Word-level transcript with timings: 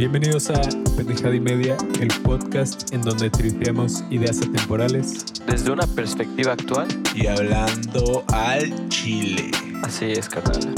Bienvenidos 0.00 0.48
a 0.48 0.58
Pendejada 0.96 1.34
y 1.34 1.40
Media, 1.40 1.76
el 2.00 2.08
podcast 2.22 2.90
en 2.94 3.02
donde 3.02 3.28
tripeamos 3.28 4.02
ideas 4.08 4.38
atemporales. 4.38 5.26
Desde 5.44 5.70
una 5.70 5.86
perspectiva 5.86 6.54
actual, 6.54 6.88
y 7.14 7.26
hablando 7.26 8.24
al 8.32 8.88
chile. 8.88 9.50
así 9.82 10.06
es, 10.06 10.26
carnal. 10.26 10.74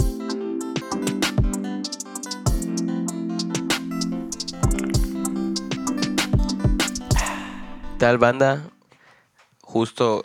Tal 8.00 8.18
banda, 8.18 8.68
justo 9.60 10.22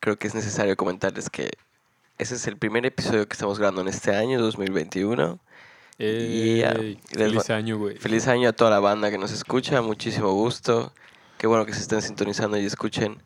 creo 0.00 0.16
que 0.16 0.26
es 0.26 0.34
necesario 0.34 0.76
comentarles 0.76 1.30
que 1.30 1.52
ese 2.18 2.34
es 2.34 2.48
el 2.48 2.56
primer 2.56 2.84
episodio 2.84 3.28
que 3.28 3.34
estamos 3.34 3.60
grabando 3.60 3.82
en 3.82 3.88
este 3.88 4.12
año, 4.16 4.40
2021. 4.40 5.38
Y 5.98 6.58
ya, 6.58 6.72
Ey, 6.72 6.98
les 7.12 7.28
feliz 7.28 7.50
año, 7.50 7.78
güey. 7.78 7.96
Feliz 7.96 8.26
año 8.26 8.48
a 8.48 8.52
toda 8.52 8.70
la 8.70 8.80
banda 8.80 9.10
que 9.10 9.18
nos 9.18 9.32
escucha, 9.32 9.80
muchísimo 9.80 10.32
gusto. 10.32 10.92
Qué 11.38 11.46
bueno 11.46 11.66
que 11.66 11.72
se 11.72 11.80
estén 11.80 12.02
sintonizando 12.02 12.58
y 12.58 12.64
escuchen 12.64 13.18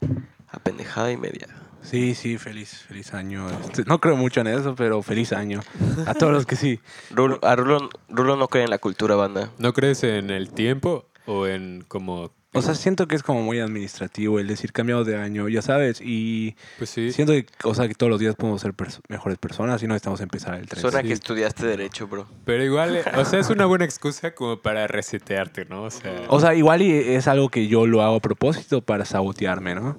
a 0.49 0.59
pendejada 0.59 1.11
y 1.11 1.17
media. 1.17 1.47
Sí, 1.83 2.15
sí, 2.15 2.37
feliz, 2.37 2.85
feliz 2.87 3.15
año. 3.15 3.49
Este, 3.49 3.85
no 3.85 3.99
creo 4.01 4.17
mucho 4.17 4.41
en 4.41 4.49
eso, 4.49 4.75
pero 4.75 5.03
feliz 5.03 5.33
año. 5.33 5.61
A 6.07 6.15
todos 6.15 6.33
los 6.33 6.45
que 6.45 6.57
sí. 6.57 6.81
Rulo, 7.11 7.39
a 7.43 7.57
Rulo, 7.57 7.89
Rulo 8.09 8.37
no 8.37 8.49
cree 8.49 8.65
en 8.65 8.71
la 8.71 8.79
cultura, 8.79 9.15
banda. 9.15 9.51
¿No 9.59 9.73
crees 9.73 10.03
en 10.05 10.31
el 10.31 10.51
tiempo 10.51 11.07
o 11.27 11.47
en 11.47 11.85
como... 11.89 12.33
O 12.55 12.63
sea, 12.63 12.75
siento 12.75 13.07
que 13.07 13.15
es 13.15 13.23
como 13.23 13.43
muy 13.43 13.61
administrativo 13.61 14.39
el 14.41 14.47
decir 14.47 14.73
cambiado 14.73 15.05
de 15.05 15.17
año, 15.17 15.49
ya 15.49 15.61
sabes. 15.61 16.01
Y 16.03 16.57
Pues 16.79 16.89
sí. 16.89 17.13
siento 17.13 17.35
que, 17.35 17.45
o 17.63 17.75
sea, 17.75 17.87
que 17.89 17.95
todos 17.95 18.09
los 18.09 18.19
días 18.19 18.35
podemos 18.37 18.63
ser 18.63 18.73
pers- 18.73 19.01
mejores 19.09 19.37
personas 19.37 19.83
y 19.83 19.87
no 19.87 19.93
necesitamos 19.93 20.21
empezar 20.23 20.55
el 20.55 20.67
3. 20.67 20.81
Suena 20.81 21.03
sí. 21.03 21.09
que 21.09 21.13
estudiaste 21.13 21.67
Derecho, 21.67 22.09
bro. 22.09 22.27
Pero 22.47 22.65
igual, 22.65 22.97
eh, 22.97 23.03
o 23.17 23.25
sea, 23.27 23.39
es 23.39 23.51
una 23.51 23.67
buena 23.67 23.85
excusa 23.85 24.31
como 24.35 24.61
para 24.63 24.87
resetearte, 24.87 25.67
¿no? 25.67 25.83
O 25.85 25.91
sea... 25.91 26.23
O 26.29 26.41
sea, 26.41 26.55
igual 26.55 26.81
y 26.81 26.91
es 26.91 27.29
algo 27.29 27.51
que 27.51 27.69
yo 27.69 27.87
lo 27.87 28.01
hago 28.03 28.17
a 28.17 28.21
propósito 28.21 28.81
para 28.81 29.05
sabotearme, 29.05 29.75
¿no? 29.75 29.99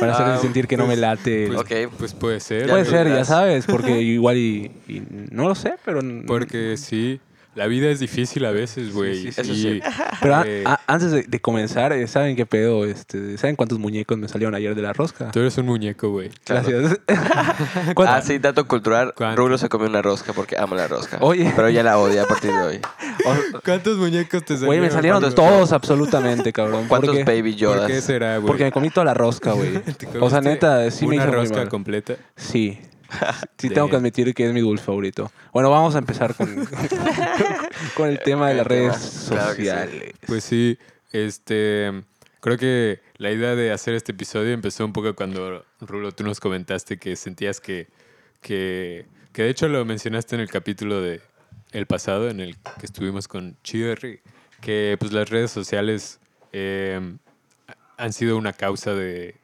Para 0.00 0.12
hacerme 0.14 0.32
Ah, 0.32 0.38
sentir 0.38 0.66
que 0.66 0.78
no 0.78 0.84
me 0.84 0.94
pues- 0.94 0.98
late. 1.00 1.46
pues, 1.48 1.60
ok. 1.60 1.92
pues 1.98 2.14
puede 2.14 2.40
ser. 2.40 2.62
Ya 2.68 2.72
Puede 2.72 2.84
me 2.84 2.90
ser, 2.90 3.08
ya 3.08 3.24
sabes, 3.26 3.66
porque 3.66 4.00
igual 4.00 4.38
y, 4.38 4.70
y 4.88 5.02
no 5.30 5.46
lo 5.48 5.54
sé, 5.54 5.74
pero... 5.84 6.00
Porque 6.26 6.76
sí, 6.78 7.20
la 7.54 7.66
vida 7.66 7.88
es 7.90 8.00
difícil 8.00 8.44
a 8.44 8.50
veces, 8.50 8.92
güey. 8.94 9.30
sí, 9.32 9.44
sí. 9.44 9.80
Pero 10.20 10.36
a- 10.36 10.44
eh, 10.46 10.62
a- 10.66 10.80
antes 10.86 11.10
de, 11.10 11.22
de 11.24 11.40
comenzar, 11.40 11.92
eh, 11.92 12.06
¿saben 12.06 12.34
qué 12.36 12.46
pedo? 12.46 12.84
Este, 12.86 13.36
¿Saben 13.38 13.56
cuántos 13.56 13.78
muñecos 13.78 14.16
me 14.18 14.28
salieron 14.28 14.54
ayer 14.54 14.74
de 14.74 14.82
la 14.82 14.92
rosca? 14.92 15.30
Tú 15.30 15.40
eres 15.40 15.56
un 15.58 15.66
muñeco, 15.66 16.10
güey. 16.10 16.30
Claro. 16.44 16.66
Gracias. 16.68 17.00
¿Cuánto? 17.94 18.12
Ah, 18.14 18.22
sí, 18.22 18.38
dato 18.38 18.66
cultural. 18.66 19.12
¿Cuánto? 19.16 19.36
Rulo 19.42 19.58
se 19.58 19.68
comió 19.68 19.88
una 19.88 20.00
rosca 20.02 20.32
porque 20.32 20.56
ama 20.58 20.76
la 20.76 20.88
rosca. 20.88 21.18
Oye. 21.20 21.52
Pero 21.54 21.68
ya 21.68 21.82
la 21.82 21.98
odia 21.98 22.22
a 22.22 22.26
partir 22.26 22.50
de 22.52 22.62
hoy. 22.62 22.80
¿Cuántos 23.64 23.98
muñecos 23.98 24.40
te 24.44 24.54
salieron? 24.54 24.66
Güey, 24.66 24.80
me 24.80 24.90
salieron 24.90 25.20
¿Cuántos- 25.20 25.44
todos 25.44 25.72
absolutamente, 25.72 26.52
cabrón. 26.52 26.86
¿Cuántos 26.88 27.14
porque, 27.16 27.24
baby 27.24 27.52
¿Por 27.52 27.58
Yodas? 27.60 27.86
qué 27.86 28.00
será, 28.00 28.36
güey? 28.38 28.46
porque 28.46 28.64
me 28.64 28.72
comí 28.72 28.90
toda 28.90 29.04
la 29.04 29.14
rosca, 29.14 29.52
güey. 29.52 29.78
¿Te 29.98 30.06
O 30.18 30.30
sea, 30.30 30.40
neta, 30.40 30.90
sí 30.90 31.06
me 31.06 31.16
una 31.16 31.24
hizo 31.24 31.32
muy 31.32 31.40
rosca 31.42 31.56
mal. 31.58 31.68
completa. 31.68 32.14
Sí. 32.36 32.78
Sí 33.58 33.70
tengo 33.70 33.88
que 33.88 33.96
admitir 33.96 34.34
que 34.34 34.46
es 34.46 34.52
mi 34.52 34.60
dulce 34.60 34.84
favorito. 34.84 35.30
Bueno, 35.52 35.70
vamos 35.70 35.94
a 35.94 35.98
empezar 35.98 36.34
con, 36.34 36.66
con 37.96 38.08
el 38.08 38.18
tema 38.20 38.48
de 38.48 38.54
las 38.54 38.66
redes 38.66 39.26
tema, 39.28 39.36
claro 39.36 39.56
que 39.56 39.62
sí. 39.62 39.68
sociales. 39.68 40.14
Pues 40.26 40.44
sí, 40.44 40.78
este, 41.12 42.02
creo 42.40 42.58
que 42.58 43.00
la 43.18 43.30
idea 43.30 43.54
de 43.54 43.72
hacer 43.72 43.94
este 43.94 44.12
episodio 44.12 44.52
empezó 44.52 44.84
un 44.84 44.92
poco 44.92 45.14
cuando, 45.14 45.64
Rulo, 45.80 46.12
tú 46.12 46.24
nos 46.24 46.40
comentaste 46.40 46.98
que 46.98 47.14
sentías 47.16 47.60
que, 47.60 47.88
que, 48.40 49.06
que 49.32 49.42
de 49.42 49.50
hecho 49.50 49.68
lo 49.68 49.84
mencionaste 49.84 50.34
en 50.34 50.40
el 50.40 50.50
capítulo 50.50 51.00
de 51.00 51.20
el 51.70 51.86
pasado, 51.86 52.28
en 52.28 52.40
el 52.40 52.56
que 52.80 52.86
estuvimos 52.86 53.28
con 53.28 53.56
Chirri, 53.62 54.20
que 54.60 54.96
pues 54.98 55.12
las 55.12 55.30
redes 55.30 55.50
sociales 55.50 56.20
eh, 56.52 57.00
han 57.96 58.12
sido 58.12 58.36
una 58.36 58.52
causa 58.52 58.92
de 58.94 59.36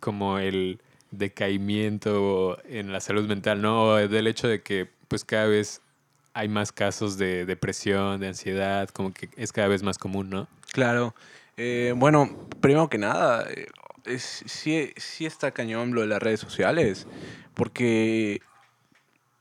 como 0.00 0.38
el 0.38 0.80
decaimiento 1.12 2.58
en 2.68 2.92
la 2.92 3.00
salud 3.00 3.28
mental, 3.28 3.62
¿no? 3.62 3.94
Del 3.96 4.26
hecho 4.26 4.48
de 4.48 4.62
que 4.62 4.88
pues 5.08 5.24
cada 5.24 5.46
vez 5.46 5.80
hay 6.34 6.48
más 6.48 6.72
casos 6.72 7.18
de 7.18 7.44
depresión, 7.44 8.18
de 8.20 8.28
ansiedad, 8.28 8.88
como 8.88 9.12
que 9.12 9.28
es 9.36 9.52
cada 9.52 9.68
vez 9.68 9.82
más 9.82 9.98
común, 9.98 10.30
¿no? 10.30 10.48
Claro. 10.72 11.14
Eh, 11.58 11.92
bueno, 11.96 12.48
primero 12.60 12.88
que 12.88 12.96
nada, 12.98 13.46
eh, 13.50 13.66
es- 14.06 14.42
sí, 14.46 14.90
sí 14.96 15.26
está 15.26 15.50
cañón 15.50 15.94
lo 15.94 16.00
de 16.00 16.06
las 16.06 16.22
redes 16.22 16.40
sociales, 16.40 17.06
porque 17.54 18.40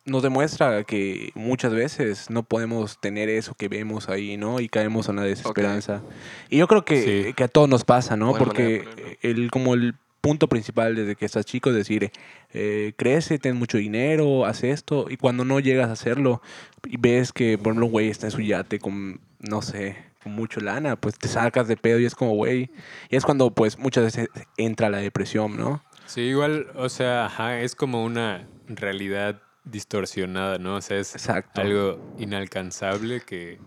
nos 0.03 0.23
demuestra 0.23 0.83
que 0.83 1.31
muchas 1.35 1.73
veces 1.73 2.29
no 2.29 2.43
podemos 2.43 2.99
tener 2.99 3.29
eso 3.29 3.53
que 3.53 3.69
vemos 3.69 4.09
ahí, 4.09 4.35
¿no? 4.35 4.59
Y 4.59 4.67
caemos 4.67 5.07
en 5.07 5.15
la 5.17 5.21
desesperanza. 5.21 6.01
Y 6.49 6.57
yo 6.57 6.67
creo 6.67 6.83
que, 6.83 7.25
Sí. 7.27 7.33
que 7.33 7.43
a 7.43 7.47
todos 7.47 7.69
nos 7.69 7.85
pasa, 7.85 8.17
¿no? 8.17 8.31
Buena 8.31 8.43
Porque 8.43 9.17
el, 9.21 9.49
como 9.51 9.75
el 9.75 9.93
punto 10.21 10.47
principal 10.47 10.95
desde 10.95 11.15
que 11.15 11.25
estás 11.25 11.45
chico 11.45 11.71
es 11.71 11.75
decir, 11.75 12.11
eh, 12.53 12.93
crece, 12.95 13.39
ten 13.39 13.57
mucho 13.57 13.77
dinero, 13.77 14.45
haz 14.45 14.63
esto, 14.63 15.07
y 15.09 15.17
cuando 15.17 15.43
no 15.43 15.59
llegas 15.59 15.89
a 15.89 15.93
hacerlo 15.93 16.41
y 16.85 16.97
ves 16.97 17.33
que, 17.33 17.57
por 17.57 17.67
ejemplo, 17.67 17.87
un 17.87 17.91
güey 17.91 18.09
está 18.09 18.27
en 18.27 18.31
su 18.31 18.41
yate 18.41 18.79
con, 18.79 19.19
no 19.39 19.61
sé, 19.61 19.97
con 20.23 20.33
mucho 20.33 20.59
lana, 20.61 20.95
pues 20.95 21.17
te 21.17 21.27
sacas 21.27 21.67
de 21.67 21.77
pedo 21.77 21.99
y 21.99 22.05
es 22.05 22.15
como, 22.15 22.35
güey, 22.35 22.69
y 23.09 23.15
es 23.15 23.25
cuando 23.25 23.51
pues 23.53 23.79
muchas 23.79 24.03
veces 24.05 24.29
entra 24.57 24.89
la 24.89 24.99
depresión, 24.99 25.57
¿no? 25.57 25.83
Sí, 26.05 26.21
igual, 26.21 26.67
o 26.75 26.89
sea, 26.89 27.25
ajá, 27.25 27.59
es 27.59 27.75
como 27.75 28.03
una 28.03 28.47
realidad 28.67 29.41
distorsionada, 29.63 30.57
¿no? 30.57 30.75
O 30.75 30.81
sea, 30.81 30.97
es 30.97 31.13
Exacto. 31.15 31.61
algo 31.61 32.13
inalcanzable 32.17 33.21
que, 33.21 33.59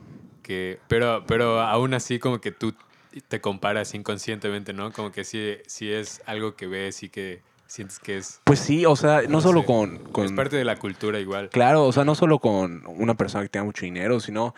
que 0.42 0.78
pero, 0.88 1.25
pero 1.26 1.60
aún 1.60 1.94
así 1.94 2.19
como 2.19 2.41
que 2.41 2.53
tú 2.53 2.75
te 3.20 3.41
comparas 3.41 3.94
inconscientemente, 3.94 4.72
¿no? 4.72 4.92
Como 4.92 5.12
que 5.12 5.25
sí, 5.25 5.56
sí 5.66 5.91
es 5.92 6.22
algo 6.26 6.54
que 6.56 6.66
ves 6.66 7.02
y 7.02 7.08
que 7.08 7.42
sientes 7.66 7.98
que 7.98 8.19
es, 8.19 8.41
Pues 8.44 8.60
sí, 8.60 8.84
o 8.86 8.94
sea, 8.97 9.22
no, 9.22 9.28
No 9.28 9.41
solo 9.41 9.60
sé. 9.60 9.66
con, 9.66 9.98
con... 10.12 10.25
es 10.26 10.32
parte 10.32 10.56
de 10.56 10.64
la 10.64 10.76
cultura 10.76 11.19
igual. 11.19 11.48
Claro, 11.50 11.84
o 11.86 11.92
sea, 11.92 12.04
no 12.04 12.14
solo 12.14 12.38
con 12.38 12.82
una 12.86 13.14
persona 13.14 13.42
que 13.44 13.48
tenga 13.48 13.64
mucho 13.64 13.84
dinero, 13.84 14.20
sino 14.20 14.54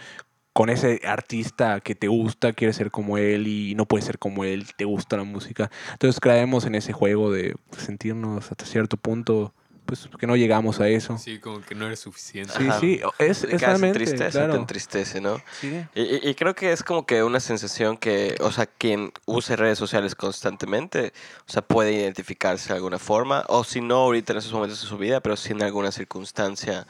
con 0.53 0.71
ese 0.71 1.03
artista 1.05 1.81
que 1.81 1.95
te 1.95 2.09
gusta, 2.09 2.55
quieres 2.55 2.77
ser 2.77 2.91
como 2.91 3.19
él 3.19 3.47
y 3.47 3.75
no 3.75 3.85
puedes 3.87 4.07
ser 4.07 4.19
como 4.19 4.43
él, 4.45 4.67
te 4.77 4.87
gusta 4.87 5.19
la 5.19 5.25
música. 5.25 5.71
Entonces 5.93 6.19
caemos 6.19 6.65
en 6.65 6.75
ese 6.75 6.95
juego 6.95 7.31
de 7.31 7.55
sentirnos 7.77 8.51
hasta 8.51 8.65
cierto 8.65 8.97
punto, 8.97 9.53
pues 9.87 10.09
que 10.19 10.27
no 10.27 10.37
llegamos 10.37 10.81
a 10.81 10.89
eso. 10.89 11.17
Sí, 11.17 11.39
como 11.39 11.61
que 11.63 11.75
no 11.75 11.87
eres 11.87 12.01
suficiente. 12.01 12.53
Sí, 12.57 12.69
Ajá. 12.69 12.81
sí, 12.81 13.01
es, 13.19 13.45
es 13.45 13.61
realmente, 13.61 13.99
tristeza, 14.01 14.31
claro. 14.41 14.53
te 14.55 14.59
entristece, 14.59 15.21
¿no? 15.21 15.41
Sí. 15.61 15.83
Y, 15.95 16.29
y- 16.29 16.35
creo 16.35 16.55
que 16.55 16.73
es 16.73 16.83
como 16.83 17.07
que 17.07 17.23
una 17.23 17.41
sensación 17.41 17.97
que, 17.97 18.35
o 18.41 18.51
sea, 18.53 18.67
quien 18.67 19.13
use 19.25 19.57
redes 19.57 19.79
sociales 19.79 20.15
constantemente, 20.15 21.13
o 21.49 21.53
sea, 21.53 21.63
puede 21.63 21.93
identificarse 21.93 22.69
de 22.69 22.75
alguna 22.75 22.99
forma, 22.99 23.45
o 23.49 23.65
si 23.65 23.81
no 23.81 23.97
ahorita 23.97 24.33
en 24.33 24.39
esos 24.41 24.53
momentos 24.53 24.81
de 24.83 24.87
su 24.89 24.99
vida, 24.99 25.21
pero 25.21 25.37
sí 25.37 25.53
en 25.53 25.63
alguna 25.63 25.93
circunstancia 25.93 26.87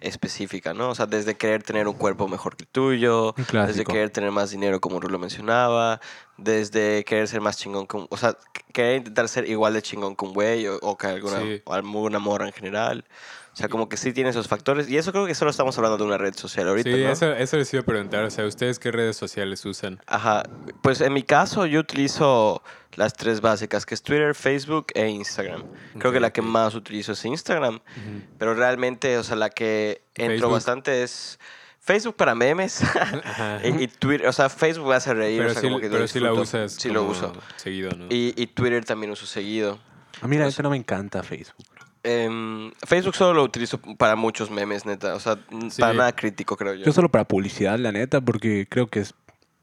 específica, 0.00 0.74
¿no? 0.74 0.90
O 0.90 0.94
sea, 0.94 1.06
desde 1.06 1.36
querer 1.36 1.62
tener 1.64 1.88
un 1.88 1.94
cuerpo 1.94 2.28
mejor 2.28 2.56
que 2.56 2.62
el 2.64 2.68
tuyo, 2.68 3.34
desde 3.66 3.84
querer 3.84 4.10
tener 4.10 4.30
más 4.30 4.50
dinero, 4.50 4.80
como 4.80 5.00
Rulo 5.00 5.18
mencionaba, 5.18 6.00
desde 6.38 7.04
querer 7.04 7.28
ser 7.28 7.40
más 7.40 7.56
chingón 7.58 7.86
que 7.86 7.96
un, 7.96 8.06
o 8.10 8.16
sea, 8.16 8.30
qu- 8.32 8.62
querer 8.72 8.96
intentar 8.98 9.28
ser 9.28 9.48
igual 9.48 9.74
de 9.74 9.82
chingón 9.82 10.16
que 10.16 10.24
un 10.24 10.32
güey 10.32 10.66
o, 10.68 10.78
o 10.80 10.96
que 10.96 11.08
alguna, 11.08 11.40
Sí. 11.40 11.60
o 11.64 11.74
alguna 11.74 12.18
morra 12.18 12.46
en 12.46 12.52
general. 12.52 13.04
O 13.52 13.56
sea, 13.60 13.68
como 13.68 13.88
que 13.88 13.96
sí 13.96 14.12
tiene 14.12 14.30
esos 14.30 14.46
factores. 14.46 14.88
Y 14.88 14.96
eso 14.98 15.10
creo 15.10 15.26
que 15.26 15.34
solo 15.34 15.50
estamos 15.50 15.76
hablando 15.78 15.96
de 15.98 16.04
una 16.04 16.16
red 16.16 16.32
social 16.36 16.68
ahorita, 16.68 16.90
Sí, 16.90 17.02
¿no? 17.02 17.10
eso, 17.10 17.32
eso 17.32 17.56
les 17.56 17.74
iba 17.74 17.80
a 17.82 17.84
preguntar. 17.84 18.22
O 18.24 18.30
sea, 18.30 18.46
¿ustedes 18.46 18.78
qué 18.78 18.92
redes 18.92 19.16
sociales 19.16 19.64
usan? 19.66 20.00
Ajá, 20.06 20.44
pues 20.80 21.00
en 21.00 21.12
mi 21.12 21.24
caso 21.24 21.66
yo 21.66 21.80
utilizo 21.80 22.62
las 22.94 23.14
tres 23.14 23.40
básicas, 23.40 23.84
que 23.84 23.94
es 23.96 24.02
Twitter, 24.02 24.36
Facebook 24.36 24.86
e 24.94 25.08
Instagram. 25.08 25.64
Creo 25.98 26.12
que 26.12 26.20
la 26.20 26.32
que 26.32 26.40
más 26.40 26.76
utilizo 26.76 27.12
es 27.12 27.24
Instagram, 27.24 27.80
pero 28.38 28.54
realmente, 28.54 29.18
o 29.18 29.24
sea, 29.24 29.34
la 29.34 29.50
que 29.50 30.02
entro 30.14 30.34
Facebook. 30.36 30.52
bastante 30.52 31.02
es 31.02 31.40
Facebook 31.88 32.16
para 32.16 32.34
memes 32.34 32.82
y, 33.64 33.84
y 33.84 33.88
Twitter, 33.88 34.26
o 34.28 34.32
sea, 34.34 34.50
Facebook 34.50 34.88
me 34.90 34.94
hace 34.94 35.14
reír, 35.14 35.38
Pero, 35.38 35.50
o 35.50 35.52
sea, 35.54 35.62
sí, 35.62 35.68
como 35.68 35.80
que 35.80 35.86
lo 35.86 35.92
pero 35.92 36.06
sí 36.06 36.20
la 36.20 36.34
usas 36.34 36.72
Sí 36.74 36.90
lo 36.90 37.04
uso. 37.04 37.32
seguido, 37.56 37.90
¿no? 37.96 38.04
Y, 38.10 38.34
y 38.36 38.46
Twitter 38.48 38.84
también 38.84 39.10
uso 39.10 39.24
seguido. 39.24 39.78
A 40.20 40.28
mí 40.28 40.36
la 40.36 40.44
neta 40.44 40.62
no 40.62 40.68
me 40.68 40.76
encanta 40.76 41.22
Facebook. 41.22 41.64
Em, 42.02 42.70
Facebook 42.86 43.14
solo 43.16 43.32
lo 43.32 43.42
utilizo 43.42 43.80
para 43.96 44.16
muchos 44.16 44.50
memes, 44.50 44.84
neta, 44.84 45.14
o 45.14 45.20
sea, 45.20 45.38
Sí. 45.70 45.80
para 45.80 45.94
nada 45.94 46.12
crítico, 46.14 46.58
creo 46.58 46.74
yo. 46.74 46.84
Yo 46.84 46.92
solo 46.92 47.08
para 47.08 47.24
publicidad, 47.24 47.78
la 47.78 47.90
neta, 47.90 48.20
porque 48.20 48.66
creo 48.68 48.88
que 48.88 49.00
es 49.00 49.14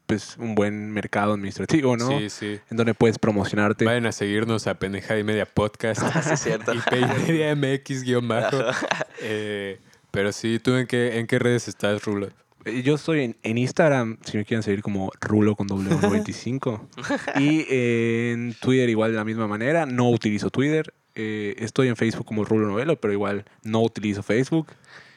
pues, 0.06 0.36
un 0.36 0.54
buen 0.56 0.90
mercado 0.90 1.34
administrativo, 1.34 1.96
¿no? 1.96 2.08
Sí, 2.18 2.28
sí. 2.30 2.60
En 2.70 2.76
donde 2.76 2.94
puedes 2.94 3.18
promocionarte. 3.18 3.84
Vayan 3.84 4.06
a 4.06 4.12
seguirnos 4.12 4.66
a 4.66 4.74
Pendejada 4.74 5.18
y 5.20 5.24
Media 5.24 5.46
Podcast. 5.46 6.00
Sí, 6.24 6.30
es 6.32 6.40
cierto. 6.40 6.72
y 6.74 6.80
Media 7.28 7.54
MX 7.54 8.02
guion 8.02 8.26
bajo. 8.26 8.56
Eh, 9.22 9.80
pero 10.16 10.32
sí, 10.32 10.58
¿tú 10.58 10.74
en 10.74 10.86
qué, 10.86 11.18
en 11.18 11.26
qué 11.26 11.38
redes 11.38 11.68
estás, 11.68 12.04
Rulo? 12.04 12.30
Eh, 12.64 12.82
Yo 12.82 12.94
estoy 12.96 13.20
en, 13.20 13.36
en 13.44 13.58
Instagram, 13.58 14.18
si 14.24 14.36
me 14.38 14.44
quieren 14.44 14.62
seguir 14.62 14.82
como 14.82 15.12
Rulo 15.20 15.54
con 15.54 15.66
doble 15.68 15.94
25. 15.94 16.88
y 17.38 17.66
en 17.70 18.54
Twitter 18.60 18.88
igual 18.88 19.12
de 19.12 19.18
la 19.18 19.24
misma 19.24 19.46
manera. 19.46 19.86
No 19.86 20.10
utilizo 20.10 20.50
Twitter. 20.50 20.92
Eh, 21.14 21.54
estoy 21.58 21.88
en 21.88 21.96
Facebook 21.96 22.26
como 22.26 22.44
Rulo 22.44 22.66
Novelo, 22.66 23.00
pero 23.00 23.12
igual 23.12 23.44
no 23.62 23.82
utilizo 23.82 24.22
Facebook. 24.22 24.68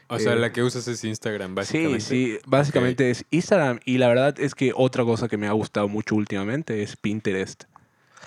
O 0.07 0.17
sea, 0.17 0.33
Eh, 0.33 0.37
la 0.37 0.51
que 0.51 0.63
usas 0.63 0.87
es 0.87 1.03
Instagram, 1.03 1.51
Sí, 1.51 1.55
básicamente. 1.55 1.99
sí, 2.01 2.37
básicamente 2.47 3.09
es 3.11 3.25
Instagram 3.29 3.79
y 3.85 3.99
la 3.99 4.07
verdad 4.07 4.39
es 4.39 4.55
que 4.55 4.71
otra 4.75 5.03
cosa 5.03 5.27
que 5.27 5.37
me 5.37 5.47
ha 5.47 5.51
gustado 5.51 5.87
mucho 5.87 6.15
últimamente 6.15 6.81
es 6.81 6.95
Pinterest. 6.95 7.65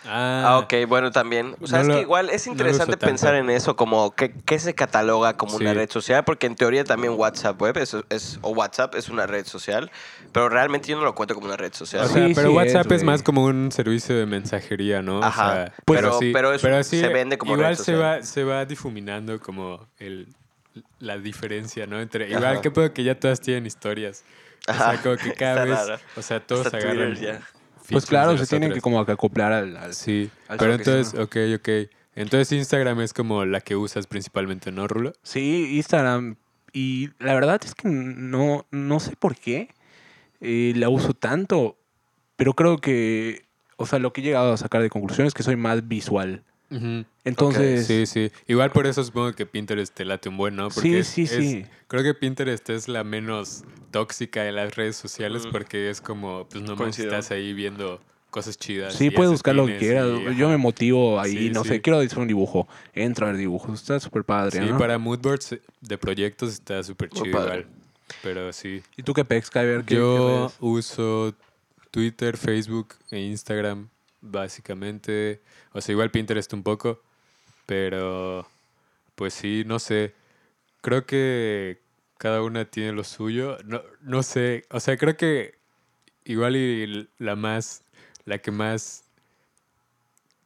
Ah, 0.04 0.60
ok, 0.62 0.88
bueno, 0.88 1.10
también. 1.12 1.54
O 1.60 1.66
sea, 1.66 1.78
No 1.78 1.82
es 1.82 1.88
lo- 1.88 1.94
que 1.94 2.00
igual 2.00 2.30
es 2.30 2.46
interesante 2.46 2.96
pensar 2.96 3.34
en 3.36 3.50
eso, 3.50 3.76
como 3.76 4.14
que, 4.14 4.32
que 4.32 4.58
se 4.58 4.74
cataloga 4.74 5.36
como 5.36 5.56
una 5.56 5.74
red 5.74 5.88
social, 5.90 6.24
porque 6.24 6.46
en 6.46 6.56
teoría 6.56 6.82
también 6.84 7.12
WhatsApp 7.12 7.60
Web 7.60 7.78
es, 7.78 7.96
es- 8.08 8.38
o 8.42 8.50
WhatsApp 8.50 8.94
es 8.96 9.08
una 9.08 9.26
red 9.26 9.46
social, 9.46 9.90
pero 10.32 10.48
realmente 10.48 10.88
yo 10.88 10.96
no 10.96 11.04
lo 11.04 11.14
cuento 11.14 11.34
como 11.34 11.46
una 11.46 11.56
red 11.56 11.72
social. 11.72 12.04
O 12.04 12.08
sea, 12.08 12.26
sí 12.26 12.32
pero 12.34 12.48
es, 12.50 12.54
WhatsApp 12.56 12.90
es, 12.92 13.04
más 13.04 13.22
como 13.22 13.44
un 13.44 13.70
servicio 13.70 14.16
de 14.16 14.26
mensajería, 14.26 15.02
¿no? 15.02 15.20
O 15.20 15.24
Ajá. 15.24 15.52
sea, 15.66 15.74
Pues- 15.84 16.00
pero, 16.00 16.18
pero, 16.32 16.52
eso 16.80 16.90
sí, 16.90 17.00
se 17.00 17.08
vende 17.08 17.38
como 17.38 17.52
igual 17.54 17.68
red 17.70 17.76
se 17.76 17.84
social. 17.92 18.00
va, 18.02 18.22
se 18.22 18.42
va 18.44 18.64
difuminando 18.64 19.38
como 19.40 19.86
el, 19.98 20.26
la 20.98 21.18
diferencia, 21.18 21.86
¿no? 21.86 22.00
Entre, 22.00 22.24
Ajá. 22.24 22.34
igual 22.38 22.60
que 22.60 22.70
puedo 22.72 22.92
que 22.92 23.04
ya 23.04 23.14
todas 23.20 23.40
tienen 23.40 23.66
historias. 23.66 24.24
O 24.66 24.70
Ajá. 24.72 24.92
sea, 24.92 25.02
como 25.02 25.16
que 25.16 25.32
cada 25.34 25.62
Está 25.62 25.64
vez, 25.64 25.88
raro. 25.88 26.02
o 26.16 26.22
sea, 26.22 26.40
todos 26.40 26.66
Hasta 26.66 26.78
agarran. 26.78 27.14
Twitter 27.14 27.38
ya. 27.40 27.40
Pues 27.92 28.06
claro, 28.06 28.36
se 28.36 28.46
tienen 28.46 28.72
que 28.72 28.80
como 28.80 29.04
que 29.06 29.12
acoplar 29.12 29.52
al... 29.52 29.76
al- 29.76 29.94
Sí, 29.94 30.30
al 30.48 30.58
pero 30.58 30.74
entonces, 30.74 31.14
ok, 31.18 31.36
ok. 31.56 31.68
Entonces 32.14 32.52
Instagram 32.52 33.00
es 33.00 33.12
como 33.14 33.44
la 33.44 33.60
que 33.60 33.74
usas 33.76 34.06
principalmente, 34.06 34.70
¿no, 34.72 34.86
Rulo? 34.88 35.12
Sí, 35.22 35.76
Instagram. 35.76 36.36
Y 36.72 37.10
la 37.18 37.34
verdad 37.34 37.60
es 37.64 37.74
que 37.74 37.88
no, 37.88 38.66
no 38.70 39.00
sé 39.00 39.16
por 39.16 39.36
qué 39.36 39.68
eh, 40.40 40.72
la 40.76 40.88
uso 40.88 41.14
tanto, 41.14 41.78
pero 42.36 42.54
creo 42.54 42.78
que, 42.78 43.44
o 43.76 43.86
sea, 43.86 43.98
lo 43.98 44.12
que 44.12 44.20
he 44.20 44.24
llegado 44.24 44.52
a 44.52 44.56
sacar 44.56 44.82
de 44.82 44.90
conclusión 44.90 45.26
es 45.26 45.34
que 45.34 45.42
soy 45.42 45.56
más 45.56 45.86
visual. 45.88 46.42
Entonces, 47.24 47.86
Sí, 47.86 48.06
sí. 48.06 48.30
Igual 48.46 48.70
por 48.72 48.86
eso 48.86 49.02
supongo 49.04 49.32
que 49.32 49.46
Pinterest 49.46 49.94
te 49.94 50.04
late 50.04 50.28
un 50.28 50.36
buen, 50.36 50.56
¿no? 50.56 50.70
Sí, 50.70 50.94
es- 50.96 51.08
sí, 51.08 51.22
es- 51.22 51.30
sí. 51.30 51.64
Creo 51.88 52.02
que 52.02 52.14
Pinterest 52.14 52.69
es 52.70 52.88
la 52.88 53.04
menos 53.04 53.64
tóxica 53.90 54.42
de 54.42 54.52
las 54.52 54.74
redes 54.74 54.96
sociales 54.96 55.46
porque 55.50 55.90
es 55.90 56.00
como, 56.00 56.46
pues 56.48 56.62
nomás 56.62 56.78
Coincido. 56.78 57.08
estás 57.08 57.30
ahí 57.30 57.52
viendo 57.52 58.00
cosas 58.30 58.56
chidas. 58.56 58.94
sí, 58.94 59.10
puedes 59.10 59.30
buscar 59.30 59.54
lo 59.54 59.66
que 59.66 59.76
quieras. 59.76 60.06
y, 60.32 60.36
Yo 60.36 60.48
me 60.48 60.56
motivo 60.56 61.20
ahí, 61.20 61.32
Sí, 61.48 61.50
no 61.50 61.62
sí. 61.64 61.69
sé, 61.69 61.80
quiero 61.82 61.98
hacer 61.98 62.19
un 62.19 62.28
dibujo. 62.28 62.66
Entro 62.94 63.26
a 63.26 63.30
ver 63.30 63.38
dibujos, 63.38 63.80
está 63.80 64.00
súper 64.00 64.25
padre, 64.25 64.58
Sí, 64.60 64.70
¿no? 64.70 64.78
para 64.78 64.96
moodboards 64.96 65.58
de 65.82 65.98
proyectos 65.98 66.54
está 66.54 66.82
súper 66.82 67.10
chido 67.10 67.30
padre. 67.30 67.60
igual. 67.60 67.66
Pero 68.22 68.52
sí. 68.52 68.82
¿Y 68.96 69.02
tú 69.02 69.12
qué 69.14 69.25
pex, 69.25 69.50
Kyber? 69.50 69.80
¿Qué- 69.80 69.84
qué 69.86 69.94
Yo 69.96 70.50
uso 70.60 71.34
Twitter, 71.90 72.36
Facebook 72.38 72.94
e 73.10 73.20
Instagram, 73.20 73.88
básicamente. 74.22 75.42
O 75.72 75.80
sea, 75.80 75.92
igual 75.92 76.10
Pinterest 76.10 76.52
un 76.54 76.62
poco. 76.62 77.02
Pero, 77.66 78.48
pues 79.14 79.34
sí, 79.34 79.64
no 79.66 79.78
sé. 79.78 80.14
Creo 80.80 81.04
que 81.04 81.80
cada 82.19 82.42
una 82.42 82.64
tiene 82.64 82.92
lo 82.92 83.04
suyo. 83.04 83.58
No, 83.64 83.82
no 84.00 84.22
sé. 84.22 84.64
O 84.70 84.80
sea, 84.80 84.96
creo 84.96 85.16
que 85.16 85.58
igual 86.24 86.56
y 86.56 87.08
la 87.19 87.36
más, 87.36 87.82
la 88.24 88.38
que 88.38 88.50
más, 88.50 89.04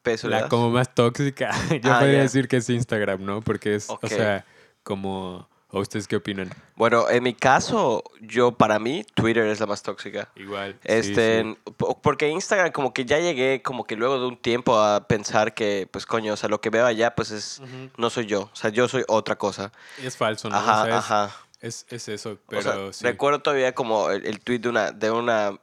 Peso 0.03 0.29
la 0.29 0.49
como 0.49 0.71
más 0.71 0.95
tóxica, 0.95 1.51
yo 1.83 1.93
Ah, 1.93 1.99
podría 1.99 2.21
decir 2.21 2.47
que 2.47 2.59
es 2.59 2.71
Instagram, 2.71 3.25
¿no? 3.25 3.41
Porque 3.41 3.75
es, 3.75 3.91
o 3.91 3.99
sea, 4.07 4.45
como, 4.85 5.49
¿o 5.71 5.81
ustedes 5.81 6.07
qué 6.09 6.17
opinan? 6.17 6.51
Bueno, 6.77 7.09
en 7.11 7.23
mi 7.23 7.35
caso, 7.35 8.03
yo 8.21 8.53
para 8.53 8.79
mí, 8.79 9.05
Twitter 9.15 9.47
es 9.47 9.61
la 9.61 9.67
más 9.67 9.83
tóxica. 9.83 10.29
Igual. 10.37 10.73
sí, 10.83 10.89
Este, 10.93 11.43
sí. 11.43 11.59
po- 11.77 11.99
porque 12.01 12.29
Instagram 12.29 12.73
como 12.73 12.93
que 12.95 13.05
ya 13.05 13.19
llegué 13.19 13.63
como 13.63 13.85
que 13.87 13.97
luego 13.97 14.19
de 14.21 14.27
un 14.27 14.37
tiempo 14.37 14.79
a 14.79 15.07
pensar 15.09 15.55
que, 15.55 15.89
pues 15.91 16.07
coño, 16.07 16.35
o 16.35 16.37
sea, 16.37 16.49
lo 16.49 16.61
que 16.61 16.71
veo 16.71 16.87
allá 16.87 17.15
pues 17.15 17.31
es, 17.31 17.61
no 17.97 18.11
soy 18.11 18.27
yo, 18.27 18.43
o 18.53 18.57
sea, 18.57 18.71
yo 18.71 18.89
soy 18.89 19.05
otra 19.09 19.37
cosa. 19.37 19.73
Es 20.03 20.17
falso, 20.17 20.49
¿no? 20.49 20.57
Ajá, 20.57 20.83
o 20.83 20.85
sea, 20.85 20.93
es, 20.93 20.97
ajá. 21.05 21.37
Es, 21.61 21.87
es 21.91 22.09
eso, 22.09 22.33
O 22.33 22.39
pero 22.49 22.63
sea, 22.63 22.93
sí. 22.93 23.05
recuerdo 23.05 23.41
todavía 23.41 23.75
como 23.75 24.11
el, 24.11 24.27
el 24.27 24.41
tweet 24.41 24.59
de 24.61 24.69
una, 24.69 24.93
de 24.93 25.11
una, 25.11 25.59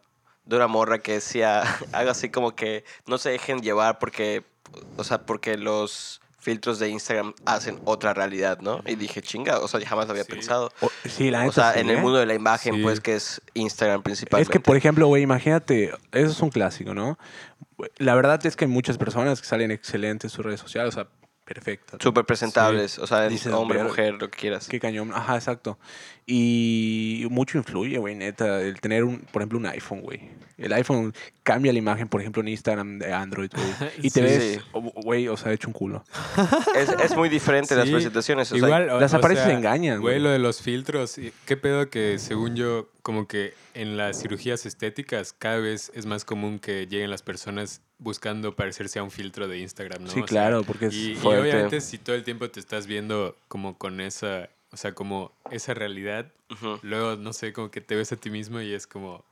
de 0.45 0.55
una 0.55 0.67
morra 0.67 0.99
que 0.99 1.13
decía 1.13 1.61
algo 1.93 2.11
así 2.11 2.29
como 2.29 2.55
que 2.55 2.83
no 3.05 3.17
se 3.17 3.29
dejen 3.29 3.61
llevar 3.61 3.99
porque, 3.99 4.43
o 4.97 5.03
sea, 5.03 5.25
porque 5.25 5.55
los 5.55 6.19
filtros 6.43 6.77
de 6.77 6.89
Instagram 6.89 7.33
hacen 7.45 7.79
otra 7.85 8.13
realidad, 8.13 8.59
¿no? 8.59 8.81
Y 8.85 8.95
dije, 8.95 9.21
chinga, 9.21 9.59
o 9.59 9.67
sea, 9.67 9.79
yo 9.79 9.87
jamás 9.87 10.05
lo 10.07 10.11
había 10.11 10.25
Sí. 10.25 10.31
pensado. 10.33 10.71
O- 10.81 10.91
sí, 11.09 11.31
la 11.31 11.47
O 11.47 11.51
sea, 11.51 11.73
sí, 11.73 11.79
en 11.79 11.89
el 11.89 11.97
¿eh? 11.97 12.01
mundo 12.01 12.19
de 12.19 12.25
la 12.25 12.33
imagen, 12.35 12.75
Sí. 12.75 12.81
pues, 12.83 12.99
que 12.99 13.15
es 13.15 13.41
Instagram 13.53 14.03
principalmente. 14.03 14.43
Es 14.43 14.49
que, 14.53 14.59
por 14.59 14.77
ejemplo, 14.77 15.07
güey, 15.07 15.23
imagínate, 15.23 15.91
eso 16.11 16.31
es 16.31 16.39
un 16.41 16.49
clásico, 16.49 16.93
¿no? 16.93 17.17
La 17.97 18.13
verdad 18.15 18.45
es 18.45 18.55
que 18.55 18.65
hay 18.65 18.71
muchas 18.71 18.97
personas 18.97 19.41
que 19.41 19.47
salen 19.47 19.71
excelentes 19.71 20.31
en 20.31 20.35
sus 20.35 20.45
redes 20.45 20.59
sociales, 20.59 20.93
o 20.93 20.95
sea, 20.95 21.07
perfectas. 21.45 21.99
Súper 22.01 22.23
presentables, 22.25 22.99
o 22.99 23.07
sea, 23.07 23.27
Dices, 23.27 23.51
hombre, 23.51 23.83
mujer, 23.83 24.13
lo 24.13 24.29
que 24.29 24.37
quieras. 24.37 24.67
Qué 24.67 24.79
cañón. 24.79 25.11
Ajá, 25.13 25.35
exacto. 25.35 25.77
Y 26.25 27.25
mucho 27.29 27.57
influye, 27.57 27.97
güey, 27.97 28.15
neta, 28.15 28.61
el 28.61 28.79
tener, 28.79 29.03
un, 29.03 29.19
por 29.19 29.41
ejemplo, 29.41 29.59
un 29.59 29.65
iPhone, 29.65 30.01
güey. 30.01 30.21
El 30.57 30.71
iPhone 30.73 31.13
cambia 31.41 31.73
la 31.73 31.79
imagen, 31.79 32.07
por 32.07 32.21
ejemplo, 32.21 32.41
en 32.41 32.47
Instagram 32.49 32.99
de 32.99 33.11
Android, 33.11 33.49
güey. 33.53 33.65
Y 34.01 34.09
te 34.09 34.19
Sí. 34.19 34.21
ves, 34.21 34.61
Sí. 34.63 34.79
güey, 35.03 35.27
o 35.27 35.35
sea, 35.35 35.51
hecho 35.51 35.67
un 35.67 35.73
culo. 35.73 36.03
Es, 36.75 36.89
es 36.89 37.15
muy 37.15 37.27
diferente 37.29 37.75
las 37.75 37.85
Sí, 37.87 37.91
presentaciones. 37.91 38.51
o 38.51 38.55
sea, 38.57 38.65
Igual, 38.67 38.89
o- 38.89 38.99
las 38.99 39.13
o 39.13 39.17
apariencias 39.17 39.49
sea, 39.49 39.57
engañan, 39.57 39.99
Güey, 40.01 40.15
güey. 40.15 40.23
lo 40.23 40.29
de 40.29 40.39
los 40.39 40.61
filtros. 40.61 41.19
¿Qué 41.45 41.57
pedo 41.57 41.89
que 41.89 42.19
según 42.19 42.55
yo, 42.55 42.89
como 43.01 43.27
que 43.27 43.53
en 43.73 43.97
las 43.97 44.21
cirugías 44.21 44.65
estéticas 44.65 45.33
cada 45.37 45.57
vez 45.57 45.91
es 45.95 46.05
más 46.05 46.23
común 46.23 46.59
que 46.59 46.87
lleguen 46.87 47.09
las 47.09 47.21
personas 47.23 47.81
buscando 47.97 48.55
parecerse 48.55 48.99
a 48.99 49.03
un 49.03 49.11
filtro 49.11 49.47
de 49.47 49.57
Instagram, 49.59 50.03
¿no? 50.03 50.09
Sí, 50.09 50.19
O 50.19 50.19
sea, 50.19 50.25
claro, 50.27 50.63
porque 50.63 50.85
es 50.87 50.93
y, 50.93 51.11
y 51.11 51.15
fuerte. 51.15 51.41
obviamente 51.41 51.81
si 51.81 51.97
todo 51.97 52.15
el 52.15 52.23
tiempo 52.23 52.49
te 52.49 52.59
estás 52.59 52.85
viendo 52.85 53.35
como 53.47 53.77
con 53.77 53.99
esa, 54.01 54.49
o 54.73 54.77
sea, 54.77 54.93
como 54.93 55.31
esa 55.51 55.73
realidad, 55.73 56.31
luego, 56.81 57.15
no 57.15 57.31
sé, 57.31 57.53
como 57.53 57.69
que 57.71 57.79
te 57.79 57.95
ves 57.95 58.11
a 58.11 58.15
ti 58.17 58.29
mismo 58.29 58.59
y 58.59 58.73
es 58.73 58.87
como... 58.87 59.23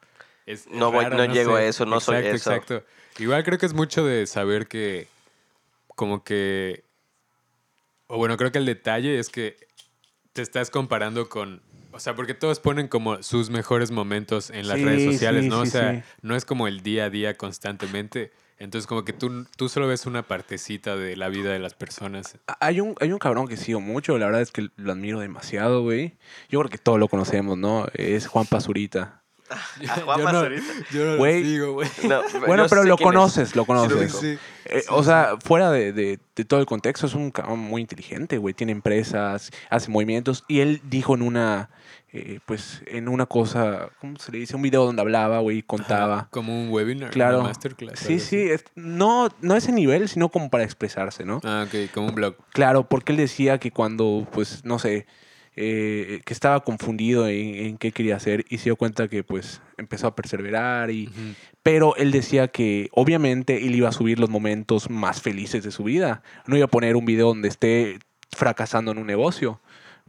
Es, 0.46 0.68
No 0.68 0.92
voy- 0.92 1.06
no 1.10 1.26
llego 1.26 1.56
a 1.56 1.64
eso, 1.64 1.86
no 1.86 2.00
soy 2.00 2.18
Exacto, 2.18 2.36
eso. 2.36 2.54
Exacto. 2.80 2.86
Igual 3.22 3.44
creo 3.44 3.58
que 3.58 3.66
es 3.66 3.74
mucho 3.74 4.06
de 4.06 4.26
saber 4.28 4.68
que, 4.68 5.08
como 5.96 6.24
que, 6.24 6.84
o 8.08 8.18
bueno, 8.18 8.38
creo 8.38 8.52
que 8.52 8.58
el 8.58 8.66
detalle 8.66 9.20
es 9.20 9.30
que 9.30 9.58
te 10.34 10.42
estás 10.42 10.70
comparando 10.70 11.30
con, 11.30 11.62
o 11.92 12.00
sea, 12.00 12.16
porque 12.16 12.34
todos 12.34 12.60
ponen 12.60 12.88
como 12.88 13.22
sus 13.24 13.50
mejores 13.50 13.92
momentos 13.92 14.50
en 14.50 14.68
las 14.68 14.80
Sí, 14.80 14.86
redes 14.86 15.04
sociales, 15.04 15.44
sí, 15.44 15.50
¿no? 15.50 15.62
sí, 15.62 15.68
o 15.68 15.72
sea, 15.72 15.94
sí. 15.96 16.10
no 16.22 16.36
es 16.36 16.46
como 16.46 16.68
el 16.68 16.82
día 16.82 17.06
a 17.06 17.10
día 17.10 17.38
constantemente. 17.38 18.32
Entonces, 18.62 18.86
como 18.88 19.04
que 19.04 19.12
tú, 19.14 19.46
tú 19.58 19.70
solo 19.70 19.88
ves 19.88 20.06
una 20.06 20.22
partecita 20.22 20.96
de 20.96 21.16
la 21.18 21.30
vida 21.30 21.52
de 21.52 21.58
las 21.60 21.74
personas. 21.74 22.38
Hay 22.60 22.80
un, 22.80 22.96
hay 23.00 23.12
un 23.12 23.18
cabrón 23.18 23.48
que 23.48 23.58
sigo 23.58 23.82
mucho, 23.82 24.18
la 24.20 24.28
verdad 24.28 24.42
es 24.42 24.52
que 24.52 24.70
lo 24.76 24.92
admiro 24.92 25.20
demasiado, 25.20 25.82
güey. 25.82 26.18
Yo 26.50 26.60
creo 26.60 26.70
que 26.70 26.78
todos 26.78 27.00
lo 27.00 27.08
conocemos, 27.08 27.58
¿no? 27.58 27.88
Es 27.94 28.28
Juan 28.28 28.46
Pazurita. 28.46 29.24
A 29.90 30.00
Juan 30.02 30.20
yo 30.20 30.32
no, 30.32 30.50
yo 30.92 31.06
no 31.06 31.12
lo 31.14 31.18
Güey. 31.18 31.44
sigo, 31.44 31.74
güey. 31.74 31.90
No, 32.08 32.22
Bueno, 32.48 32.64
yo 32.66 32.70
pero 32.70 32.84
lo 32.84 32.96
es. 32.96 33.02
conoces, 33.02 33.56
lo 33.56 33.66
conoces. 33.66 33.98
ubico. 33.98 34.18
Sí. 34.20 34.38
Eh, 34.66 34.84
o 34.90 35.04
sea, 35.04 35.38
fuera 35.44 35.72
de, 35.72 35.92
de- 35.92 36.20
de 36.36 36.46
todo 36.46 36.60
el 36.60 36.66
contexto, 36.68 37.08
es 37.08 37.16
un 37.16 37.32
cabrón 37.32 37.60
muy 37.60 37.82
inteligente, 37.82 38.38
güey. 38.38 38.54
Tiene 38.54 38.72
empresas, 38.72 39.52
hace 39.70 39.90
movimientos. 39.92 40.46
Y 40.48 40.60
él 40.62 40.82
dijo 40.84 41.16
en 41.16 41.24
una, 41.24 41.70
eh, 42.14 42.40
pues, 42.46 42.82
en 42.88 43.08
una 43.08 43.26
cosa, 43.26 43.90
¿cómo 44.00 44.18
se 44.20 44.32
le 44.32 44.40
dice? 44.40 44.56
Un 44.56 44.62
video 44.62 44.86
donde 44.86 45.02
hablaba, 45.02 45.40
güey, 45.40 45.64
contaba. 45.64 46.16
Ajá, 46.16 46.28
como 46.32 46.60
un 46.62 46.70
webinar, 46.70 47.10
Claro. 47.12 47.40
una 47.40 47.48
masterclass. 47.50 48.00
Sí, 48.00 48.20
sí, 48.20 48.38
es- 48.38 48.66
no, 48.76 49.30
no 49.42 49.56
ese 49.56 49.72
nivel, 49.72 50.10
sino 50.10 50.30
como 50.30 50.50
para 50.50 50.64
expresarse, 50.64 51.24
¿no? 51.26 51.40
Ah, 51.44 51.66
ok, 51.68 51.92
como 51.94 52.08
un 52.10 52.16
blog. 52.16 52.36
Claro, 52.52 52.88
porque 52.90 53.14
él 53.14 53.18
decía 53.18 53.60
que 53.60 53.72
cuando, 53.72 54.28
pues, 54.32 54.66
no 54.66 54.78
sé, 54.78 55.06
eh, 55.56 56.22
que 56.26 56.34
estaba 56.34 56.62
confundido 56.64 57.28
en, 57.28 57.56
en 57.56 57.78
qué 57.78 57.92
quería 57.92 58.16
hacer 58.16 58.46
y 58.50 58.58
se 58.58 58.66
dio 58.66 58.78
cuenta 58.78 59.08
que, 59.10 59.24
pues, 59.24 59.62
empezó 59.78 60.08
a 60.08 60.16
perseverar 60.16 60.90
y... 60.92 61.10
Pero 61.64 61.96
él 61.98 62.12
decía 62.12 62.48
que, 62.48 62.90
obviamente, 62.94 63.66
él 63.68 63.76
iba 63.76 63.90
a 63.90 63.92
subir 63.92 64.18
los 64.20 64.30
momentos 64.30 64.90
más 64.90 65.22
felices 65.22 65.64
de 65.64 65.72
su 65.72 65.84
vida. 65.84 66.24
No 66.48 66.56
iba 66.56 66.66
a 66.66 66.70
poner 66.70 66.96
un 66.96 67.06
video 67.06 67.28
donde 67.28 67.50
esté 67.50 68.00
fracasando 68.32 68.92
en 68.92 68.98
un 68.98 69.06
negocio. 69.08 69.62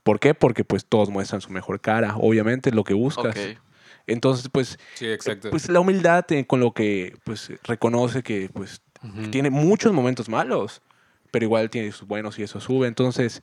¿Por 0.03 0.19
qué? 0.21 0.35
Porque, 0.35 0.65
pues, 0.65 0.85
todos 0.85 1.11
muestran 1.11 1.41
su 1.41 1.51
mejor 1.51 1.81
cara. 1.81 2.17
Obviamente, 2.17 2.71
es 2.71 2.75
lo 2.75 2.85
que 2.85 2.95
buscas. 2.95 3.37
Ok. 3.37 3.59
Entonces, 4.07 4.49
pues, 4.51 4.79
Sí, 4.95 5.07
exacto. 5.07 5.51
pues 5.51 5.69
la 5.69 5.79
humildad 5.81 6.25
eh, 6.33 6.45
con 6.47 6.59
lo 6.61 6.73
que, 6.73 7.17
pues, 7.25 7.51
reconoce 7.65 8.23
que, 8.23 8.51
pues, 8.53 8.83
Ujú. 9.05 9.31
tiene 9.31 9.51
muchos 9.51 9.93
momentos 9.93 10.29
malos, 10.29 10.83
pero 11.31 11.45
igual 11.45 11.71
tiene 11.71 11.93
sus 11.93 12.07
buenos 12.09 12.39
y 12.39 12.43
eso 12.43 12.61
sube. 12.61 12.89
Entonces, 12.89 13.43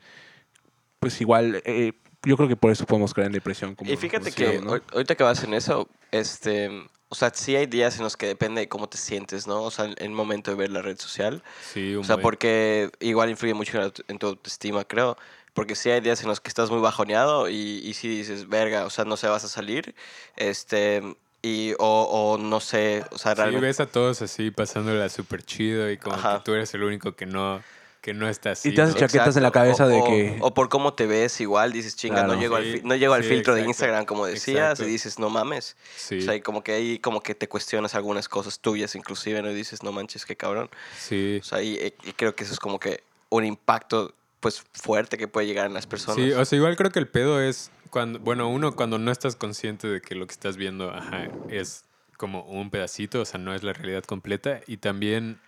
pues 1.00 1.20
igual, 1.22 1.62
eh, 1.66 1.94
yo 2.24 2.36
creo 2.36 2.50
que 2.50 2.56
por 2.56 2.72
eso 2.72 2.86
podemos 2.86 3.13
caer 3.13 3.28
en 3.28 3.34
depresión. 3.34 3.75
Como 3.75 3.92
Y 3.92 3.96
fíjate 3.96 4.32
como 4.32 4.51
que 4.51 4.62
¿no? 4.62 4.72
ahor- 4.75 4.84
ahorita 4.94 5.16
que 5.16 5.24
vas 5.24 5.44
en 5.44 5.54
eso, 5.54 5.88
este, 6.12 6.70
o 7.08 7.16
sea, 7.16 7.32
sí 7.34 7.56
hay 7.56 7.66
días 7.68 7.98
en 7.98 8.04
los 8.04 8.18
que 8.18 8.28
depende 8.28 8.62
de 8.62 8.68
cómo 8.70 8.88
te 8.89 8.98
sientes, 8.98 9.48
¿no? 9.48 9.63
O 9.63 9.72
sea, 9.72 9.86
en 9.86 9.96
el 9.98 10.10
momento 10.12 10.51
de 10.51 10.58
ver 10.58 10.70
la 10.72 10.82
red 10.82 10.98
social. 10.98 11.42
Sí, 11.62 11.96
un 11.96 12.01
O 12.01 12.04
sea, 12.04 12.16
buen. 12.16 12.24
porque 12.24 12.92
igual 13.00 13.30
influye 13.30 13.54
mucho 13.54 13.80
en 14.08 14.20
tu 14.20 14.28
autoestima, 14.28 14.84
creo. 14.84 15.18
Porque 15.60 15.75
sí 15.75 15.89
hay 15.92 16.00
días 16.00 16.22
en 16.22 16.30
los 16.30 16.39
que 16.39 16.48
estás 16.48 16.72
muy 16.72 16.80
bajoneado 16.80 17.50
y, 17.50 17.82
y 17.84 17.94
sí 17.94 18.08
dices, 18.08 18.48
verga, 18.48 18.86
o 18.86 18.89
sea, 18.89 19.04
no 19.04 19.18
sé, 19.18 19.28
vas 19.28 19.44
a 19.44 19.50
salir, 19.50 19.94
este, 20.38 21.01
y, 21.42 21.74
o, 21.80 22.04
o 22.04 22.38
no 22.38 22.60
sé, 22.62 23.04
o 23.12 23.18
sea, 23.18 23.34
Sí, 23.34 23.38
realmente... 23.38 23.68
ves 23.68 23.80
a 23.82 23.86
todos 23.86 24.22
así 24.22 24.51
pasándola 24.51 25.10
súper 25.10 25.44
chido 25.44 25.92
y 25.92 25.98
como 25.98 26.16
Ajá. 26.16 26.38
que 26.38 26.44
tú 26.46 26.54
eres 26.54 26.74
el 26.74 26.84
único 26.84 27.13
que 27.16 27.25
no, 27.25 27.62
que 28.01 28.13
no 28.13 28.30
está 28.30 28.51
así. 28.51 28.70
Y 28.70 28.74
te 28.75 28.82
haces 28.84 28.96
¿no? 28.96 29.01
chaquetas 29.01 29.36
en 29.36 29.44
la 29.44 29.51
cabeza 29.51 29.84
o, 29.86 29.88
de 29.89 30.00
o- 30.00 30.06
que- 30.06 30.38
O 30.42 30.54
por 30.54 30.70
cómo 30.70 30.94
te 30.94 31.06
ves 31.08 31.39
igual, 31.42 31.74
dices, 31.74 31.96
chinga, 31.98 32.16
Claro. 32.24 32.34
no 32.36 32.39
llego, 32.39 32.56
al, 32.56 32.63
Sí, 32.63 32.72
fi- 32.78 32.82
no 32.88 32.96
llego 32.96 33.13
al 33.13 33.24
sí, 33.24 33.30
filtro 33.30 33.54
de 33.54 33.60
exacto. 33.60 33.70
Instagram 33.72 34.06
como 34.06 34.25
decías 34.25 34.72
Exacto. 34.72 34.84
y 34.86 34.88
dices, 34.88 35.20
no 35.20 35.30
mames. 35.30 35.75
Sí, 35.98 36.20
O 36.20 36.22
sea, 36.22 36.36
y 36.36 36.42
como 36.42 36.63
que 36.63 36.72
ahí 36.74 37.00
como 37.00 37.22
que 37.22 37.36
te 37.36 37.50
cuestionas 37.50 37.96
algunas 37.96 38.30
cosas 38.30 38.60
tuyas 38.60 38.96
inclusive, 38.96 39.42
¿no? 39.42 39.51
Y 39.51 39.56
dices, 39.56 39.84
no 39.84 39.92
manches, 39.92 40.25
qué 40.25 40.36
cabrón. 40.38 40.70
sí. 40.98 41.39
O 41.42 41.44
sea, 41.44 41.62
y, 41.62 41.94
y 42.04 42.13
creo 42.13 42.34
que 42.36 42.44
eso 42.46 42.54
es 42.54 42.60
como 42.60 42.80
que 42.80 43.04
un 43.30 43.46
impacto 43.46 44.13
pues 44.39 44.63
fuerte 44.74 45.17
que 45.17 45.27
puede 45.27 45.48
llegar 45.48 45.65
en 45.65 45.74
las 45.74 45.88
personas. 45.88 46.15
Sí, 46.15 46.31
o 46.31 46.43
sea, 46.46 46.58
igual 46.58 46.75
creo 46.75 46.91
que 46.91 47.00
el 47.00 47.08
pedo 47.08 47.41
es 47.41 47.72
cuando, 47.89 48.19
bueno, 48.19 48.50
uno 48.50 48.75
cuando 48.75 48.98
no 48.98 49.12
estás 49.12 49.36
consciente 49.36 49.88
de 49.88 50.01
que 50.01 50.15
lo 50.15 50.27
que 50.27 50.34
estás 50.34 50.58
viendo 50.58 50.91
ajá, 50.91 51.29
es 51.50 51.86
como 52.17 52.43
un 52.43 52.69
pedacito, 52.69 53.22
o 53.22 53.25
sea, 53.25 53.39
no 53.39 53.53
es 53.53 53.63
la 53.63 53.74
realidad 53.74 54.03
completa. 54.03 54.62
Y 54.67 54.77
también, 54.77 55.39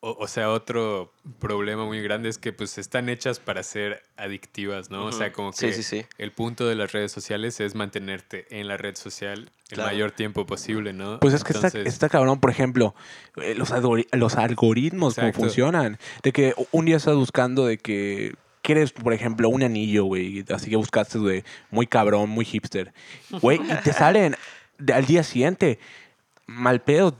o, 0.00 0.16
o 0.20 0.28
sea, 0.28 0.50
otro 0.50 1.12
problema 1.40 1.84
muy 1.84 2.00
grande 2.02 2.28
es 2.28 2.38
que 2.38 2.52
pues 2.52 2.78
están 2.78 3.08
hechas 3.08 3.40
para 3.40 3.62
ser 3.62 4.02
adictivas, 4.16 4.90
¿no? 4.90 5.06
O 5.06 5.12
sea, 5.12 5.32
como 5.32 5.50
que 5.52 5.72
sí, 5.72 5.82
sí. 5.82 6.06
el 6.18 6.30
punto 6.32 6.66
de 6.68 6.74
las 6.76 6.92
redes 6.92 7.10
sociales 7.10 7.58
es 7.60 7.74
mantenerte 7.74 8.46
en 8.50 8.68
la 8.68 8.76
red 8.76 8.94
social 8.96 9.50
el 9.70 9.78
mayor 9.78 10.12
tiempo 10.12 10.46
posible, 10.46 10.92
¿no? 10.92 11.18
Pues 11.20 11.34
es 11.34 11.42
que 11.44 11.52
está, 11.52 11.66
Entonces, 11.66 11.92
está 11.92 12.08
cabrón, 12.08 12.38
por 12.40 12.50
ejemplo, 12.50 12.94
eh, 13.42 13.54
los, 13.56 13.70
los 14.12 14.36
algoritmos, 14.36 15.16
cómo 15.16 15.26
Exacto. 15.28 15.40
funcionan. 15.46 15.98
De 16.22 16.32
que 16.32 16.54
un 16.70 16.84
día 16.86 16.96
estás 16.96 17.16
buscando 17.16 17.66
de 17.66 17.78
que 17.78 18.34
quieres, 18.62 18.92
por 18.92 19.12
ejemplo, 19.12 19.48
un 19.48 19.62
anillo, 19.62 20.04
güey. 20.04 20.44
Así 20.54 20.70
que 20.70 20.76
buscaste 20.76 21.18
de 21.18 21.44
muy 21.70 21.86
cabrón, 21.86 22.30
muy 22.30 22.44
hipster. 22.44 22.92
Güey, 23.30 23.60
y 23.62 23.74
te 23.82 23.92
salen 23.92 24.36
de- 24.78 24.92
al 24.92 25.06
día 25.06 25.22
siguiente, 25.24 25.78
mal 26.46 26.80
pedo, 26.82 27.18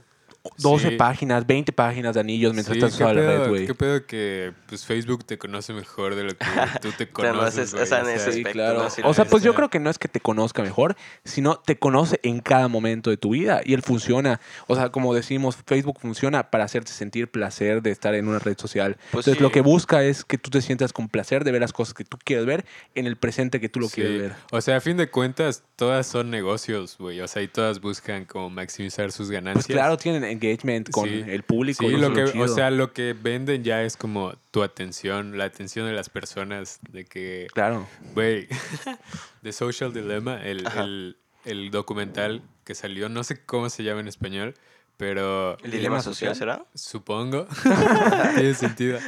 12 0.57 0.89
Sí. 0.89 0.95
páginas, 0.95 1.45
20 1.47 1.71
páginas 1.71 2.13
de 2.15 2.19
anillos 2.21 2.53
mientras 2.53 2.73
Sí, 2.75 2.79
estás 2.83 2.97
¿qué 2.97 3.03
usando 3.03 3.21
la 3.21 3.37
red, 3.39 3.49
güey. 3.49 3.65
¿Qué 3.67 3.75
pedo 3.75 4.05
que 4.05 4.53
pues, 4.67 4.85
Facebook 4.85 5.23
te 5.25 5.37
conoce 5.37 5.73
mejor 5.73 6.15
de 6.15 6.23
lo 6.23 6.29
que 6.37 6.45
tú 6.81 6.91
te 6.97 7.07
conoces? 7.11 7.73
o 7.73 7.85
sea, 7.85 7.99
en 7.99 8.05
O 8.05 8.09
ese 8.09 8.19
sea, 8.23 8.33
Sí, 8.33 8.39
aspecto, 8.39 8.51
claro. 8.51 8.83
¿no? 8.83 8.89
Sí, 8.89 9.01
o 9.05 9.13
sea, 9.13 9.25
la 9.25 9.31
pues 9.31 9.43
yo 9.43 9.53
creo 9.55 9.69
que 9.69 9.79
no 9.79 9.89
es 9.89 9.97
que 9.99 10.07
te 10.07 10.19
conozca 10.19 10.61
mejor, 10.61 10.95
sino 11.23 11.57
te 11.59 11.77
conoce 11.77 12.19
en 12.23 12.39
cada 12.39 12.67
momento 12.67 13.09
de 13.09 13.17
tu 13.17 13.31
vida 13.31 13.61
y 13.63 13.73
él 13.73 13.81
funciona. 13.81 14.39
O 14.67 14.75
sea, 14.75 14.89
como 14.89 15.13
decimos, 15.13 15.57
Facebook 15.65 15.99
funciona 16.01 16.49
para 16.51 16.63
hacerte 16.65 16.91
sentir 16.91 17.29
placer 17.29 17.81
de 17.81 17.91
estar 17.91 18.15
en 18.15 18.27
una 18.27 18.39
red 18.39 18.57
social. 18.57 18.95
Pues 19.11 19.27
Entonces, 19.27 19.35
sí. 19.37 19.43
lo 19.43 19.51
que 19.51 19.61
busca 19.61 20.03
es 20.03 20.23
que 20.25 20.37
tú 20.37 20.49
te 20.49 20.61
sientas 20.61 20.93
con 20.93 21.09
placer 21.09 21.43
de 21.43 21.51
ver 21.51 21.61
las 21.61 21.73
cosas 21.73 21.93
que 21.93 22.03
tú 22.05 22.17
quieres 22.23 22.45
ver 22.45 22.65
en 22.95 23.07
el 23.07 23.15
presente 23.17 23.59
que 23.59 23.69
tú 23.69 23.79
lo 23.79 23.87
Sí. 23.87 23.95
quieres 23.95 24.21
ver. 24.21 24.33
O 24.51 24.61
sea, 24.61 24.77
a 24.77 24.81
fin 24.81 24.97
de 24.97 25.09
cuentas, 25.09 25.63
todas 25.75 26.07
son 26.07 26.29
negocios, 26.29 26.95
güey. 26.99 27.19
O 27.21 27.27
sea, 27.27 27.41
y 27.41 27.47
todas 27.47 27.79
buscan 27.81 28.25
como 28.25 28.49
maximizar 28.49 29.11
sus 29.11 29.29
ganancias. 29.31 29.65
Pues 29.67 29.75
claro, 29.75 29.97
tienen 29.97 30.23
engagement 30.39 30.89
con 30.89 31.07
Sí. 31.09 31.23
el 31.27 31.43
público. 31.43 31.87
Sí, 31.87 31.95
lo 31.95 32.13
que, 32.13 32.23
o 32.23 32.47
sea, 32.47 32.71
lo 32.71 32.93
que 32.93 33.13
venden 33.13 33.63
ya 33.63 33.83
es 33.83 33.97
como 33.97 34.33
tu 34.51 34.63
atención, 34.63 35.37
la 35.37 35.45
atención 35.45 35.85
de 35.87 35.93
las 35.93 36.09
personas, 36.09 36.79
de 36.91 37.05
que, 37.05 37.47
Claro. 37.53 37.87
güey, 38.13 38.47
The 39.43 39.51
Social 39.51 39.93
Dilemma, 39.93 40.41
el, 40.43 40.65
el, 40.77 41.17
el 41.45 41.71
documental 41.71 42.41
que 42.63 42.75
salió, 42.75 43.09
no 43.09 43.23
sé 43.23 43.43
cómo 43.45 43.69
se 43.69 43.83
llama 43.83 44.01
en 44.01 44.07
español, 44.07 44.53
pero 44.97 45.57
¿El 45.63 45.71
dilema 45.71 46.01
social 46.01 46.35
será? 46.35 46.65
Supongo. 46.75 47.47
Tiene 48.35 48.53
sentido. 48.53 48.99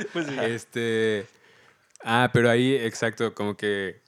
Este. 0.42 1.26
Ah, 2.04 2.30
pero 2.34 2.50
ahí, 2.50 2.74
exacto, 2.76 3.34
como 3.36 3.56
que 3.58 4.02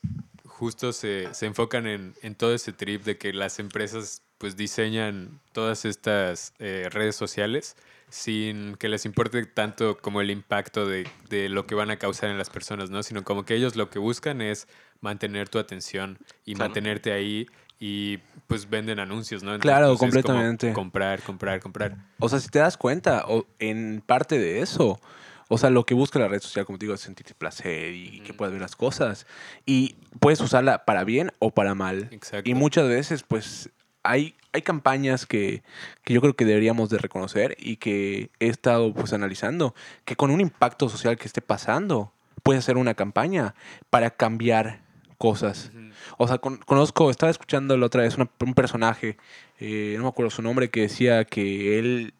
justo 0.45 0.93
se, 0.93 1.33
se 1.33 1.45
enfocan 1.45 1.85
en, 1.87 2.13
en 2.21 2.35
todo 2.35 2.53
ese 2.55 2.71
trip 2.71 3.03
de 3.03 3.17
que 3.17 3.33
las 3.33 3.59
empresas 3.59 4.21
pues 4.43 4.57
diseñan 4.57 5.39
todas 5.53 5.85
estas 5.85 6.51
eh, 6.59 6.89
redes 6.91 7.15
sociales 7.15 7.77
sin 8.09 8.75
que 8.75 8.89
les 8.89 9.05
importe 9.05 9.45
tanto 9.45 9.97
como 9.97 10.19
el 10.19 10.29
impacto 10.31 10.85
de, 10.85 11.07
de 11.29 11.47
lo 11.47 11.65
que 11.65 11.75
van 11.75 11.91
a 11.91 11.95
causar 11.95 12.29
en 12.29 12.37
las 12.37 12.49
personas, 12.49 12.89
¿no? 12.89 13.03
Sino 13.03 13.23
como 13.23 13.45
que 13.45 13.55
ellos 13.55 13.77
lo 13.77 13.89
que 13.89 13.99
buscan 13.99 14.41
es 14.41 14.67
mantener 14.99 15.47
tu 15.47 15.59
atención 15.59 16.17
y 16.43 16.55
Claro. 16.55 16.67
mantenerte 16.67 17.13
ahí 17.13 17.47
y 17.79 18.17
pues 18.47 18.69
venden 18.69 18.99
anuncios, 18.99 19.43
¿no? 19.43 19.57
Claro, 19.59 19.87
pues, 19.87 19.93
es 19.93 19.99
como 19.99 20.11
completamente. 20.11 20.73
comprar, 20.73 21.21
comprar, 21.21 21.61
comprar. 21.61 21.95
O 22.19 22.27
sea, 22.27 22.41
si 22.41 22.49
te 22.49 22.59
das 22.59 22.75
cuenta, 22.75 23.23
o 23.29 23.47
en 23.59 24.03
parte 24.05 24.37
de 24.37 24.59
eso, 24.59 24.99
o 25.47 25.57
sea, 25.57 25.69
lo 25.69 25.85
que 25.85 25.93
busca 25.93 26.19
la 26.19 26.27
red 26.27 26.41
social, 26.41 26.65
como 26.65 26.77
te 26.77 26.83
digo, 26.85 26.95
es 26.95 26.99
sentirte 26.99 27.33
placer 27.33 27.93
y 27.93 28.19
que 28.19 28.33
puedas 28.33 28.51
ver 28.51 28.61
las 28.61 28.75
cosas. 28.75 29.25
Y 29.65 29.95
puedes 30.19 30.41
usarla 30.41 30.83
para 30.83 31.05
bien 31.05 31.31
o 31.39 31.51
para 31.51 31.75
mal. 31.75 32.09
Exacto. 32.11 32.49
Y 32.49 32.55
muchas 32.55 32.89
veces, 32.89 33.23
pues, 33.23 33.69
hay, 34.03 34.35
hay 34.51 34.61
campañas 34.61 35.25
que, 35.25 35.63
que 36.03 36.13
yo 36.13 36.21
creo 36.21 36.35
que 36.35 36.45
deberíamos 36.45 36.89
de 36.89 36.97
reconocer 36.97 37.55
y 37.59 37.77
que 37.77 38.29
he 38.39 38.47
estado, 38.47 38.93
pues, 38.93 39.13
analizando, 39.13 39.73
que 40.05 40.15
con 40.15 40.29
un 40.31 40.41
impacto 40.41 40.89
social 40.89 41.17
que 41.17 41.25
esté 41.27 41.41
pasando, 41.41 42.11
puedes 42.43 42.63
hacer 42.63 42.77
una 42.77 42.93
campaña 42.93 43.55
para 43.89 44.09
cambiar 44.11 44.81
cosas. 45.17 45.71
O 46.17 46.27
sea, 46.27 46.37
con- 46.37 46.57
conozco, 46.57 47.09
estaba 47.09 47.29
escuchando 47.31 47.77
la 47.77 47.85
otra 47.85 48.01
vez 48.03 48.15
una- 48.17 48.29
un 48.41 48.53
personaje, 48.53 49.15
eh, 49.59 49.93
no 49.97 50.03
me 50.03 50.09
acuerdo 50.09 50.29
su 50.29 50.41
nombre, 50.41 50.69
que 50.69 50.81
decía 50.81 51.23
que 51.23 51.79
él 51.79 52.13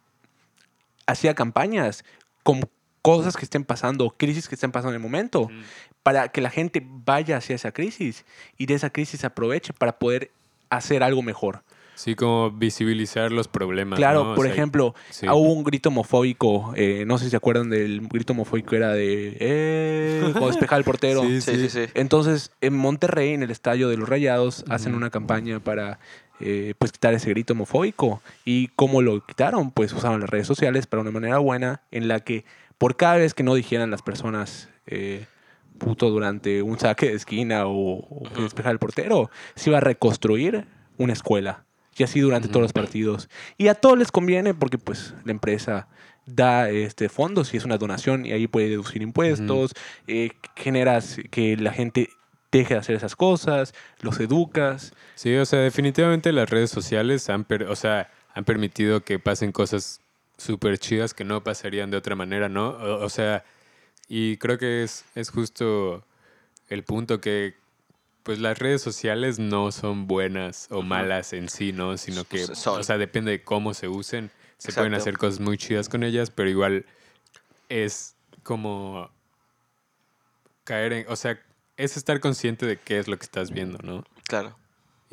hacía 1.05 1.33
campañas 1.35 2.05
con 2.43 2.61
cosas 3.01 3.35
que 3.35 3.43
estén 3.43 3.65
pasando, 3.65 4.15
crisis 4.17 4.47
que 4.47 4.55
estén 4.55 4.71
pasando 4.71 4.91
en 4.91 4.95
el 4.95 5.01
momento, 5.01 5.49
para 6.03 6.29
que 6.29 6.39
la 6.41 6.49
gente 6.49 6.81
vaya 6.85 7.37
hacia 7.37 7.55
esa 7.55 7.71
crisis 7.73 8.23
y 8.57 8.65
de 8.65 8.75
esa 8.75 8.89
crisis 8.89 9.23
aproveche 9.25 9.73
para 9.73 9.99
poder 9.99 10.31
hacer 10.69 11.03
algo 11.03 11.21
mejor. 11.21 11.63
Sí, 11.95 12.15
como 12.15 12.51
visibilizar 12.51 13.31
los 13.31 13.47
problemas. 13.47 13.97
Claro, 13.97 14.23
¿no? 14.23 14.31
O 14.31 14.35
por 14.35 14.45
sea, 14.45 14.53
ejemplo, 14.53 14.95
sí. 15.09 15.27
hubo 15.27 15.53
un 15.53 15.63
grito 15.63 15.89
homofóbico, 15.89 16.73
eh, 16.75 17.03
no 17.05 17.17
sé 17.17 17.25
si 17.25 17.31
se 17.31 17.37
acuerdan 17.37 17.69
del 17.69 18.01
grito 18.07 18.33
homofóbico, 18.33 18.75
era 18.75 18.93
de, 18.93 19.37
eh, 19.39 20.19
cuando 20.31 20.47
despejaba 20.47 20.79
el 20.79 20.83
portero. 20.83 21.21
Sí, 21.23 21.41
Sí, 21.41 21.55
sí, 21.55 21.69
sí. 21.69 21.85
Entonces, 21.93 22.51
en 22.61 22.75
Monterrey, 22.75 23.33
en 23.33 23.43
el 23.43 23.51
estadio 23.51 23.89
de 23.89 23.97
los 23.97 24.09
Rayados, 24.09 24.65
hacen 24.69 24.95
una 24.95 25.09
campaña 25.09 25.59
para 25.59 25.99
eh, 26.39 26.73
pues 26.77 26.91
quitar 26.91 27.13
ese 27.13 27.29
grito 27.29 27.53
homofóbico. 27.53 28.21
¿Y 28.43 28.67
cómo 28.69 29.01
lo 29.01 29.25
quitaron? 29.25 29.71
Pues 29.71 29.93
usaron 29.93 30.19
las 30.19 30.29
redes 30.29 30.47
sociales 30.47 30.87
para 30.87 31.01
una 31.01 31.11
manera 31.11 31.37
buena 31.37 31.81
en 31.91 32.07
la 32.07 32.19
que 32.19 32.43
por 32.77 32.95
cada 32.97 33.17
vez 33.17 33.33
que 33.33 33.43
no 33.43 33.55
dijeran 33.55 33.91
las 33.91 34.01
personas 34.01 34.67
eh, 34.87 35.25
puto 35.77 36.09
durante 36.09 36.61
un 36.61 36.79
saque 36.79 37.07
de 37.07 37.13
esquina 37.13 37.65
o, 37.67 37.99
o 37.99 38.23
despejara 38.41 38.71
el 38.71 38.79
portero, 38.79 39.29
se 39.55 39.69
iba 39.69 39.77
a 39.77 39.81
reconstruir 39.81 40.65
una 40.97 41.13
escuela. 41.13 41.63
Y 41.97 42.03
así 42.03 42.19
durante 42.19 42.47
todos 42.47 42.61
los 42.63 42.73
partidos. 42.73 43.29
Y 43.57 43.67
a 43.67 43.75
todos 43.75 43.97
les 43.97 44.11
conviene 44.11 44.53
porque 44.53 44.77
pues 44.77 45.13
la 45.25 45.31
empresa 45.31 45.87
da 46.25 46.69
este 46.69 47.09
fondos 47.09 47.53
y 47.53 47.57
es 47.57 47.65
una 47.65 47.77
donación 47.77 48.25
y 48.25 48.31
ahí 48.31 48.47
puede 48.47 48.69
deducir 48.69 49.01
impuestos, 49.01 49.73
eh, 50.07 50.31
generas 50.55 51.17
que 51.29 51.57
la 51.57 51.71
gente 51.73 52.09
deje 52.51 52.75
de 52.75 52.79
hacer 52.79 52.95
esas 52.95 53.15
cosas, 53.15 53.73
los 54.01 54.19
educas. 54.19 54.93
Sí, 55.15 55.35
o 55.35 55.45
sea, 55.45 55.59
definitivamente 55.59 56.31
las 56.31 56.49
redes 56.49 56.69
sociales 56.69 57.29
han, 57.29 57.43
per- 57.43 57.63
o 57.63 57.75
sea, 57.75 58.09
han 58.33 58.45
permitido 58.45 59.01
que 59.03 59.19
pasen 59.19 59.51
cosas 59.51 59.99
súper 60.37 60.77
chidas 60.79 61.13
que 61.13 61.23
no 61.25 61.43
pasarían 61.43 61.91
de 61.91 61.97
otra 61.97 62.15
manera, 62.15 62.49
¿no? 62.49 62.69
O, 62.69 63.03
o 63.05 63.09
sea, 63.09 63.43
y 64.07 64.37
creo 64.37 64.57
que 64.57 64.83
es, 64.83 65.05
es 65.15 65.29
justo 65.29 66.05
el 66.69 66.83
punto 66.83 67.19
que 67.21 67.55
pues 68.23 68.39
las 68.39 68.57
redes 68.57 68.81
sociales 68.81 69.37
no 69.37 69.71
son 69.71 70.07
buenas 70.07 70.67
o 70.71 70.81
malas 70.81 71.33
en 71.33 71.49
sí, 71.49 71.73
¿no? 71.73 71.97
Sino 71.97 72.23
que, 72.23 72.47
son. 72.55 72.79
o 72.79 72.83
sea, 72.83 72.97
depende 72.97 73.31
de 73.31 73.43
cómo 73.43 73.73
se 73.73 73.87
usen. 73.87 74.31
Se 74.57 74.71
pueden 74.71 74.93
hacer 74.93 75.17
cosas 75.17 75.41
muy 75.41 75.57
chidas 75.57 75.89
con 75.89 76.03
ellas, 76.03 76.29
pero 76.29 76.49
igual 76.49 76.85
es 77.67 78.15
como 78.43 79.09
caer 80.63 80.93
en, 80.93 81.05
o 81.09 81.17
sea, 81.17 81.37
es 81.75 81.97
estar 81.97 82.21
consciente 82.21 82.65
de 82.65 82.77
qué 82.77 82.97
es 82.97 83.09
lo 83.09 83.17
que 83.17 83.23
estás 83.23 83.51
viendo, 83.51 83.79
¿no? 83.83 84.05
Claro. 84.25 84.57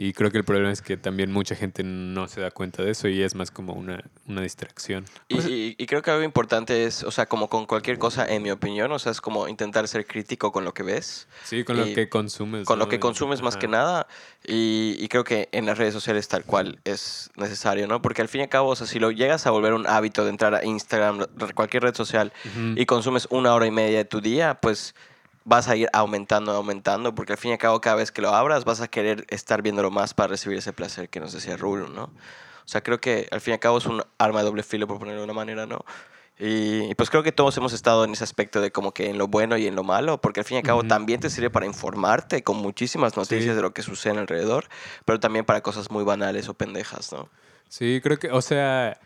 Y 0.03 0.15
creo 0.15 0.31
que 0.31 0.39
el 0.39 0.45
problema 0.45 0.73
es 0.73 0.81
que 0.81 0.97
también 0.97 1.31
mucha 1.31 1.55
gente 1.55 1.83
no 1.85 2.27
se 2.27 2.41
da 2.41 2.51
cuenta 2.51 2.83
de 2.83 2.93
eso 2.93 3.07
y 3.07 3.21
es 3.23 3.35
más 3.35 3.51
como 3.51 3.75
una, 3.75 4.03
una 4.27 4.41
distracción. 4.41 5.05
Y, 5.29 5.39
y- 5.41 5.75
y 5.77 5.85
creo 5.87 6.01
que 6.01 6.11
algo 6.11 6.23
importante 6.25 6.87
es, 6.87 7.03
o 7.03 7.11
sea, 7.11 7.27
como 7.27 7.51
con 7.51 7.67
cualquier 7.67 7.99
cosa, 7.99 8.25
en 8.27 8.43
mi 8.43 8.51
opinión, 8.51 8.91
o 8.93 8.99
sea, 8.99 9.13
es 9.13 9.21
como 9.21 9.47
intentar 9.47 9.87
ser 9.89 10.07
crítico 10.07 10.53
con 10.53 10.65
lo 10.65 10.73
que 10.73 10.83
ves, 10.85 11.29
Sí, 11.45 11.65
con 11.65 11.77
lo 11.77 11.85
que 11.85 12.09
consumes. 12.09 12.65
con 12.67 12.79
lo 12.79 12.87
¿no? 12.87 12.89
que 12.89 12.99
consumes 12.99 13.43
más 13.43 13.59
que 13.59 13.69
nada. 13.69 14.07
Y, 14.47 14.97
y 14.99 15.09
creo 15.09 15.23
que 15.23 15.51
en 15.53 15.67
las 15.67 15.77
redes 15.77 15.93
sociales 15.93 16.29
tal 16.29 16.45
cual 16.45 16.81
es 16.85 17.31
necesario, 17.37 17.87
¿no? 17.87 18.01
Porque 18.01 18.23
al 18.23 18.29
fin 18.29 18.41
y 18.41 18.45
al 18.45 18.49
cabo, 18.49 18.71
o 18.71 18.77
sea, 18.77 18.87
si 18.87 18.99
lo 19.01 19.11
llegas 19.11 19.47
a 19.47 19.51
volver 19.51 19.75
un 19.75 19.87
hábito 19.87 20.25
de 20.25 20.31
entrar 20.31 20.55
a 20.55 20.65
Instagram, 20.65 21.27
cualquier 21.55 21.83
red 21.83 21.95
social, 21.95 22.33
Ujú. 22.47 22.81
y 22.81 22.87
consumes 22.87 23.27
una 23.31 23.53
hora 23.55 23.67
y 23.67 23.71
media 23.71 23.99
de 23.99 24.05
tu 24.07 24.23
día, 24.23 24.61
pues 24.63 24.95
vas 25.45 25.69
a 25.69 25.77
ir 25.77 25.89
aumentando, 25.93 26.53
aumentando, 26.53 27.15
porque 27.15 27.33
al 27.33 27.39
fin 27.39 27.51
y 27.51 27.53
al 27.53 27.59
cabo 27.59 27.81
cada 27.81 27.97
vez 27.97 28.13
que 28.13 28.23
lo 28.23 28.31
abras 28.35 28.65
vas 28.65 28.81
a 28.81 28.89
querer 28.89 29.25
estar 29.29 29.63
viéndolo 29.63 29.91
más 29.91 30.15
para 30.15 30.29
recibir 30.29 30.59
ese 30.59 30.73
placer 30.73 31.09
que 31.09 31.21
nos 31.21 31.33
decía 31.33 31.57
Rulo, 31.57 31.89
¿no? 31.89 32.05
O 32.05 32.69
sea, 32.71 32.83
creo 32.83 33.01
que 33.01 33.27
al 33.33 33.41
fin 33.41 33.53
y 33.53 33.55
al 33.55 33.61
cabo 33.61 33.79
es 33.79 33.87
un 33.87 34.03
arma 34.19 34.41
de 34.41 34.45
doble 34.47 34.63
filo, 34.63 34.87
por 34.87 34.99
ponerlo 34.99 35.21
de 35.21 35.25
una 35.25 35.33
manera, 35.33 35.67
¿no? 35.67 35.85
Y, 36.39 36.85
y 36.91 36.95
pues 36.95 37.11
creo 37.11 37.23
que 37.23 37.33
todos 37.33 37.55
hemos 37.59 37.73
estado 37.75 38.05
en 38.05 38.13
ese 38.13 38.25
aspecto 38.25 38.61
de 38.63 38.71
como 38.71 38.93
que 38.95 39.11
en 39.11 39.19
lo 39.19 39.29
bueno 39.29 39.57
y 39.59 39.67
en 39.67 39.75
lo 39.75 39.83
malo, 39.83 40.21
porque 40.21 40.41
al 40.41 40.47
fin 40.47 40.55
y 40.57 40.59
al 40.59 40.65
cabo 40.65 40.79
Ujú. 40.81 40.89
también 40.89 41.21
te 41.21 41.29
sirve 41.29 41.51
para 41.51 41.67
informarte 41.67 42.43
con 42.43 42.57
muchísimas 42.57 43.17
noticias 43.17 43.45
Sí. 43.45 43.55
de 43.57 43.61
lo 43.63 43.75
que 43.75 43.83
sucede 43.83 44.19
alrededor, 44.19 44.69
pero 45.05 45.21
también 45.21 45.45
para 45.45 45.63
cosas 45.63 45.91
muy 45.91 46.05
banales 46.05 46.49
o 46.49 46.55
pendejas, 46.55 47.13
¿no? 47.13 47.29
Sí, 47.69 48.01
creo 48.03 48.19
que, 48.19 48.31
o 48.31 48.41
sea, 48.41 48.99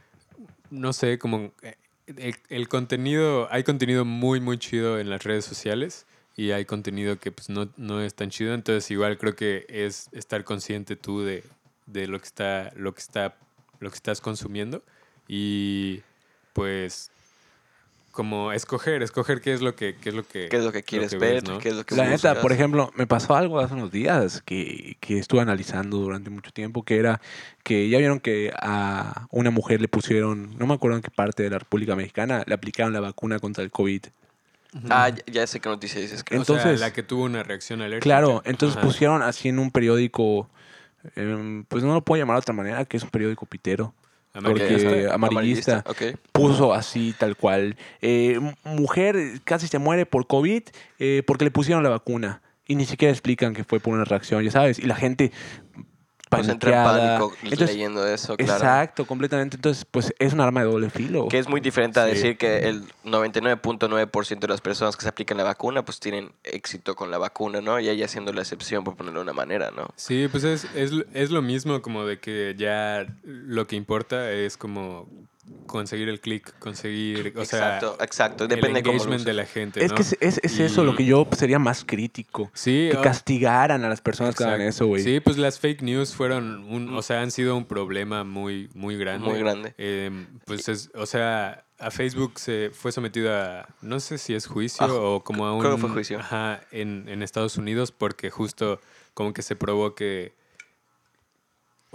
no 0.70 0.92
sé, 0.92 1.18
como 1.18 1.52
eh, 1.62 1.76
el, 2.06 2.36
el 2.50 2.68
contenido, 2.68 3.48
hay 3.50 3.64
contenido 3.64 4.04
muy, 4.04 4.40
muy 4.40 4.58
chido 4.58 4.98
en 5.00 5.10
las 5.10 5.24
redes 5.24 5.44
sociales 5.44 6.06
y 6.36 6.50
hay 6.50 6.64
contenido 6.64 7.18
que 7.18 7.32
pues 7.32 7.48
no, 7.48 7.68
no 7.76 8.00
es 8.00 8.14
tan 8.14 8.30
chido. 8.30 8.54
Entonces 8.54 8.90
igual 8.90 9.18
creo 9.18 9.34
que 9.36 9.66
es 9.68 10.08
estar 10.12 10.44
consciente 10.44 10.96
tú 10.96 11.22
de, 11.22 11.44
de 11.86 12.06
lo 12.06 12.18
que 12.18 12.26
está, 12.26 12.72
lo 12.76 12.94
que 12.94 13.00
está, 13.00 13.36
lo 13.80 13.90
que 13.90 13.96
estás 13.96 14.20
consumiendo 14.20 14.82
y 15.28 16.02
pues 16.52 17.10
como 18.14 18.52
escoger, 18.52 19.02
escoger 19.02 19.40
qué 19.40 19.52
es 19.52 19.60
lo 19.60 19.74
que, 19.74 19.96
qué 19.96 20.10
es 20.10 20.14
lo 20.14 20.22
que, 20.22 20.48
¿Qué 20.48 20.56
es 20.56 20.64
lo 20.64 20.70
que 20.70 20.84
quieres 20.84 21.10
que 21.10 21.18
ver? 21.18 21.34
ves, 21.34 21.44
¿no? 21.44 21.58
¿Qué 21.58 21.70
es 21.70 21.74
lo 21.74 21.84
que 21.84 21.96
La 21.96 22.06
neta, 22.06 22.40
por 22.40 22.52
ejemplo, 22.52 22.92
me 22.94 23.08
pasó 23.08 23.34
algo 23.34 23.58
hace 23.58 23.74
unos 23.74 23.90
días 23.90 24.40
que, 24.42 24.96
que 25.00 25.18
estuve 25.18 25.40
analizando 25.40 25.98
durante 25.98 26.30
mucho 26.30 26.52
tiempo, 26.52 26.84
que 26.84 26.98
era 26.98 27.20
que 27.64 27.88
ya 27.88 27.98
vieron 27.98 28.20
que 28.20 28.52
a 28.56 29.26
una 29.30 29.50
mujer 29.50 29.80
le 29.80 29.88
pusieron, 29.88 30.56
no 30.56 30.66
me 30.66 30.74
acuerdo 30.74 30.96
en 30.96 31.02
qué 31.02 31.10
parte 31.10 31.42
de 31.42 31.50
la 31.50 31.58
República 31.58 31.96
Mexicana, 31.96 32.44
le 32.46 32.54
aplicaron 32.54 32.92
la 32.92 33.00
vacuna 33.00 33.40
contra 33.40 33.64
el 33.64 33.72
COVID. 33.72 34.04
Ah, 34.90 35.08
ya, 35.10 35.22
ya 35.32 35.46
sé 35.46 35.60
qué 35.60 35.68
noticia 35.68 36.00
dices. 36.00 36.24
creo. 36.24 36.40
O 36.42 36.44
sea, 36.44 36.56
entonces- 36.56 36.80
la 36.80 36.92
que 36.92 37.02
tuvo 37.02 37.24
una 37.24 37.42
reacción 37.42 37.80
alérgica. 37.82 38.02
Claro, 38.02 38.42
entonces 38.44 38.76
Ajá. 38.76 38.86
pusieron 38.86 39.22
así 39.22 39.48
en 39.48 39.58
un 39.58 39.70
periódico, 39.70 40.48
em, 41.16 41.64
pues 41.64 41.84
no 41.84 41.94
lo 41.94 42.02
puedo 42.02 42.20
llamar 42.20 42.36
de 42.36 42.40
otra 42.40 42.54
manera, 42.54 42.84
que 42.84 42.96
es 42.96 43.02
un 43.02 43.10
periódico 43.10 43.46
pitero. 43.46 43.94
Amarillista. 44.36 44.88
porque- 44.88 45.08
amarillista. 45.12 45.84
Ok. 45.86 46.02
puso 46.32 46.74
así 46.74 47.14
tal 47.16 47.36
cual. 47.36 47.76
eh, 48.02 48.40
mujer 48.64 49.16
casi 49.44 49.68
se 49.68 49.78
muere 49.78 50.06
por 50.06 50.26
COVID 50.26 50.62
eh, 50.98 51.22
porque 51.24 51.44
le 51.44 51.52
pusieron 51.52 51.84
la 51.84 51.90
vacuna. 51.90 52.42
Y 52.66 52.74
ni 52.74 52.84
siquiera 52.84 53.12
explican 53.12 53.54
que 53.54 53.62
fue 53.62 53.78
por 53.78 53.94
una 53.94 54.04
reacción, 54.04 54.42
ya 54.42 54.50
sabes. 54.50 54.78
Y 54.80 54.86
la 54.86 54.96
gente 54.96 55.30
Pues 56.30 56.48
entra 56.48 56.78
en 56.78 56.84
pánico 56.84 57.36
Entonces, 57.42 57.70
leyendo 57.70 58.06
eso, 58.06 58.36
claro. 58.36 58.52
Exacto, 58.54 59.06
completamente. 59.06 59.56
Entonces, 59.56 59.84
pues 59.90 60.12
es 60.18 60.32
un 60.32 60.40
arma 60.40 60.60
de 60.60 60.66
doble 60.66 60.90
filo. 60.90 61.28
Que 61.28 61.38
es 61.38 61.48
muy 61.48 61.60
diferente 61.60 62.00
a 62.00 62.04
Sí. 62.06 62.10
decir 62.14 62.36
que 62.38 62.68
el 62.68 62.84
99.9% 63.04 64.38
de 64.40 64.48
las 64.48 64.60
personas 64.60 64.96
que 64.96 65.02
se 65.02 65.08
aplican 65.08 65.36
la 65.36 65.44
vacuna 65.44 65.84
pues 65.84 66.00
tienen 66.00 66.32
éxito 66.42 66.94
con 66.96 67.10
la 67.10 67.18
vacuna, 67.18 67.60
¿no? 67.60 67.78
Y 67.80 67.88
ella 67.88 68.08
siendo 68.08 68.32
la 68.32 68.40
excepción, 68.42 68.84
por 68.84 68.96
ponerlo 68.96 69.20
de 69.20 69.24
una 69.24 69.32
manera, 69.32 69.70
¿no? 69.70 69.88
Sí, 69.96 70.28
pues 70.30 70.44
es, 70.44 70.66
es, 70.74 70.92
es 71.12 71.30
lo 71.30 71.42
mismo 71.42 71.80
como 71.82 72.04
de 72.04 72.18
que 72.18 72.54
ya 72.56 73.06
lo 73.22 73.66
que 73.66 73.76
importa 73.76 74.30
es 74.32 74.56
como 74.56 75.08
conseguir 75.66 76.08
el 76.08 76.20
click, 76.20 76.56
conseguir, 76.58 77.32
o 77.36 77.44
sea, 77.44 77.76
exacto, 77.78 77.96
exacto. 78.02 78.44
el 78.44 78.48
Depende 78.50 78.80
de 78.80 78.82
cómo 78.84 78.92
lo 78.94 79.02
engagement 79.04 79.24
de 79.26 79.32
la 79.34 79.44
gente, 79.46 79.84
Es 79.84 79.90
¿no? 79.90 79.96
que 79.96 80.02
es, 80.02 80.16
es- 80.20 80.40
es 80.42 80.60
eso 80.60 80.82
Y- 80.82 80.86
lo 80.86 80.94
que 80.96 81.04
yo 81.04 81.26
sería 81.36 81.58
más 81.58 81.84
crítico. 81.84 82.50
Sí, 82.54 82.88
Que 82.92 82.98
o- 82.98 83.02
castigaran 83.02 83.84
a 83.84 83.88
las 83.88 84.00
personas 84.00 84.34
que 84.36 84.44
hagan 84.44 84.60
Exacto. 84.60 84.84
eso, 84.84 84.86
güey. 84.86 85.02
Sí, 85.02 85.20
pues 85.20 85.36
las 85.38 85.58
fake 85.58 85.82
news 85.82 86.14
fueron, 86.14 86.64
un, 86.64 86.94
o 86.96 87.02
sea, 87.02 87.20
han 87.22 87.30
sido 87.30 87.56
un 87.56 87.64
problema 87.66 88.24
muy, 88.24 88.68
muy 88.74 88.96
grande. 88.96 89.28
Muy 89.28 89.38
grande. 89.38 89.74
Eh, 89.78 90.26
pues 90.46 90.68
es, 90.68 90.90
o 90.94 91.06
sea, 91.06 91.64
a 91.78 91.90
Facebook 91.90 92.38
se 92.38 92.70
fue 92.72 92.92
sometido 92.92 93.34
a, 93.34 93.66
no 93.82 93.98
sé 94.00 94.18
si 94.18 94.34
es 94.34 94.46
juicio 94.46 94.86
Ah, 94.86 94.92
o 94.92 95.24
como 95.24 95.46
a 95.46 95.52
un... 95.54 95.60
creo 95.60 95.74
que 95.74 95.80
fue 95.80 95.90
juicio. 95.90 96.18
Ajá, 96.20 96.60
en, 96.70 97.08
en 97.08 97.22
Estados 97.22 97.56
Unidos 97.58 97.90
porque 97.90 98.30
justo 98.30 98.80
como 99.14 99.32
que 99.32 99.42
se 99.42 99.56
probó 99.56 99.94
que... 99.94 100.32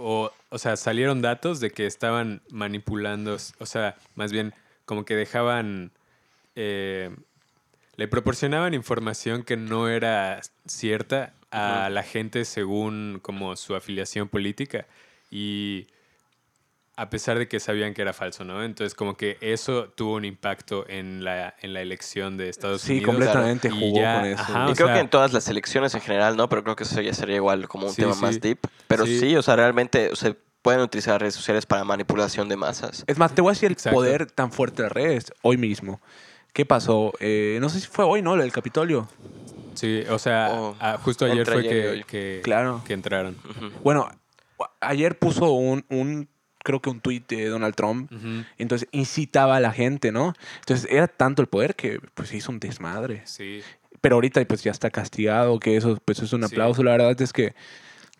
O, 0.02 0.32
o 0.48 0.58
sea, 0.58 0.76
salieron 0.76 1.20
datos 1.20 1.60
de 1.60 1.70
que 1.70 1.86
estaban 1.86 2.40
manipulando, 2.50 3.36
o 3.58 3.66
sea, 3.66 3.96
más 4.14 4.32
bien 4.32 4.54
como 4.86 5.04
que 5.04 5.14
dejaban... 5.14 5.92
eh, 6.56 7.14
le 7.96 8.08
proporcionaban 8.08 8.72
información 8.72 9.42
que 9.42 9.58
no 9.58 9.90
era 9.90 10.40
cierta 10.66 11.34
a 11.50 11.90
la 11.90 12.02
gente 12.02 12.46
según 12.46 13.18
como 13.20 13.56
su 13.56 13.74
afiliación 13.74 14.28
política. 14.28 14.86
Y 15.30 15.86
a 17.00 17.08
pesar 17.08 17.38
de 17.38 17.48
que 17.48 17.60
sabían 17.60 17.94
que 17.94 18.02
era 18.02 18.12
falso, 18.12 18.44
¿no? 18.44 18.62
Entonces 18.62 18.94
como 18.94 19.16
que 19.16 19.38
eso 19.40 19.84
tuvo 19.94 20.14
un 20.16 20.24
impacto 20.24 20.84
en 20.88 21.24
la, 21.24 21.54
en 21.62 21.72
la 21.72 21.80
elección 21.80 22.36
de 22.36 22.48
Estados 22.50 22.82
Sí, 22.82 22.92
Unidos. 22.94 23.06
completamente 23.06 23.68
Y 23.68 23.70
jugó 23.70 24.00
ya, 24.00 24.16
con 24.20 24.26
eso. 24.26 24.42
ajá, 24.42 24.70
y 24.70 24.74
creo 24.74 24.86
sea, 24.88 24.94
que 24.94 25.00
en 25.00 25.08
todas 25.08 25.32
las 25.32 25.48
elecciones 25.48 25.94
en 25.94 26.00
general, 26.02 26.36
¿no? 26.36 26.48
Pero 26.48 26.62
creo 26.62 26.76
que 26.76 26.84
eso 26.84 27.00
ya 27.00 27.14
sería 27.14 27.36
igual 27.36 27.68
como 27.68 27.86
un 27.86 27.92
Sí, 27.94 28.02
tema 28.02 28.14
sí. 28.14 28.20
más 28.20 28.40
deep. 28.40 28.58
Pero 28.86 29.06
sí. 29.06 29.18
Sí. 29.18 29.36
o 29.36 29.42
sea, 29.42 29.56
realmente 29.56 30.10
se 30.14 30.36
pueden 30.62 30.82
utilizar 30.82 31.18
redes 31.20 31.34
sociales 31.34 31.64
para 31.64 31.84
manipulación 31.84 32.48
de 32.50 32.56
masas. 32.56 33.02
Es 33.06 33.16
más, 33.16 33.34
te 33.34 33.40
voy 33.40 33.50
a 33.50 33.52
decir 33.54 33.68
el 33.68 33.72
Exacto. 33.72 33.96
poder 33.96 34.30
tan 34.30 34.52
fuerte 34.52 34.82
de 34.82 34.88
las 34.88 34.92
redes 34.92 35.32
hoy 35.40 35.56
mismo. 35.56 36.00
¿Qué 36.52 36.66
pasó? 36.66 37.14
Eh, 37.20 37.56
no 37.62 37.70
sé 37.70 37.80
si 37.80 37.86
fue 37.86 38.04
hoy, 38.04 38.20
¿no? 38.20 38.34
El 38.34 38.52
Capitolio. 38.52 39.08
Sí, 39.74 40.02
o 40.10 40.18
sea, 40.18 40.50
Oh, 40.52 40.76
justo 41.02 41.24
ayer 41.24 41.46
fue 41.46 41.60
ayer 41.60 42.04
que, 42.04 42.04
que, 42.04 42.40
Claro. 42.42 42.82
que 42.86 42.92
entraron. 42.92 43.36
Bueno, 43.82 44.10
ayer 44.80 45.18
puso 45.18 45.52
un, 45.52 45.86
un 45.88 46.28
creo 46.62 46.80
que 46.80 46.90
un 46.90 47.00
tuit 47.00 47.26
de 47.28 47.46
Donald 47.46 47.74
Trump. 47.74 48.10
Entonces 48.58 48.88
incitaba 48.92 49.56
a 49.56 49.60
la 49.60 49.72
gente, 49.72 50.12
¿no? 50.12 50.34
Entonces 50.60 50.86
era 50.90 51.08
tanto 51.08 51.42
el 51.42 51.48
poder 51.48 51.74
que 51.74 52.00
pues 52.14 52.28
se 52.28 52.36
hizo 52.36 52.52
un 52.52 52.60
desmadre. 52.60 53.22
Sí, 53.24 53.62
Pero 54.00 54.14
ahorita 54.16 54.44
pues 54.46 54.62
ya 54.62 54.70
está 54.70 54.90
castigado, 54.90 55.58
que 55.60 55.76
eso 55.76 55.98
pues 56.04 56.20
es 56.20 56.32
un 56.32 56.40
Sí. 56.40 56.46
aplauso. 56.54 56.82
La 56.82 56.92
verdad 56.92 57.20
es 57.20 57.32
que 57.32 57.54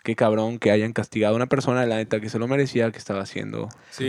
qué 0.03 0.17
cabrón 0.17 0.59
que 0.59 0.71
hayan 0.71 0.93
castigado 0.95 1.35
a 1.35 1.37
una 1.37 1.47
persona, 1.47 1.85
la 1.85 1.97
neta, 1.97 2.21
que 2.21 2.31
se 2.31 2.39
lo 2.39 2.49
merecía, 2.49 2.91
que 2.91 2.97
estaba 2.99 3.21
haciendo. 3.21 3.69
sí, 3.91 4.05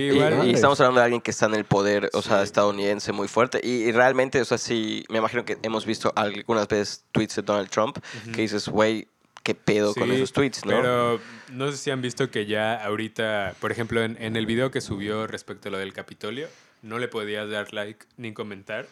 Y, 0.45 0.53
estamos 0.53 0.79
hablando 0.79 0.99
de 1.01 1.05
alguien 1.05 1.21
que 1.21 1.31
está 1.31 1.47
en 1.47 1.53
el 1.55 1.65
poder, 1.65 2.09
o 2.13 2.21
sea, 2.21 2.43
estadounidense 2.43 3.11
muy 3.11 3.27
fuerte. 3.27 3.59
Y, 3.61 3.83
y 3.83 3.91
realmente, 3.91 4.39
o 4.39 4.45
sea, 4.45 4.57
sí, 4.57 5.03
me 5.09 5.17
imagino 5.17 5.43
que 5.43 5.57
hemos 5.63 5.85
visto 5.85 6.13
algunas 6.15 6.67
veces 6.69 7.03
tweets 7.11 7.35
de 7.35 7.41
Donald 7.41 7.69
Trump 7.69 7.97
que 8.33 8.41
dices, 8.41 8.69
güey, 8.69 9.07
qué 9.43 9.55
pedo 9.55 9.93
con 9.95 10.09
Sí, 10.09 10.15
esos 10.15 10.31
tweets, 10.33 10.65
¿no? 10.65 10.71
Pero 10.71 11.19
no 11.51 11.71
sé 11.71 11.77
si 11.77 11.91
han 11.91 12.01
visto 12.01 12.29
que 12.29 12.45
ya 12.45 12.75
ahorita, 12.83 13.55
por 13.59 13.71
ejemplo, 13.71 14.03
en, 14.03 14.17
en 14.21 14.35
el 14.35 14.45
video 14.45 14.71
que 14.71 14.81
subió 14.81 15.27
respecto 15.27 15.69
a 15.69 15.71
lo 15.71 15.77
del 15.77 15.93
Capitolio, 15.93 16.47
no 16.81 16.99
le 16.99 17.07
podías 17.07 17.49
dar 17.49 17.73
like 17.73 18.05
ni 18.17 18.33
comentar 18.33 18.87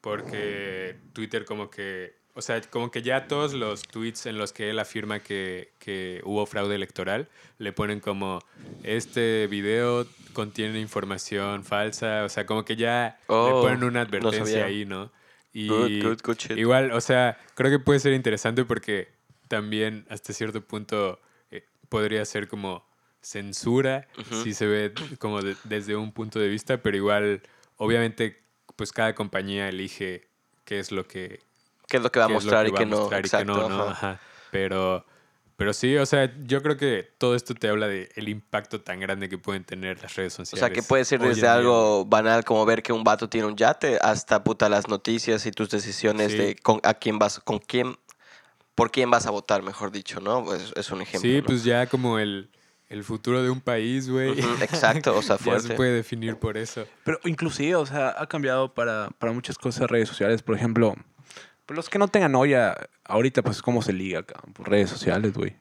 porque 0.00 0.96
Twitter 1.14 1.44
como 1.46 1.70
que, 1.70 2.14
o 2.34 2.42
sea, 2.42 2.60
como 2.62 2.90
que 2.90 3.00
ya 3.02 3.26
todos 3.26 3.54
los 3.54 3.82
tweets 3.82 4.26
en 4.26 4.36
los 4.36 4.52
que 4.52 4.68
él 4.70 4.78
afirma 4.78 5.20
que, 5.20 5.70
que 5.78 6.20
hubo 6.24 6.44
fraude 6.46 6.74
electoral, 6.74 7.28
le 7.58 7.72
ponen 7.72 8.00
como, 8.00 8.40
este 8.82 9.46
video 9.46 10.06
contiene 10.34 10.78
información 10.80 11.64
falsa, 11.64 12.24
o 12.24 12.28
sea, 12.28 12.44
como 12.44 12.64
que 12.66 12.76
ya 12.76 13.18
Oh, 13.28 13.46
le 13.46 13.52
ponen 13.68 13.84
una 13.84 14.00
no 14.00 14.06
advertencia 14.06 14.44
sabía. 14.44 14.64
ahí, 14.66 14.84
¿no? 14.84 15.10
Y 15.54 15.68
Good, 15.68 16.02
good, 16.02 16.18
good 16.22 16.36
shit. 16.36 16.58
igual, 16.58 16.92
o 16.92 17.00
sea, 17.00 17.38
creo 17.54 17.70
que 17.70 17.78
puede 17.78 18.00
ser 18.00 18.12
interesante 18.12 18.64
porque 18.64 19.08
también 19.54 20.04
hasta 20.10 20.32
cierto 20.32 20.60
punto 20.66 21.20
eh, 21.52 21.64
podría 21.88 22.24
ser 22.24 22.48
como 22.48 22.84
censura 23.20 24.06
si 24.42 24.52
se 24.52 24.66
ve 24.66 24.92
como 25.18 25.40
de- 25.42 25.56
desde 25.64 25.94
un 25.96 26.12
punto 26.12 26.38
de 26.38 26.48
vista, 26.48 26.82
pero 26.82 26.96
igual, 26.96 27.40
obviamente, 27.76 28.42
pues 28.76 28.90
cada 28.92 29.14
compañía 29.14 29.68
elige 29.68 30.28
qué 30.64 30.78
es 30.80 30.90
lo 30.92 31.06
que, 31.06 31.40
¿Qué 31.88 31.98
es 31.98 32.02
lo 32.02 32.10
que 32.10 32.18
va 32.18 32.24
a 32.26 32.28
mostrar 32.28 32.66
y 32.66 32.72
qué 32.72 32.84
no? 32.86 33.08
Pero, 34.50 35.04
pero 35.56 35.72
sí, 35.72 35.96
o 35.96 36.06
sea, 36.06 36.32
yo 36.44 36.62
creo 36.62 36.76
que 36.76 37.08
todo 37.18 37.34
esto 37.36 37.54
te 37.54 37.68
habla 37.68 37.86
del 37.86 38.08
el 38.16 38.28
impacto 38.28 38.80
tan 38.80 38.98
grande 39.00 39.28
que 39.28 39.38
pueden 39.38 39.64
tener 39.64 40.02
las 40.02 40.16
redes 40.16 40.32
O 40.34 40.36
sociales. 40.36 40.60
sea, 40.60 40.70
que 40.74 40.82
puede 40.82 41.04
ser 41.04 41.20
desde 41.20 41.46
algo 41.46 42.04
banal 42.04 42.44
como 42.44 42.64
ver 42.66 42.82
que 42.82 42.92
un 42.92 43.04
vato 43.04 43.28
tiene 43.28 43.46
un 43.46 43.56
yate 43.56 43.98
hasta 44.02 44.42
puta 44.42 44.68
las 44.68 44.88
noticias 44.88 45.46
y 45.46 45.50
tus 45.52 45.70
decisiones 45.70 46.32
Sí. 46.32 46.38
de 46.38 46.56
con, 46.56 46.80
a 46.82 46.94
quién 46.94 47.18
vas, 47.18 47.38
con 47.40 47.58
quién, 47.58 47.96
por 48.74 48.90
quién 48.90 49.10
vas 49.10 49.26
a 49.26 49.30
votar, 49.30 49.62
mejor 49.62 49.90
dicho, 49.92 50.20
¿no? 50.20 50.44
Pues 50.44 50.72
es 50.76 50.90
un 50.90 51.02
ejemplo. 51.02 51.28
Sí, 51.30 51.38
¿no? 51.38 51.44
pues 51.44 51.64
ya 51.64 51.86
como 51.86 52.18
el, 52.18 52.50
el 52.88 53.04
futuro 53.04 53.42
de 53.42 53.50
un 53.50 53.60
país, 53.60 54.08
güey. 54.10 54.38
Exacto, 54.60 55.16
o 55.16 55.22
sea, 55.22 55.36
ya 55.38 55.42
fuerte. 55.44 55.68
se 55.68 55.74
puede 55.74 55.92
definir 55.92 56.36
por 56.36 56.56
eso. 56.56 56.86
Pero 57.04 57.20
inclusive, 57.24 57.76
o 57.76 57.86
sea, 57.86 58.14
ha 58.18 58.26
cambiado 58.26 58.74
para, 58.74 59.10
para 59.18 59.32
muchas 59.32 59.58
cosas 59.58 59.90
redes 59.90 60.08
sociales. 60.08 60.42
Por 60.42 60.56
ejemplo, 60.56 60.94
pues 61.66 61.76
los 61.76 61.88
que 61.88 61.98
no 61.98 62.08
tengan 62.08 62.34
olla, 62.34 62.74
ahorita 63.04 63.42
pues 63.42 63.62
cómo 63.62 63.80
se 63.82 63.92
liga? 63.92 64.22
Por 64.54 64.68
redes 64.68 64.90
sociales, 64.90 65.32
güey. 65.34 65.56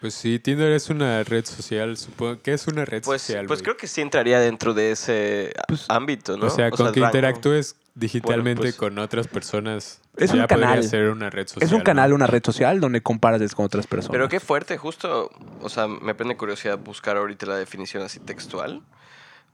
Pues 0.00 0.14
sí, 0.14 0.38
Tinder 0.38 0.72
es 0.72 0.88
una 0.88 1.22
red 1.24 1.44
social, 1.44 1.94
supongo 1.98 2.40
que 2.40 2.54
es 2.54 2.66
una 2.66 2.86
red 2.86 3.02
Pues, 3.02 3.20
social. 3.20 3.44
pues 3.46 3.62
creo 3.62 3.76
que 3.76 3.86
sí 3.86 4.00
entraría 4.00 4.40
dentro 4.40 4.72
de 4.72 4.92
ese 4.92 5.52
Pues, 5.68 5.84
ámbito, 5.88 6.38
¿no? 6.38 6.46
O 6.46 6.50
sea, 6.50 6.70
con 6.70 6.90
que 6.92 7.00
rango. 7.00 7.06
interactúes 7.06 7.76
digitalmente 7.94 8.62
pues- 8.62 8.76
con 8.76 8.98
otras 8.98 9.28
personas. 9.28 10.00
Es 10.16 10.32
ya 10.32 10.42
un 10.42 10.46
canal. 10.46 10.82
ser 10.84 11.10
una 11.10 11.30
red 11.30 11.46
social. 11.46 11.66
es 11.66 11.72
un 11.72 11.78
¿no? 11.78 11.84
canal, 11.84 12.12
una 12.12 12.26
red 12.26 12.42
social 12.44 12.80
donde 12.80 13.00
comparas 13.00 13.54
con 13.54 13.64
otras 13.64 13.86
personas. 13.86 14.12
Pero 14.12 14.28
qué 14.28 14.40
fuerte, 14.40 14.76
justo, 14.76 15.30
o 15.60 15.68
sea, 15.68 15.86
me 15.86 16.14
prende 16.14 16.36
curiosidad 16.36 16.78
buscar 16.78 17.16
ahorita 17.16 17.46
la 17.46 17.56
definición 17.56 18.02
así 18.02 18.20
textual. 18.20 18.82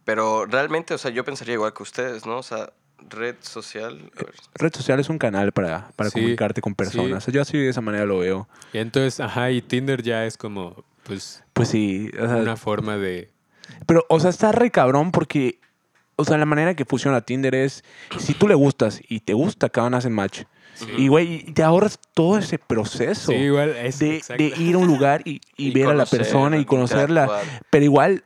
Pero 0.05 0.46
realmente, 0.46 0.94
o 0.94 0.99
sea, 0.99 1.11
yo 1.11 1.25
pensaría 1.25 1.55
igual 1.55 1.72
que 1.75 1.83
ustedes, 1.83 2.27
¿no? 2.27 2.38
O 2.38 2.42
sea, 2.42 2.72
red 3.11 3.37
social. 3.40 4.11
ver. 4.16 4.33
Red 4.55 4.75
social 4.75 5.01
es 5.01 5.09
un 5.09 5.18
canal 5.18 5.53
para, 5.53 5.90
para 5.96 6.11
Sí, 6.11 6.14
comunicarte 6.20 6.61
con 6.61 6.75
personas. 6.75 7.27
Yo 7.27 7.42
así 7.42 7.59
de 7.59 7.68
esa 7.68 7.81
manera 7.81 8.05
lo 8.07 8.18
veo. 8.18 8.49
Y 8.72 8.79
entonces, 8.79 9.20
ajá, 9.20 9.51
y 9.51 9.62
Tinder 9.62 10.03
ya 10.03 10.25
es 10.25 10.37
como, 10.37 10.85
pues, 11.03 11.42
Pues 11.53 11.68
sí, 11.68 12.11
o 12.20 12.27
sea, 12.27 12.37
una 12.37 12.57
forma 12.57 12.96
de... 12.96 13.31
pero, 13.87 14.05
o 14.09 14.20
sea, 14.20 14.31
está 14.31 14.53
re 14.53 14.70
cabrón 14.70 15.11
porque, 15.12 15.59
o 16.16 16.24
sea, 16.24 16.38
la 16.38 16.46
manera 16.46 16.74
que 16.74 16.85
funciona 16.85 17.20
Tinder 17.20 17.55
es, 17.55 17.85
si 18.18 18.35
tú 18.35 18.48
le 18.48 18.55
gustas 18.55 19.00
y 19.09 19.20
te 19.20 19.35
gusta, 19.35 19.66
acaban 19.66 19.94
hacen 19.94 20.12
match. 20.12 20.42
Sí. 20.74 20.87
Y, 20.98 21.09
güey, 21.09 21.44
te 21.52 21.62
ahorras 21.62 21.98
todo 22.14 22.37
ese 22.38 22.59
proceso. 22.59 23.33
Sí, 23.33 23.38
igual 23.38 23.70
es... 23.70 23.98
de, 23.98 24.22
ir 24.59 24.74
a 24.74 24.79
un 24.79 24.87
lugar 24.87 25.22
y, 25.24 25.40
y 25.57 25.70
ver 25.70 25.88
a 25.88 25.94
la 25.94 26.05
persona 26.07 26.59
y 26.59 26.64
conocerla. 26.64 27.40
Pero 27.70 27.85
igual, 27.85 28.24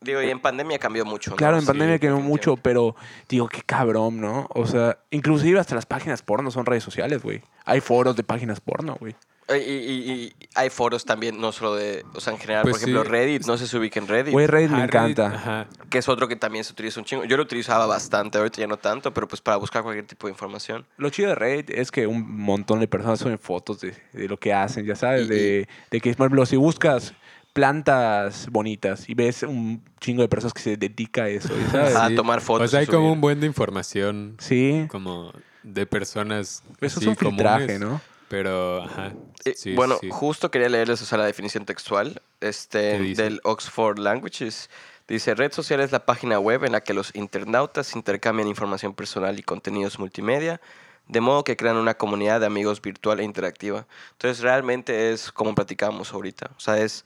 Digo, 0.00 0.22
y 0.22 0.30
en 0.30 0.40
pandemia 0.40 0.78
cambió 0.78 1.04
mucho. 1.04 1.30
¿no? 1.30 1.36
Claro, 1.36 1.56
en 1.56 1.62
Sí, 1.62 1.66
pandemia 1.66 1.94
definitivamente. 1.94 2.28
mucho, 2.28 2.56
pero 2.56 2.94
digo, 3.28 3.48
qué 3.48 3.62
cabrón, 3.62 4.20
¿no? 4.20 4.46
O 4.50 4.66
sea, 4.66 4.98
inclusive 5.10 5.58
hasta 5.58 5.74
las 5.74 5.86
páginas 5.86 6.22
porno 6.22 6.50
son 6.50 6.66
redes 6.66 6.84
sociales, 6.84 7.22
güey. 7.22 7.42
Hay 7.64 7.80
foros 7.80 8.14
de 8.14 8.22
páginas 8.22 8.60
porno, 8.60 8.96
güey. 9.00 9.16
Y, 9.48 9.52
y- 9.54 10.12
y 10.12 10.32
hay 10.56 10.70
foros 10.70 11.04
también, 11.04 11.40
no 11.40 11.52
solo 11.52 11.76
de, 11.76 12.04
o 12.14 12.20
sea, 12.20 12.32
en 12.32 12.38
general, 12.40 12.62
Pues 12.62 12.72
por 12.74 12.80
ejemplo, 12.82 13.04
sí. 13.04 13.08
Reddit, 13.08 13.46
no 13.46 13.56
sé 13.56 13.64
si 13.66 13.70
se 13.70 13.78
ubica 13.78 14.00
en 14.00 14.08
Reddit, 14.08 14.32
Güey, 14.32 14.46
Reddit 14.48 14.70
me 14.70 14.82
encanta. 14.82 15.26
Ajá. 15.26 15.66
que 15.88 15.98
es 15.98 16.08
otro 16.08 16.26
que 16.26 16.34
también 16.34 16.64
se 16.64 16.72
utiliza 16.72 16.98
un 16.98 17.06
chingo. 17.06 17.24
Yo 17.24 17.36
lo 17.36 17.44
utilizaba 17.44 17.86
bastante, 17.86 18.38
ahorita 18.38 18.58
ya 18.58 18.66
no 18.66 18.76
tanto, 18.76 19.14
pero 19.14 19.28
pues 19.28 19.40
para 19.40 19.56
buscar 19.56 19.84
cualquier 19.84 20.04
tipo 20.06 20.26
de 20.26 20.32
información. 20.32 20.84
Lo 20.96 21.10
chido 21.10 21.28
de 21.28 21.34
Reddit 21.36 21.70
es 21.70 21.92
que 21.92 22.08
un 22.08 22.28
montón 22.40 22.80
de 22.80 22.88
personas 22.88 23.20
suben 23.20 23.38
fotos 23.38 23.80
de, 23.80 23.94
de 24.12 24.26
lo 24.28 24.36
que 24.36 24.52
hacen, 24.52 24.84
ya 24.84 24.96
sabes, 24.96 25.26
Y- 25.26 25.28
de, 25.28 25.68
de 25.92 26.00
que, 26.00 26.12
por 26.14 26.26
ejemplo, 26.26 26.44
si 26.44 26.56
buscas 26.56 27.14
plantas 27.52 28.48
bonitas 28.50 29.08
y 29.08 29.14
ves 29.14 29.42
un 29.42 29.82
chingo 30.00 30.22
de 30.22 30.28
personas 30.28 30.52
que 30.52 30.60
se 30.60 30.76
dedica 30.76 31.22
a 31.24 31.28
eso, 31.28 31.48
ya 31.56 31.70
sabes. 31.90 32.08
Sí. 32.10 32.14
tomar 32.14 32.40
fotos 32.40 32.66
O 32.66 32.68
sea, 32.68 32.80
y 32.80 32.82
hay 32.82 32.86
como 32.86 33.10
un 33.12 33.20
buen 33.20 33.40
de 33.40 33.46
información 33.46 34.34
Sí, 34.38 34.86
como 34.88 35.32
de 35.62 35.86
personas 35.86 36.62
eso 36.80 37.00
es 37.00 37.06
un 37.06 37.16
filtraje, 37.16 37.66
comunes, 37.78 37.80
¿no? 37.80 38.00
Pero, 38.28 38.82
ajá. 38.82 39.12
Eh, 39.44 39.54
sí, 39.56 39.74
bueno, 39.74 39.98
sí. 40.00 40.08
justo 40.10 40.50
quería 40.50 40.68
leerles 40.68 41.00
o 41.02 41.04
sea, 41.04 41.18
la 41.18 41.26
definición 41.26 41.64
textual 41.64 42.22
este, 42.40 43.14
del 43.14 43.40
Oxford 43.44 43.98
Languages. 43.98 44.68
Dice, 45.06 45.34
red 45.34 45.52
social 45.52 45.80
es 45.80 45.92
la 45.92 46.04
página 46.04 46.40
web 46.40 46.64
en 46.64 46.72
la 46.72 46.82
que 46.82 46.92
los 46.92 47.14
internautas 47.14 47.94
intercambian 47.94 48.48
información 48.48 48.92
personal 48.94 49.38
y 49.38 49.42
contenidos 49.42 50.00
multimedia, 50.00 50.60
de 51.06 51.20
modo 51.20 51.44
que 51.44 51.56
crean 51.56 51.76
una 51.76 51.94
comunidad 51.94 52.40
de 52.40 52.46
amigos 52.46 52.82
virtual 52.82 53.20
e 53.20 53.24
interactiva. 53.24 53.86
Entonces, 54.12 54.42
realmente 54.42 55.12
es 55.12 55.30
como 55.30 55.54
platicamos 55.54 56.12
ahorita. 56.12 56.50
O 56.56 56.60
sea, 56.60 56.78
es 56.78 57.04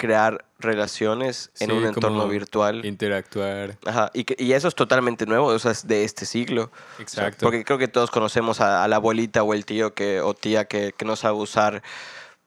crear 0.00 0.46
relaciones 0.58 1.50
en 1.60 1.68
Sí, 1.68 1.72
un 1.76 1.84
entorno 1.84 2.26
virtual. 2.26 2.86
Interactuar. 2.86 3.76
Ajá, 3.84 4.10
y, 4.14 4.24
que- 4.24 4.34
y 4.42 4.54
eso 4.54 4.66
es 4.66 4.74
totalmente 4.74 5.26
nuevo, 5.26 5.48
o 5.48 5.58
sea, 5.58 5.72
es 5.72 5.86
de 5.86 6.04
este 6.04 6.24
siglo. 6.24 6.64
O 6.64 6.96
sea, 6.96 7.02
Exacto. 7.02 7.44
porque 7.44 7.64
creo 7.64 7.76
que 7.76 7.86
todos 7.86 8.10
conocemos 8.10 8.62
a, 8.62 8.82
a 8.82 8.88
la 8.88 8.96
abuelita 8.96 9.42
o 9.42 9.52
el 9.52 9.66
tío 9.66 9.92
que, 9.92 10.20
o 10.22 10.32
tía 10.32 10.64
que, 10.64 10.94
que 10.96 11.04
no 11.04 11.16
sabe 11.16 11.36
usar 11.36 11.82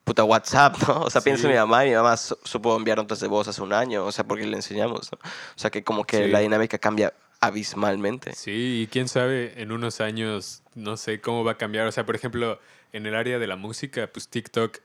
puta 0.03 0.23
WhatsApp, 0.23 0.75
¿no? 0.87 1.01
O 1.01 1.09
sea, 1.11 1.21
Sí. 1.21 1.25
pienso 1.25 1.45
en 1.45 1.53
mi 1.53 1.59
mamá, 1.59 1.85
y 1.85 1.89
mi 1.89 1.95
mamá 1.95 2.17
su- 2.17 2.37
supo 2.43 2.75
enviar 2.75 2.97
notas 2.97 3.19
de 3.19 3.27
voz 3.27 3.47
hace 3.47 3.61
un 3.61 3.71
año, 3.71 4.03
o 4.03 4.11
sea, 4.11 4.25
porque 4.25 4.45
le 4.47 4.55
enseñamos, 4.55 5.11
¿no? 5.11 5.19
O 5.21 5.57
sea, 5.59 5.69
que 5.69 5.83
como 5.83 6.03
que 6.05 6.25
Sí. 6.25 6.31
la 6.31 6.39
dinámica 6.39 6.79
cambia 6.79 7.13
abismalmente. 7.39 8.33
Sí, 8.33 8.81
y 8.83 8.87
quién 8.87 9.07
sabe, 9.07 9.53
en 9.61 9.71
unos 9.71 10.01
años, 10.01 10.63
no 10.75 10.97
sé 10.97 11.21
cómo 11.21 11.43
va 11.43 11.51
a 11.53 11.57
cambiar. 11.57 11.85
O 11.87 11.91
sea, 11.91 12.05
por 12.05 12.15
ejemplo, 12.15 12.59
en 12.93 13.05
el 13.05 13.15
área 13.15 13.37
de 13.39 13.47
la 13.47 13.55
música, 13.55 14.09
pues 14.11 14.27
TikTok 14.27 14.79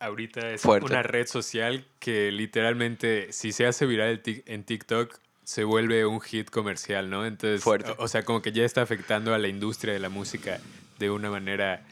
ahorita 0.00 0.50
es 0.50 0.62
Fuerte. 0.62 0.86
una 0.92 1.02
red 1.02 1.26
social 1.26 1.86
que 1.98 2.32
literalmente, 2.32 3.32
si 3.32 3.52
se 3.52 3.66
hace 3.66 3.86
viral 3.86 4.20
en 4.24 4.64
TikTok, 4.64 5.18
se 5.44 5.64
vuelve 5.64 6.06
un 6.06 6.20
hit 6.20 6.50
comercial, 6.50 7.10
¿no? 7.10 7.26
Entonces, 7.26 7.62
Fuerte. 7.62 7.90
o, 7.92 8.04
o 8.04 8.08
sea, 8.08 8.22
como 8.24 8.40
que 8.42 8.52
ya 8.52 8.64
está 8.64 8.82
afectando 8.82 9.34
a 9.34 9.38
la 9.38 9.48
industria 9.48 9.92
de 9.92 10.00
la 10.00 10.08
música 10.08 10.60
de 10.98 11.10
una 11.10 11.30
manera... 11.30 11.82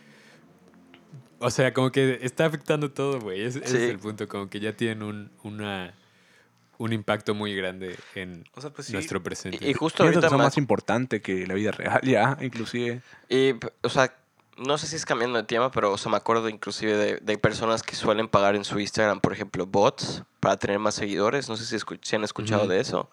O 1.41 1.51
sea, 1.51 1.73
como 1.73 1.93
que 1.93 2.19
está 2.23 2.47
afectando 2.47 2.91
todo, 2.91 3.21
güey. 3.21 3.43
Ese, 3.43 3.61
ese 3.61 3.69
Sí. 3.69 3.77
es 3.77 3.91
el 3.91 3.99
punto, 3.99 4.27
como 4.27 4.51
que 4.51 4.59
ya 4.59 4.73
tienen 4.73 5.03
un, 5.05 5.31
una, 5.45 5.95
un 6.79 6.93
impacto 6.93 7.33
muy 7.35 7.55
grande 7.55 7.97
en 8.17 8.45
O 8.55 8.61
sea, 8.61 8.71
pues 8.71 8.89
sí. 8.89 8.93
nuestro 8.93 9.23
presente. 9.23 9.59
Y, 9.65 9.71
y 9.71 9.75
justo 9.75 10.03
ahorita 10.03 10.31
más, 10.31 10.39
más 10.39 10.57
importante 10.59 11.21
que 11.21 11.47
la 11.47 11.55
vida 11.55 11.71
real, 11.71 12.01
ya, 12.03 12.37
inclusive. 12.41 13.03
Y, 13.29 13.53
o 13.83 13.89
sea, 13.89 14.13
no 14.59 14.77
sé 14.79 14.87
si 14.87 14.97
es 14.97 15.05
cambiando 15.07 15.39
de 15.39 15.45
tema, 15.45 15.71
pero 15.71 15.93
o 15.93 15.99
sea, 15.99 16.11
me 16.11 16.17
acuerdo 16.17 16.49
inclusive 16.49 16.97
de, 16.97 17.17
de 17.23 17.39
personas 17.39 17.83
que 17.83 17.95
suelen 17.97 18.29
pagar 18.29 18.57
en 18.57 18.65
su 18.65 18.79
Instagram, 18.79 19.21
por 19.21 19.33
ejemplo, 19.33 19.67
bots 19.67 20.23
para 20.41 20.57
tener 20.57 20.79
más 20.79 20.95
seguidores. 20.95 21.49
No 21.49 21.57
sé 21.57 21.65
si, 21.65 21.77
escu- 21.77 21.99
si 22.03 22.17
han 22.17 22.25
escuchado 22.25 22.67
de 22.67 22.81
eso. 22.81 23.11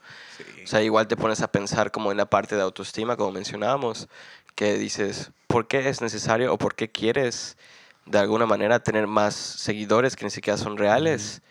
O 0.63 0.67
sea, 0.67 0.81
igual 0.81 1.07
te 1.07 1.15
pones 1.15 1.41
a 1.41 1.51
pensar 1.51 1.91
como 1.91 2.11
en 2.11 2.17
la 2.17 2.25
parte 2.29 2.55
de 2.55 2.61
autoestima, 2.61 3.15
como 3.15 3.31
mencionábamos, 3.31 4.07
que 4.55 4.77
dices, 4.77 5.31
¿por 5.47 5.67
qué 5.67 5.87
es 5.89 6.01
necesario 6.01 6.51
o 6.53 6.57
por 6.57 6.75
qué 6.75 6.89
quieres 6.91 7.57
de 8.05 8.17
alguna 8.19 8.45
manera 8.45 8.79
tener 8.79 9.05
más 9.07 9.35
seguidores 9.35 10.15
que 10.15 10.25
ni 10.25 10.31
siquiera 10.31 10.57
son 10.57 10.77
reales? 10.77 11.41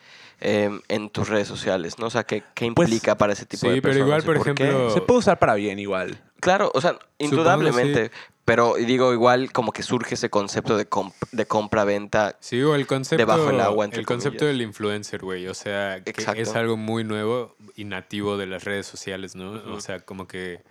em, 0.40 0.83
en 0.88 1.09
tus 1.11 1.28
redes 1.28 1.46
sociales, 1.48 1.98
¿no? 1.98 2.07
O 2.07 2.11
sea, 2.11 2.24
¿qué, 2.24 2.42
qué 2.54 2.70
Pues, 2.74 2.88
implica 2.90 3.16
para 3.16 3.33
ese 3.33 3.46
tipo 3.46 3.68
sí, 3.68 3.76
de 3.76 3.83
pero 3.83 3.94
personas? 3.94 4.24
igual, 4.24 4.37
y 4.37 4.38
por 4.38 4.54
qué? 4.54 4.64
ejemplo, 4.64 4.90
Se 4.90 5.00
puede 5.00 5.18
usar 5.20 5.38
para 5.38 5.54
bien 5.54 5.78
igual. 5.78 6.20
Claro, 6.40 6.70
o 6.74 6.80
sea, 6.83 6.98
indudablemente. 7.18 8.11
Pero 8.44 8.74
digo, 8.74 9.14
igual 9.14 9.52
como 9.52 9.72
que 9.72 9.83
surge 9.83 10.16
ese 10.16 10.28
concepto 10.28 10.76
de, 10.76 10.88
comp- 10.88 11.14
de 11.33 11.46
compra-venta. 11.46 12.37
Sí, 12.40 12.61
o 12.61 12.74
el 12.74 12.87
concepto, 12.87 13.16
Debajo 13.22 13.46
del 13.46 13.61
agua, 13.61 13.87
entre 13.87 14.00
el 14.00 14.07
concepto 14.07 14.44
del 14.44 14.61
influencer, 14.61 15.22
güey. 15.22 15.46
O 15.48 15.54
sea, 15.54 16.04
que 16.04 16.11
Exacto. 16.11 16.42
es 16.42 16.54
algo 16.54 16.76
muy 16.76 17.04
nuevo 17.04 17.57
y 17.74 17.85
nativo 17.85 18.37
de 18.37 18.46
las 18.46 18.64
redes 18.64 18.87
sociales, 18.87 19.35
¿no? 19.35 19.52
O 19.72 19.80
sea, 19.80 20.00
como 20.00 20.28
que... 20.28 20.62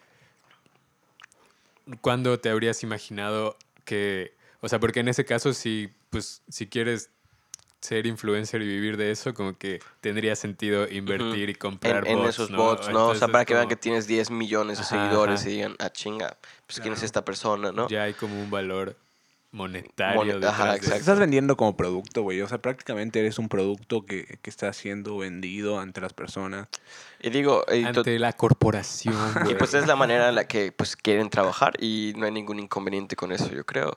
¿Cuándo 2.01 2.39
te 2.39 2.49
habrías 2.49 2.83
imaginado 2.83 3.57
que... 3.86 4.36
O 4.62 4.69
sea, 4.69 4.79
porque 4.79 4.99
en 5.01 5.07
ese 5.07 5.25
caso, 5.25 5.51
si, 5.53 5.89
pues, 6.12 6.43
si 6.47 6.67
quieres 6.67 7.09
ser 7.84 8.08
influencer 8.08 8.62
y 8.62 8.65
vivir 8.67 8.96
de 8.96 9.12
eso, 9.12 9.34
como 9.34 9.58
que 9.58 9.80
tendría 10.00 10.36
sentido 10.38 10.88
invertir 10.89 11.50
y 11.50 11.56
comprar 11.56 12.08
En, 12.08 12.13
en 12.13 12.17
bots, 12.19 12.30
esos 12.30 12.50
¿no? 12.50 12.58
bots, 12.58 12.89
¿no? 12.89 13.08
O 13.08 13.08
sea, 13.08 13.13
Entonces, 13.13 13.30
para 13.30 13.46
que 13.46 13.54
vean 13.54 13.65
como 13.65 13.69
que 13.69 13.76
tienes 13.76 14.08
10 14.08 14.32
millones 14.32 14.78
de 14.78 14.84
Ajá, 14.86 15.04
seguidores 15.04 15.41
ajá. 15.41 15.50
y 15.50 15.54
digan, 15.54 15.76
ah, 15.80 15.89
chinga, 15.89 16.38
pues 16.65 16.80
quién 16.80 16.93
es 16.93 17.00
Claro. 17.00 17.06
esta 17.06 17.26
persona, 17.26 17.72
¿no? 17.74 17.88
Ya 17.89 18.04
hay 18.04 18.13
como 18.13 18.41
un 18.41 18.50
valor 18.50 18.96
monetario 19.54 20.20
Mone- 20.22 20.34
detrás 20.34 20.54
ajá, 20.54 20.74
de. 20.74 20.98
Estás 20.98 21.20
vendiendo 21.20 21.56
como 21.56 21.78
producto, 21.78 22.24
güey. 22.24 22.42
O 22.42 22.48
sea, 22.48 22.58
prácticamente 22.58 23.20
eres 23.20 23.39
un 23.39 23.48
producto 23.48 24.06
que, 24.06 24.39
que 24.42 24.50
está 24.50 24.74
siendo 24.74 25.18
vendido 25.20 25.80
ante 25.80 26.02
las 26.02 26.12
personas. 26.13 26.68
Y 27.22 27.30
digo, 27.30 27.63
y, 27.72 27.84
Ante 27.84 28.20
la 28.20 28.34
corporación, 28.34 29.16
y 29.50 29.54
pues 29.56 29.74
es 29.76 29.88
la 29.88 29.96
manera 29.96 30.28
en 30.30 30.36
la 30.36 30.46
que 30.48 30.72
pues 30.72 30.96
quieren 30.98 31.30
trabajar 31.30 31.74
y 31.82 32.13
no 32.18 32.26
hay 32.26 32.32
ningún 32.32 32.60
inconveniente 32.60 33.16
con 33.16 33.32
eso, 33.32 33.50
yo 33.52 33.63
creo. 33.66 33.96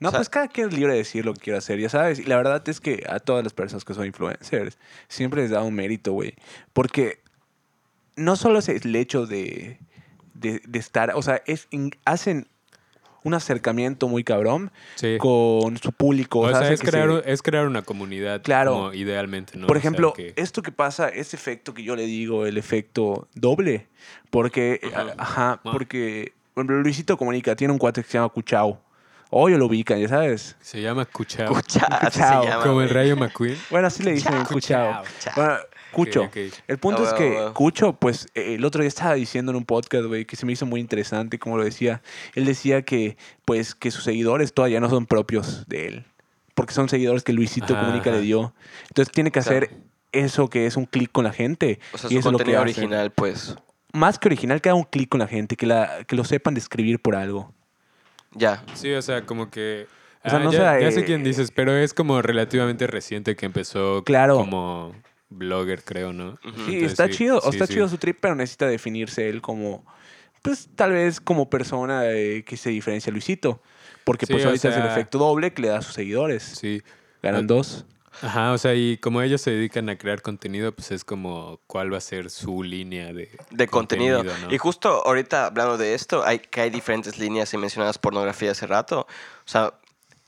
No, 0.00 0.08
O 0.08 0.10
sea- 0.10 0.18
pues 0.18 0.28
cada 0.30 0.48
quien 0.48 0.68
es 0.68 0.74
libre 0.74 0.92
de 0.92 0.98
decir 0.98 1.24
lo 1.24 1.34
que 1.34 1.40
quiera 1.40 1.58
hacer, 1.58 1.78
ya 1.78 1.88
sabes. 1.90 2.18
Y 2.18 2.24
la 2.24 2.36
verdad 2.36 2.66
es 2.68 2.80
que 2.80 3.04
a 3.08 3.20
todas 3.20 3.44
las 3.44 3.52
personas 3.52 3.84
que 3.84 3.94
son 3.94 4.06
influencers 4.06 4.78
siempre 5.08 5.42
les 5.42 5.50
da 5.50 5.62
un 5.62 5.74
mérito, 5.74 6.12
güey. 6.12 6.34
Porque 6.72 7.22
no 8.16 8.36
solo 8.36 8.58
es 8.58 8.68
el 8.70 8.96
hecho 8.96 9.26
de, 9.26 9.78
de, 10.32 10.62
de 10.66 10.78
estar, 10.78 11.12
o 11.14 11.22
sea, 11.22 11.42
es, 11.46 11.68
hacen 12.04 12.48
un 13.24 13.34
acercamiento 13.34 14.06
muy 14.06 14.22
cabrón 14.22 14.70
Sí. 14.94 15.16
con 15.18 15.76
su 15.78 15.90
público. 15.92 16.40
O 16.40 16.48
sea, 16.50 16.60
hace 16.60 16.74
es 16.74 16.80
que 16.80 16.88
crear, 16.90 17.22
se- 17.24 17.32
es 17.32 17.42
crear 17.42 17.66
una 17.66 17.82
comunidad 17.82 18.42
Claro. 18.42 18.72
como 18.72 18.94
idealmente, 18.94 19.58
¿no? 19.58 19.66
Por 19.66 19.76
O 19.76 19.80
sea, 19.80 19.88
ejemplo, 19.88 20.12
que- 20.12 20.32
esto 20.36 20.62
que 20.62 20.70
pasa, 20.70 21.08
ese 21.08 21.34
efecto 21.36 21.74
que 21.74 21.82
yo 21.82 21.96
le 21.96 22.04
digo, 22.06 22.46
el 22.46 22.56
efecto 22.58 23.26
doble. 23.34 23.88
Porque, 24.30 24.80
ajá, 25.18 25.52
Ah. 25.52 25.60
porque, 25.72 26.32
por 26.54 26.62
ejemplo, 26.62 26.80
Luisito 26.82 27.16
Comunica 27.16 27.56
tiene 27.56 27.72
un 27.72 27.78
cuate 27.78 28.02
que 28.02 28.08
se 28.08 28.18
llama 28.18 28.28
Cuchao. 28.28 28.80
Hoy 29.30 29.56
lo 29.56 29.66
ubican, 29.66 29.98
ya 29.98 30.06
sabes. 30.08 30.54
se 30.60 30.80
llama 30.80 31.04
Cuchao. 31.06 31.52
Cucha, 31.54 31.86
así 31.86 32.18
se 32.18 32.24
Chao. 32.24 32.44
llama. 32.44 32.62
como 32.62 32.82
el. 32.82 32.90
Rayo 32.90 33.16
McQueen. 33.16 33.56
Bueno, 33.70 33.88
así 33.88 34.02
le 34.04 34.12
dicen 34.12 34.44
Cuchao. 34.44 35.02
Chao. 35.18 35.32
Bueno, 35.34 35.54
Cucho. 35.94 36.30
El 36.68 36.78
punto 36.78 37.02
Ah, 37.04 37.08
es 37.08 37.14
que 37.14 37.30
va. 37.34 37.54
Cucho, 37.54 37.94
pues 37.94 38.26
eh, 38.34 38.54
el 38.54 38.64
otro 38.64 38.82
día 38.82 38.88
estaba 38.88 39.14
diciendo 39.14 39.52
en 39.52 39.56
un 39.56 39.64
podcast, 39.64 40.04
güey, 40.06 40.24
que 40.24 40.36
se 40.36 40.44
me 40.46 40.52
hizo 40.52 40.66
muy 40.66 40.80
interesante, 40.80 41.38
como 41.38 41.56
lo 41.56 41.64
decía. 41.64 42.02
Él 42.34 42.44
decía 42.44 42.82
que, 42.82 43.16
pues, 43.44 43.74
que 43.74 43.90
sus 43.90 44.04
seguidores 44.04 44.52
todavía 44.52 44.80
no 44.80 44.90
son 44.90 45.06
propios 45.06 45.66
de 45.68 45.86
él. 45.88 46.04
Porque 46.54 46.72
son 46.74 46.88
seguidores 46.88 47.22
que 47.24 47.32
Luisito 47.32 47.74
Ajá, 47.74 47.84
Comunica 47.86 48.10
ajá. 48.10 48.18
le 48.18 48.24
dio. 48.24 48.54
Entonces 48.88 49.12
tiene 49.12 49.30
que 49.30 49.40
Claro. 49.40 49.56
hacer 49.58 49.70
eso 50.12 50.48
que 50.48 50.66
es 50.66 50.76
un 50.76 50.86
clic 50.86 51.10
con 51.10 51.24
la 51.24 51.32
gente. 51.32 51.80
O 51.92 51.98
sea, 51.98 52.08
y 52.10 52.14
su 52.14 52.18
eso 52.20 52.28
es 52.28 52.32
lo 52.32 52.38
que 52.38 52.44
contenido 52.44 52.60
original, 52.62 53.10
pues, 53.10 53.56
Más 53.92 54.18
que 54.18 54.28
original, 54.28 54.60
que 54.60 54.68
haga 54.68 54.76
un 54.76 54.84
clic 54.84 55.08
con 55.08 55.20
la 55.20 55.26
gente, 55.28 55.56
que, 55.56 55.66
la, 55.66 56.04
que 56.06 56.14
lo 56.16 56.24
sepan 56.24 56.54
describir 56.54 57.00
por 57.00 57.14
algo. 57.16 57.52
ya. 58.32 58.64
Sí, 58.74 58.92
o 58.92 59.02
sea, 59.02 59.22
como 59.26 59.50
que... 59.50 59.86
O 60.24 60.30
sea, 60.30 60.38
Ah, 60.38 60.42
no 60.42 60.52
ya, 60.52 60.58
sea, 60.58 60.80
ya 60.80 60.88
eh, 60.88 60.92
sé 60.92 61.04
quién 61.04 61.22
dices, 61.22 61.50
pero 61.50 61.76
es 61.76 61.92
como 61.92 62.22
relativamente 62.22 62.86
reciente 62.86 63.36
que 63.36 63.44
empezó 63.46 64.02
Claro. 64.04 64.36
como 64.38 64.92
blogger, 65.36 65.82
creo, 65.84 66.12
¿no? 66.12 66.38
Sí, 66.42 66.48
Entonces, 66.74 66.82
está 66.92 67.08
chido, 67.10 67.40
sí, 67.40 67.48
está 67.50 67.66
sí. 67.66 67.74
chido 67.74 67.88
su 67.88 67.98
trip, 67.98 68.18
pero 68.20 68.34
necesita 68.34 68.66
definirse 68.66 69.28
él 69.28 69.40
como, 69.42 69.84
pues 70.42 70.68
tal 70.76 70.92
vez 70.92 71.20
como 71.20 71.50
persona 71.50 72.10
eh, 72.10 72.44
que 72.46 72.56
se 72.56 72.70
diferencia 72.70 73.10
a 73.10 73.12
Luisito. 73.12 73.60
Porque 74.04 74.26
Sí, 74.26 74.32
pues 74.32 74.44
o 74.44 74.48
ahorita 74.48 74.68
es 74.68 74.76
el 74.76 74.86
efecto 74.86 75.18
doble 75.18 75.52
que 75.54 75.62
le 75.62 75.68
da 75.68 75.78
a 75.78 75.82
sus 75.82 75.94
seguidores. 75.94 76.42
Sí. 76.42 76.82
Ganan 77.22 77.44
o- 77.44 77.54
dos. 77.54 77.86
Ajá, 78.22 78.52
o 78.52 78.58
sea, 78.58 78.74
y 78.76 78.96
como 78.98 79.22
ellos 79.22 79.40
se 79.40 79.50
dedican 79.50 79.88
a 79.88 79.98
crear 79.98 80.22
contenido, 80.22 80.70
pues 80.72 80.92
es 80.92 81.02
como 81.04 81.58
cuál 81.66 81.92
va 81.92 81.98
a 81.98 82.00
ser 82.00 82.30
su 82.30 82.62
línea 82.62 83.12
de, 83.12 83.28
de 83.50 83.66
contenido. 83.66 84.22
¿no? 84.22 84.54
Y 84.54 84.58
justo 84.58 85.04
ahorita 85.04 85.46
hablando 85.46 85.76
de 85.78 85.94
esto, 85.94 86.24
hay 86.24 86.38
que 86.38 86.60
hay 86.60 86.70
diferentes 86.70 87.18
líneas 87.18 87.52
y 87.54 87.58
mencionabas 87.58 87.98
pornografía 87.98 88.52
hace 88.52 88.68
rato. 88.68 89.00
O 89.00 89.06
sea, 89.48 89.74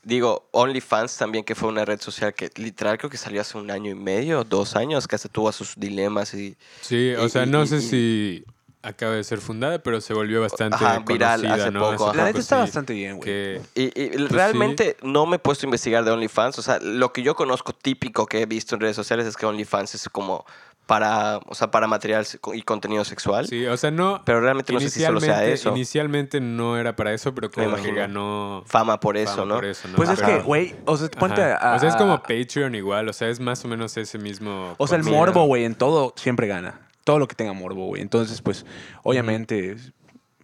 digo, 0.07 0.47
OnlyFans 0.51 1.17
también, 1.17 1.43
que 1.43 1.53
fue 1.53 1.67
una 1.69 1.83
red 1.83 1.99
social 1.99 2.33
que 2.33 2.49
literal 2.55 2.97
creo 2.97 3.09
que 3.09 3.17
salió 3.17 3.41
hace 3.41 3.57
un 3.57 3.69
año 3.69 3.91
y 3.91 3.95
medio, 3.95 4.43
dos 4.45 4.75
años, 4.77 5.07
que 5.07 5.15
hasta 5.17 5.27
tuvo 5.27 5.51
sus 5.51 5.75
dilemas 5.75 6.33
y... 6.33 6.55
Sí, 6.81 7.13
o 7.15 7.25
Y- 7.25 7.29
sea, 7.29 7.43
y- 7.45 7.49
no 7.49 7.63
y- 7.63 7.67
sé 7.67 7.77
y- 7.77 7.81
si 7.81 8.45
acaba 8.81 9.13
de 9.15 9.23
ser 9.25 9.39
fundada, 9.39 9.83
pero 9.83 9.99
se 9.99 10.13
volvió 10.13 10.39
bastante 10.39 10.75
Ajá, 10.77 10.99
viral 10.99 11.41
conocida, 11.41 11.63
hace 11.65 11.71
¿no? 11.73 11.91
poco, 11.91 12.13
La 12.13 12.23
neta 12.23 12.39
está 12.39 12.55
sí, 12.55 12.61
bastante 12.61 12.93
bien, 12.93 13.17
güey. 13.17 13.29
y 13.75 13.89
Pues 13.89 14.31
realmente 14.31 14.95
no 15.01 15.25
me 15.25 15.35
he 15.35 15.39
puesto 15.39 15.65
a 15.65 15.67
investigar 15.67 16.05
de 16.05 16.11
OnlyFans. 16.11 16.57
O 16.57 16.61
sea, 16.61 16.79
lo 16.79 17.11
que 17.11 17.21
yo 17.21 17.35
conozco 17.35 17.73
típico 17.73 18.27
que 18.27 18.41
he 18.41 18.45
visto 18.45 18.75
en 18.75 18.81
redes 18.81 18.95
sociales 18.95 19.25
es 19.27 19.35
que 19.35 19.45
OnlyFans 19.45 19.93
es 19.95 20.07
como 20.07 20.45
para, 20.87 21.37
o 21.45 21.53
sea, 21.53 21.69
para 21.69 21.85
material 21.85 22.25
y 22.53 22.61
contenido 22.63 23.03
sexual. 23.05 23.45
Sí, 23.45 23.65
o 23.67 23.75
sea, 23.77 23.91
no. 23.91 24.21
Pero 24.25 24.39
realmente 24.41 24.73
no 24.73 24.79
sé 24.79 24.89
si 24.89 25.01
solo 25.03 25.19
sea 25.19 25.33
inicialmente- 25.33 25.53
eso. 25.53 25.69
Inicialmente 25.71 26.41
no 26.41 26.77
era 26.77 26.95
para 26.95 27.13
eso, 27.13 27.35
pero 27.35 27.51
como 27.51 27.75
que 27.75 27.91
ganó 27.91 28.63
Fama 28.65 28.99
por 28.99 29.17
eso, 29.17 29.35
fama 29.35 29.45
¿no? 29.45 29.55
por 29.55 29.65
eso, 29.65 29.87
¿no? 29.89 29.95
Pues 29.97 30.09
es 30.09 30.19
Pero- 30.19 30.37
que, 30.39 30.43
güey, 30.43 30.75
o 30.85 30.97
sea, 30.97 31.09
ponte 31.09 31.43
a, 31.43 31.75
O 31.75 31.79
sea, 31.79 31.89
es 31.89 31.95
como 31.97 32.17
Patreon 32.23 32.73
igual, 32.73 33.09
o 33.09 33.13
sea, 33.13 33.27
es 33.29 33.39
más 33.39 33.63
o 33.65 33.67
menos 33.67 33.95
ese 33.97 34.17
mismo. 34.17 34.73
O 34.77 34.87
sea, 34.87 34.97
el 34.97 35.03
morbo, 35.03 35.45
güey, 35.45 35.65
en 35.65 35.75
todo 35.75 36.13
siempre 36.15 36.47
gana. 36.47 36.79
Todo 37.03 37.19
lo 37.19 37.27
que 37.27 37.35
tenga 37.35 37.53
morbo, 37.53 37.85
güey. 37.87 38.01
Entonces, 38.01 38.41
pues, 38.41 38.65
obviamente, 39.03 39.75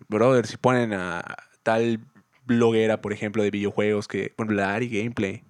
brother, 0.10 0.46
si 0.46 0.58
ponen 0.58 0.94
a 0.94 1.24
tal 1.64 2.00
bloguera, 2.46 3.02
por 3.02 3.14
ejemplo, 3.14 3.44
de 3.44 3.52
videojuegos 3.52 4.08
que, 4.08 4.34
por 4.36 4.46
ejemplo, 4.46 4.64
la 4.66 4.74
Ari 4.74 4.90
Gameplay, 4.90 5.44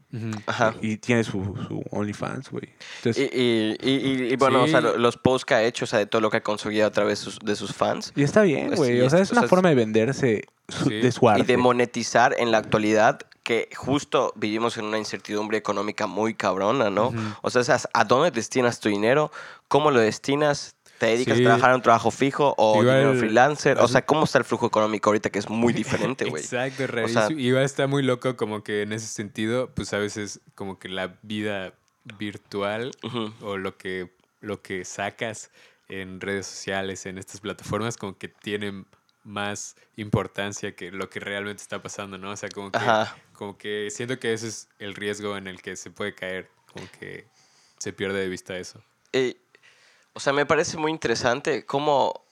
Ajá. 0.46 0.76
y 0.82 0.98
tiene 0.98 1.24
su, 1.24 1.40
su 1.68 1.84
OnlyFans, 1.92 2.50
güey. 2.52 2.70
Entonces, 2.98 3.32
Y, 3.34 3.76
y, 3.82 4.34
y, 4.34 4.36
bueno, 4.36 4.64
o 4.64 4.68
sea, 4.68 4.80
Sí. 4.80 4.84
lo- 4.86 4.98
los 4.98 5.18
posts 5.18 5.46
que 5.46 5.54
ha 5.56 5.64
hecho, 5.64 5.86
o 5.86 5.88
sea, 5.88 6.00
de 6.00 6.06
todo 6.06 6.22
lo 6.22 6.30
que 6.30 6.38
ha 6.38 6.44
conseguido 6.44 6.86
a 6.86 6.92
través 6.92 7.20
de 7.20 7.24
sus, 7.26 7.40
de 7.40 7.56
sus 7.56 7.74
fans. 7.74 8.14
y 8.16 8.24
está 8.24 8.44
bien, 8.44 8.68
Pues 8.68 8.80
güey. 8.80 8.92
sí, 8.98 9.02
o 9.02 9.10
sea, 9.10 9.20
es- 9.20 9.32
o 9.32 9.34
una 9.34 9.42
sea, 9.42 9.50
forma 9.50 9.70
de 9.70 9.76
venderse 9.76 10.44
su- 10.70 10.86
Sí. 10.86 10.96
de 11.02 11.12
su 11.12 11.28
arte. 11.28 11.42
Y 11.42 11.46
de 11.46 11.58
monetizar 11.58 12.36
en 12.38 12.52
la 12.52 12.60
actualidad, 12.60 13.20
que 13.44 13.68
justo 13.76 14.32
vivimos 14.38 14.78
en 14.78 14.86
una 14.86 14.98
incertidumbre 14.98 15.58
económica 15.58 16.08
muy 16.08 16.34
cabrona, 16.34 16.90
¿no? 16.90 17.08
Ujú. 17.10 17.18
O 17.42 17.50
sea, 17.50 17.62
esas- 17.62 17.90
¿a 17.94 18.06
dónde 18.06 18.32
destinas 18.32 18.80
tu 18.80 18.88
dinero? 18.90 19.32
¿Cómo 19.68 19.92
lo 19.92 20.00
destinas? 20.00 20.76
¿Te 21.04 21.10
dedicas 21.12 21.38
Sí. 21.38 21.44
a 21.44 21.46
trabajar 21.48 21.70
en 21.72 21.76
un 21.76 21.82
trabajo 21.82 22.12
fijo 22.12 22.56
o 22.58 22.82
Igual- 22.82 22.98
dinero 23.00 23.18
freelancer? 23.20 23.78
O 23.80 23.88
sea, 23.88 24.06
¿cómo 24.06 24.24
está 24.24 24.38
el 24.38 24.44
flujo 24.46 24.68
económico 24.68 25.10
ahorita 25.10 25.30
que 25.30 25.40
es 25.40 25.50
muy 25.50 25.74
diferente, 25.74 26.26
güey? 26.26 26.42
Exacto, 26.42 26.84
O 27.04 27.08
sea-. 27.08 27.28
Igual 27.32 27.64
está 27.64 27.88
muy 27.88 28.04
loco 28.04 28.36
como 28.38 28.64
que 28.64 28.82
en 28.84 28.94
ese 28.94 29.08
sentido, 29.08 29.70
pues 29.74 29.94
a 29.94 29.98
veces 29.98 30.40
como 30.56 30.80
que 30.80 30.88
la 30.90 31.18
vida 31.22 31.74
virtual 32.18 32.92
o 33.42 33.58
lo 33.58 33.78
que, 33.78 34.12
lo 34.42 34.62
que 34.62 34.86
sacas 34.86 35.52
en 35.90 36.22
redes 36.22 36.48
sociales, 36.48 37.06
en 37.06 37.18
estas 37.18 37.42
plataformas, 37.42 37.98
como 37.98 38.18
que 38.18 38.28
tienen 38.30 38.86
más 39.24 39.76
importancia 39.96 40.76
que 40.76 40.92
lo 40.92 41.10
que 41.10 41.20
realmente 41.20 41.62
está 41.62 41.82
pasando, 41.82 42.18
¿no? 42.18 42.32
O 42.32 42.36
sea, 42.38 42.50
como 42.50 42.72
que, 42.72 42.78
Ajá. 42.78 43.16
como 43.34 43.58
que 43.58 43.90
siento 43.92 44.20
que 44.20 44.34
ese 44.34 44.48
es 44.48 44.70
el 44.80 44.96
riesgo 44.96 45.38
en 45.38 45.48
el 45.48 45.62
que 45.62 45.76
se 45.76 45.92
puede 45.92 46.14
caer, 46.14 46.50
como 46.74 46.86
que 47.00 47.26
se 47.78 47.94
pierde 47.94 48.20
de 48.20 48.28
vista 48.30 48.58
eso. 48.58 48.82
Eh, 49.14 49.38
o 50.14 50.20
sea, 50.20 50.34
me 50.34 50.46
parece 50.46 50.78
muy 50.78 50.92
interesante 50.92 51.66
cómo, 51.66 52.24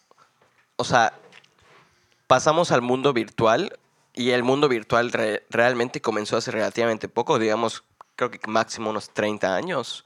o 0.75 0.83
sea, 0.83 1.13
pasamos 2.27 2.71
al 2.71 2.81
mundo 2.81 3.13
virtual 3.13 3.77
y 4.13 4.31
el 4.31 4.43
mundo 4.43 4.67
virtual 4.69 5.11
re- 5.11 5.45
realmente 5.49 6.01
comenzó 6.01 6.37
hace 6.37 6.51
relativamente 6.51 7.07
poco, 7.07 7.39
digamos, 7.39 7.83
creo 8.15 8.29
que 8.31 8.39
máximo 8.47 8.89
unos 8.89 9.09
30 9.11 9.55
años. 9.55 10.03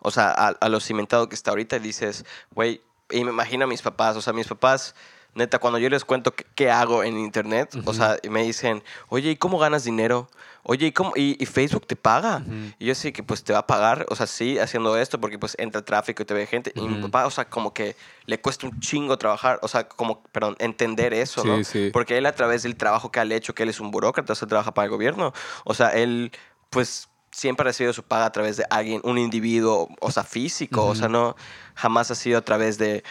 O 0.00 0.10
sea, 0.10 0.30
a, 0.30 0.48
a 0.48 0.68
lo 0.68 0.80
cimentado 0.80 1.28
que 1.28 1.34
está 1.34 1.50
ahorita 1.50 1.78
dices, 1.78 2.24
güey, 2.50 2.82
y 3.10 3.24
me 3.24 3.30
imagino 3.30 3.64
a 3.64 3.68
mis 3.68 3.82
papás, 3.82 4.16
o 4.16 4.22
sea, 4.22 4.32
mis 4.32 4.48
papás, 4.48 4.94
neta, 5.34 5.58
cuando 5.58 5.78
yo 5.78 5.88
les 5.88 6.04
cuento 6.04 6.34
qué, 6.34 6.44
qué 6.54 6.70
hago 6.70 7.02
en 7.04 7.18
internet, 7.18 7.70
o 7.84 7.94
sea, 7.94 8.18
me 8.28 8.42
dicen, 8.42 8.82
oye, 9.08 9.30
¿y 9.30 9.36
cómo 9.36 9.58
ganas 9.58 9.84
dinero? 9.84 10.28
Oye, 10.64 10.86
¿y, 10.86 10.92
cómo, 10.92 11.12
y, 11.16 11.42
y 11.42 11.46
Facebook 11.46 11.86
te 11.86 11.96
paga? 11.96 12.44
Y 12.78 12.86
yo 12.86 12.94
sí 12.94 13.10
que 13.10 13.24
pues 13.24 13.42
te 13.42 13.52
va 13.52 13.60
a 13.60 13.66
pagar, 13.66 14.06
o 14.10 14.14
sea, 14.14 14.28
sí, 14.28 14.58
haciendo 14.60 14.96
esto, 14.96 15.20
porque 15.20 15.36
pues 15.36 15.56
entra 15.58 15.84
tráfico 15.84 16.22
y 16.22 16.26
te 16.26 16.34
ve 16.34 16.46
gente. 16.46 16.72
Y 16.76 16.82
mi 16.82 17.02
papá, 17.02 17.26
o 17.26 17.30
sea, 17.30 17.46
como 17.46 17.74
que 17.74 17.96
le 18.26 18.40
cuesta 18.40 18.66
un 18.68 18.78
chingo 18.78 19.18
trabajar, 19.18 19.58
o 19.62 19.68
sea, 19.68 19.88
como, 19.88 20.22
perdón, 20.24 20.54
entender 20.60 21.14
eso, 21.14 21.44
¿no? 21.44 21.58
Sí, 21.58 21.64
sí. 21.64 21.90
Porque 21.92 22.16
él 22.16 22.26
a 22.26 22.34
través 22.34 22.62
del 22.62 22.76
trabajo 22.76 23.10
que 23.10 23.18
ha 23.18 23.24
hecho, 23.24 23.54
que 23.54 23.64
él 23.64 23.70
es 23.70 23.80
un 23.80 23.90
burócrata, 23.90 24.34
o 24.34 24.36
sea, 24.36 24.46
trabaja 24.46 24.72
para 24.72 24.84
el 24.84 24.90
gobierno, 24.90 25.32
o 25.64 25.74
sea, 25.74 25.88
él 25.88 26.30
pues 26.70 27.08
siempre 27.32 27.64
ha 27.64 27.66
recibido 27.66 27.92
su 27.92 28.04
paga 28.04 28.26
a 28.26 28.32
través 28.32 28.56
de 28.56 28.64
alguien, 28.70 29.00
un 29.02 29.18
individuo, 29.18 29.88
o 30.00 30.10
sea, 30.12 30.22
físico, 30.22 30.86
o 30.86 30.94
sea, 30.94 31.08
no, 31.08 31.34
jamás 31.74 32.10
ha 32.12 32.14
sido 32.14 32.38
a 32.38 32.42
través 32.42 32.78
de, 32.78 33.02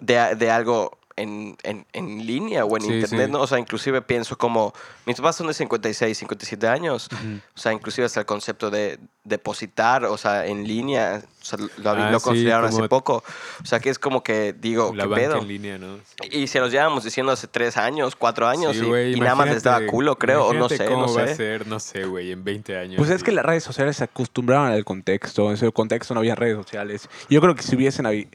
de, 0.00 0.36
de 0.36 0.50
algo 0.50 0.99
en, 1.20 1.56
en, 1.62 1.86
en 1.92 2.26
línea 2.26 2.64
o 2.64 2.76
en 2.76 2.82
Sí, 2.82 2.92
internet, 2.94 3.26
sí. 3.26 3.32
¿no? 3.32 3.40
O 3.40 3.46
sea, 3.46 3.58
inclusive 3.58 4.02
pienso 4.02 4.36
como, 4.38 4.72
mis 5.06 5.16
papás 5.16 5.36
son 5.36 5.46
de 5.46 5.54
56, 5.54 6.16
57 6.18 6.66
años, 6.68 7.08
o 7.54 7.58
sea, 7.58 7.72
inclusive 7.72 8.06
hasta 8.06 8.20
el 8.20 8.26
concepto 8.26 8.70
de 8.70 8.98
depositar, 9.22 10.04
o 10.06 10.16
sea, 10.16 10.46
en 10.46 10.66
línea, 10.66 11.22
o 11.40 11.44
sea, 11.44 11.58
lo, 11.58 11.90
Ah, 11.90 12.10
lo 12.10 12.18
sí, 12.18 12.24
consideraron 12.24 12.68
hace 12.70 12.88
poco, 12.88 13.22
o 13.62 13.66
sea, 13.66 13.78
que 13.80 13.90
es 13.90 13.98
como 13.98 14.22
que 14.22 14.52
digo, 14.54 14.92
la 14.94 15.04
¿qué 15.04 15.08
banca 15.08 15.22
pedo? 15.22 15.38
en 15.38 15.48
línea, 15.48 15.78
¿no? 15.78 15.98
Sí. 15.98 16.38
Y 16.38 16.46
se 16.46 16.58
los 16.60 16.72
llevamos 16.72 17.04
diciendo 17.04 17.30
hace 17.32 17.46
tres 17.46 17.76
años, 17.76 18.16
cuatro 18.16 18.48
años, 18.48 18.76
Sí, 18.76 18.82
y, 18.84 18.88
güey, 18.88 19.14
y 19.14 19.20
nada 19.20 19.34
más 19.34 19.48
les 19.48 19.62
daba 19.62 19.86
culo, 19.86 20.16
creo, 20.16 20.46
o 20.46 20.52
no 20.54 20.68
sé, 20.68 20.84
cómo 20.86 21.06
no 21.06 21.14
va 21.14 21.22
a 21.24 21.26
sé. 21.28 21.36
ser, 21.36 21.66
no 21.66 21.78
sé, 21.80 22.04
güey, 22.04 22.32
en 22.32 22.42
20 22.42 22.76
años. 22.78 22.96
Pues 22.96 23.10
es 23.10 23.22
que 23.22 23.32
las 23.32 23.44
redes 23.44 23.62
sociales 23.62 23.96
se 23.98 24.04
acostumbraban 24.04 24.72
al 24.72 24.84
contexto. 24.84 25.48
En 25.48 25.54
ese 25.54 25.70
contexto 25.70 26.14
no 26.14 26.20
había 26.20 26.34
redes 26.34 26.56
sociales. 26.56 27.08
Yo 27.28 27.40
creo 27.40 27.54
que 27.54 27.62
si 27.62 27.76
hubiesen 27.76 28.06
habi- 28.06 28.28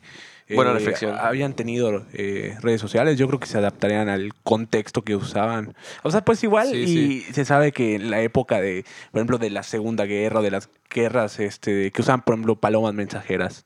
Buena 0.54 0.74
reflexión. 0.74 1.16
habían 1.20 1.54
tenido 1.54 2.06
eh, 2.14 2.56
redes 2.62 2.80
sociales, 2.80 3.18
yo 3.18 3.28
creo 3.28 3.40
que 3.40 3.48
se 3.48 3.58
adaptarían 3.58 4.10
al 4.10 4.34
contexto 4.44 5.02
que 5.02 5.16
usaban. 5.16 5.76
O 6.04 6.12
sea, 6.12 6.24
pues 6.24 6.44
igual 6.44 6.68
Sí, 6.68 7.26
y 7.28 7.34
se 7.34 7.46
sabe 7.46 7.72
que 7.72 7.96
en 7.96 8.12
la 8.12 8.22
época 8.22 8.62
de, 8.62 8.86
por 9.12 9.20
ejemplo, 9.20 9.38
de 9.40 9.50
la 9.50 9.64
Segunda 9.64 10.06
Guerra 10.06 10.42
o 10.42 10.44
de 10.44 10.52
las 10.52 10.70
guerras 10.90 11.40
este, 11.40 11.92
que 11.92 12.02
usaban, 12.02 12.22
por 12.24 12.36
ejemplo, 12.36 12.56
palomas 12.56 12.94
mensajeras. 12.94 13.66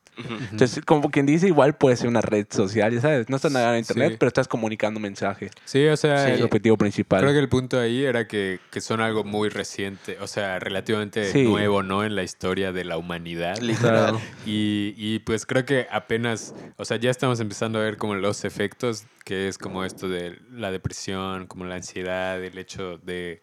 Entonces, 0.51 0.83
como 0.83 1.09
quien 1.11 1.25
dice, 1.25 1.47
igual 1.47 1.77
puede 1.77 1.95
ser 1.95 2.09
una 2.09 2.19
red 2.19 2.45
social, 2.49 2.93
ya 2.93 2.99
¿sabes? 2.99 3.29
No 3.29 3.37
estás 3.37 3.53
nada 3.53 3.71
en 3.73 3.79
internet, 3.79 4.11
Sí. 4.11 4.17
pero 4.19 4.27
estás 4.27 4.49
comunicando 4.49 4.99
mensaje. 4.99 5.49
Sí, 5.63 5.85
o 5.87 5.95
sea, 5.95 6.27
Es 6.27 6.39
el 6.39 6.43
objetivo 6.45 6.75
principal. 6.75 7.21
Creo 7.21 7.31
que 7.31 7.39
el 7.39 7.47
punto 7.47 7.79
ahí 7.79 8.03
era 8.03 8.27
que, 8.27 8.59
que 8.69 8.81
son 8.81 8.99
algo 8.99 9.23
muy 9.23 9.47
reciente, 9.47 10.17
o 10.19 10.27
sea, 10.27 10.59
relativamente 10.59 11.23
Sí. 11.31 11.43
nuevo, 11.43 11.83
¿no? 11.83 12.03
En 12.03 12.15
la 12.17 12.23
historia 12.23 12.73
de 12.73 12.83
la 12.83 12.97
humanidad. 12.97 13.57
Literal. 13.61 14.19
Y, 14.45 14.93
y 14.97 15.19
pues 15.19 15.45
creo 15.45 15.63
que 15.65 15.87
apenas, 15.89 16.53
o 16.75 16.83
sea, 16.83 16.97
ya 16.97 17.11
estamos 17.11 17.39
empezando 17.39 17.79
a 17.79 17.83
ver 17.83 17.95
como 17.95 18.15
los 18.15 18.43
efectos, 18.43 19.05
que 19.23 19.47
es 19.47 19.57
como 19.57 19.85
esto 19.85 20.09
de 20.09 20.37
la 20.51 20.69
depresión, 20.71 21.47
como 21.47 21.63
la 21.63 21.75
ansiedad, 21.75 22.43
el 22.43 22.57
hecho 22.57 22.97
de, 22.97 23.41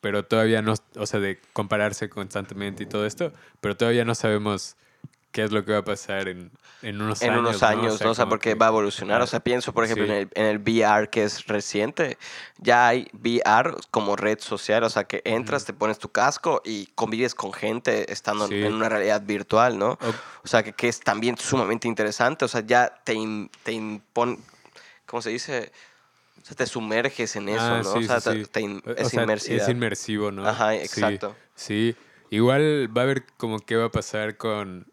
pero 0.00 0.24
todavía 0.24 0.62
no, 0.62 0.74
o 0.96 1.06
sea, 1.06 1.20
de 1.20 1.40
compararse 1.52 2.08
constantemente 2.08 2.84
y 2.84 2.86
todo 2.86 3.06
esto, 3.06 3.32
pero 3.60 3.76
todavía 3.76 4.04
no 4.04 4.14
sabemos 4.14 4.76
qué 5.32 5.44
es 5.44 5.52
lo 5.52 5.64
que 5.64 5.72
va 5.72 5.78
a 5.78 5.84
pasar 5.84 6.26
en, 6.28 6.50
en 6.80 7.02
unos 7.02 7.20
en 7.20 7.30
años. 7.30 7.40
unos 7.40 7.60
¿no? 7.62 7.68
años, 7.68 8.00
¿no? 8.00 8.10
O 8.10 8.14
sea, 8.14 8.24
como 8.24 8.30
porque 8.30 8.50
que- 8.50 8.54
va 8.54 8.66
a 8.66 8.68
evolucionar. 8.70 9.20
O 9.20 9.26
sea, 9.26 9.40
pienso, 9.40 9.74
por 9.74 9.84
ejemplo, 9.84 10.06
Sí. 10.06 10.10
en, 10.12 10.16
el, 10.18 10.28
en 10.34 10.46
el 10.46 10.58
VR 10.58 11.10
que 11.10 11.22
es 11.24 11.46
reciente, 11.46 12.16
ya 12.58 12.88
hay 12.88 13.08
VR 13.12 13.74
como 13.90 14.16
red 14.16 14.38
social, 14.40 14.82
o 14.84 14.90
sea, 14.90 15.04
que 15.04 15.20
entras, 15.26 15.66
te 15.66 15.74
pones 15.74 15.98
tu 15.98 16.08
casco 16.08 16.62
y 16.64 16.86
convives 16.94 17.34
con 17.34 17.52
gente 17.52 18.10
estando 18.10 18.44
en- 18.44 18.50
Sí. 18.50 18.62
en 18.64 18.72
una 18.72 18.88
realidad 18.88 19.20
virtual, 19.22 19.78
¿no? 19.78 19.90
O- 20.00 20.14
O 20.44 20.48
sea, 20.48 20.62
que, 20.62 20.72
que 20.72 20.88
es 20.88 21.00
también 21.00 21.36
sumamente 21.36 21.88
interesante. 21.88 22.46
O 22.46 22.48
sea, 22.48 22.62
ya 22.62 22.88
te, 23.04 23.14
im- 23.14 23.50
te 23.64 23.72
impone, 23.72 24.38
¿cómo 25.04 25.20
se 25.20 25.28
dice? 25.30 25.72
O 26.48 26.54
sea, 26.54 26.56
te 26.56 26.66
sumerges 26.66 27.36
en 27.36 27.50
eso, 27.50 27.60
Ah, 27.60 27.82
¿no? 27.84 27.92
sí, 27.92 27.98
o 27.98 28.02
sea, 28.06 28.20
sí, 28.20 28.30
te- 28.30 28.44
sí. 28.44 28.50
te 28.50 28.60
in- 28.62 28.82
O 28.86 28.90
es 28.90 29.08
sea. 29.08 29.24
Es 29.34 29.68
inmersivo, 29.68 30.30
¿no? 30.30 30.46
Ajá, 30.48 30.74
exacto. 30.74 31.36
Sí, 31.54 31.94
Igual 32.30 32.90
va 32.96 33.02
a 33.02 33.04
ver 33.06 33.24
como 33.36 33.58
qué 33.58 33.76
va 33.76 33.86
a 33.86 33.90
pasar 33.90 34.36
con, 34.36 34.86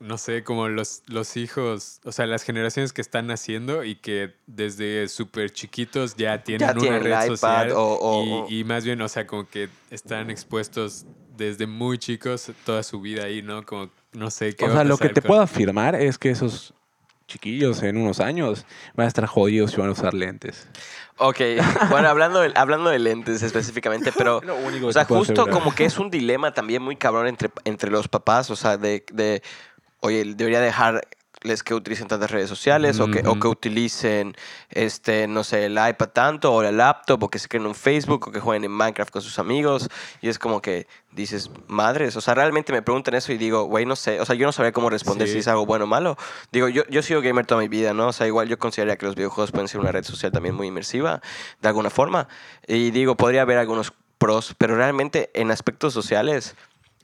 no 0.00 0.18
sé, 0.18 0.42
como 0.42 0.68
los, 0.68 1.02
los 1.06 1.36
hijos, 1.36 2.00
o 2.04 2.10
sea, 2.12 2.26
las 2.26 2.42
generaciones 2.42 2.92
que 2.92 3.00
están 3.00 3.26
naciendo 3.28 3.84
y 3.84 3.94
que 3.96 4.34
desde 4.46 5.06
súper 5.08 5.50
chiquitos 5.52 6.16
ya 6.16 6.42
tienen 6.42 6.70
una 6.70 6.80
tienen 6.80 6.98
el 6.98 7.04
red 7.04 7.26
social. 7.28 7.70
o- 7.72 7.98
o- 8.00 8.48
y, 8.48 8.60
y 8.60 8.64
más 8.64 8.84
bien, 8.84 9.00
o 9.00 9.08
sea, 9.08 9.26
como 9.28 9.48
que 9.48 9.68
están 9.90 10.28
expuestos 10.30 11.06
desde 11.36 11.66
muy 11.68 11.98
chicos 11.98 12.50
toda 12.64 12.82
su 12.82 13.00
vida 13.00 13.24
ahí, 13.24 13.42
¿no? 13.42 13.64
Como, 13.64 13.90
no 14.12 14.30
sé, 14.30 14.54
qué 14.56 14.64
O 14.64 14.68
va 14.68 14.74
sea, 14.74 14.80
a 14.80 14.84
lo 14.84 14.96
que 14.96 15.04
pasar 15.04 15.14
te 15.14 15.20
con- 15.22 15.28
puedo 15.28 15.42
afirmar 15.42 15.94
es 15.94 16.18
que 16.18 16.30
esos 16.30 16.74
chiquillos 17.26 17.82
en 17.82 17.96
unos 17.96 18.20
años 18.20 18.66
van 18.94 19.06
a 19.06 19.08
estar 19.08 19.26
jodidos 19.26 19.74
y 19.74 19.76
van 19.76 19.88
a 19.88 19.92
usar 19.92 20.14
lentes. 20.14 20.68
Ok, 21.18 21.40
bueno, 21.90 22.08
hablando 22.08 22.40
de, 22.40 22.52
hablando 22.54 22.90
de 22.90 22.98
lentes 22.98 23.42
específicamente, 23.42 24.12
pero... 24.16 24.40
Lo 24.44 24.56
único 24.56 24.86
O 24.88 24.92
sea, 24.92 25.04
justo 25.04 25.32
asegurar. 25.32 25.54
como 25.54 25.74
que 25.74 25.84
es 25.84 25.98
un 25.98 26.10
dilema 26.10 26.52
también 26.52 26.82
muy 26.82 26.96
cabrón 26.96 27.26
entre, 27.26 27.50
entre 27.64 27.90
los 27.90 28.08
papás, 28.08 28.50
o 28.50 28.56
sea, 28.56 28.76
de, 28.76 29.04
de 29.12 29.42
oye, 30.00 30.24
debería 30.34 30.60
dejarles 31.46 31.62
que 31.62 31.74
utilicen 31.74 32.08
tantas 32.08 32.30
redes 32.30 32.48
sociales 32.48 32.98
o, 33.00 33.08
que, 33.10 33.22
o 33.26 33.38
que 33.38 33.46
utilicen, 33.48 34.34
este, 34.70 35.28
no 35.28 35.44
sé, 35.44 35.66
el 35.66 35.72
iPad 35.72 36.08
tanto 36.12 36.52
o 36.52 36.62
la 36.62 36.72
laptop 36.72 37.22
o 37.22 37.28
que 37.28 37.38
se 37.38 37.48
creen 37.48 37.66
un 37.66 37.74
Facebook 37.74 38.28
o 38.28 38.32
que 38.32 38.40
jueguen 38.40 38.64
en 38.64 38.72
Minecraft 38.72 39.10
con 39.12 39.22
sus 39.22 39.38
amigos 39.38 39.88
y 40.20 40.28
es 40.28 40.38
como 40.38 40.60
que 40.60 40.86
dices, 41.12 41.50
madres, 41.68 42.16
o 42.16 42.20
sea, 42.20 42.34
realmente 42.34 42.72
me 42.72 42.82
preguntan 42.82 43.14
eso 43.14 43.32
y 43.32 43.38
digo, 43.38 43.64
güey, 43.64 43.86
no 43.86 43.96
sé, 43.96 44.20
o 44.20 44.26
sea, 44.26 44.34
yo 44.34 44.44
no 44.46 44.52
sabría 44.52 44.72
cómo 44.72 44.90
responder 44.90 45.28
Sí. 45.28 45.34
si 45.34 45.38
es 45.40 45.48
algo 45.48 45.64
bueno 45.64 45.84
o 45.84 45.88
malo. 45.88 46.16
Digo, 46.52 46.68
yo, 46.68 46.82
yo 46.90 47.00
he 47.00 47.02
sido 47.02 47.22
gamer 47.22 47.46
toda 47.46 47.60
mi 47.60 47.68
vida, 47.68 47.94
¿no? 47.94 48.08
O 48.08 48.12
sea, 48.12 48.26
igual 48.26 48.48
yo 48.48 48.58
consideraría 48.58 48.96
que 48.96 49.06
los 49.06 49.14
videojuegos 49.14 49.50
pueden 49.50 49.68
ser 49.68 49.80
una 49.80 49.92
red 49.92 50.04
social 50.04 50.30
también 50.32 50.54
muy 50.54 50.66
inmersiva, 50.66 51.20
de 51.62 51.68
alguna 51.68 51.90
forma. 51.90 52.28
Y 52.66 52.90
digo, 52.90 53.16
podría 53.16 53.42
haber 53.42 53.58
algunos 53.58 53.92
pros, 54.18 54.54
pero 54.58 54.76
realmente 54.76 55.30
en 55.34 55.50
aspectos 55.50 55.92
sociales, 55.94 56.54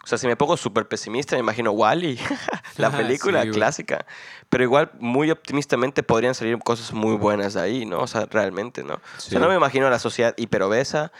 o 0.02 0.06
sea, 0.06 0.18
si 0.18 0.26
me 0.26 0.36
pongo 0.36 0.56
súper 0.56 0.88
pesimista, 0.88 1.36
me 1.36 1.40
imagino 1.40 1.70
Wally, 1.72 2.18
la 2.76 2.90
película 2.90 3.42
sí, 3.44 3.50
clásica. 3.50 4.04
Pero 4.48 4.64
igual, 4.64 4.90
muy 4.98 5.30
optimistamente, 5.30 6.02
podrían 6.02 6.34
salir 6.34 6.58
cosas 6.58 6.92
muy 6.92 7.16
buenas 7.16 7.54
de 7.54 7.60
ahí, 7.62 7.86
¿no? 7.86 8.00
O 8.00 8.06
sea, 8.06 8.26
realmente, 8.30 8.82
¿no? 8.82 8.94
O 8.94 9.00
Sí. 9.18 9.30
sea, 9.30 9.40
no 9.40 9.48
me 9.48 9.54
imagino 9.54 9.86
a 9.86 9.90
la 9.90 9.98
sociedad 9.98 10.34
hiperobesa. 10.36 11.12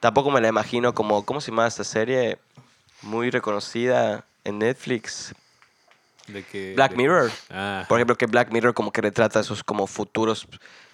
Tampoco 0.00 0.30
me 0.30 0.40
la 0.40 0.48
imagino 0.48 0.94
como, 0.94 1.24
¿cómo 1.26 1.40
se 1.40 1.50
llama 1.50 1.66
esta 1.66 1.84
serie? 1.84 2.38
Muy 3.02 3.30
reconocida 3.30 4.24
en 4.44 4.58
Netflix. 4.58 5.34
De 6.26 6.42
que, 6.42 6.72
Black 6.76 6.92
de- 6.92 6.96
Mirror. 6.96 7.30
Ah, 7.50 7.84
Por 7.88 7.98
ejemplo, 7.98 8.16
que 8.16 8.26
Black 8.26 8.50
Mirror 8.52 8.72
como 8.72 8.92
que 8.92 9.00
retrata 9.02 9.40
esos 9.40 9.62
como 9.64 9.86
futuros 9.86 10.46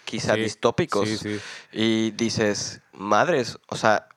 quizá 0.05 0.35
sí, 0.35 0.41
distópicos. 0.43 1.09
Sí, 1.09 1.17
sí. 1.19 1.39
Y 1.73 2.11
dices, 2.13 2.81
madres, 2.93 3.59
o 3.69 3.77
sea, 3.77 4.09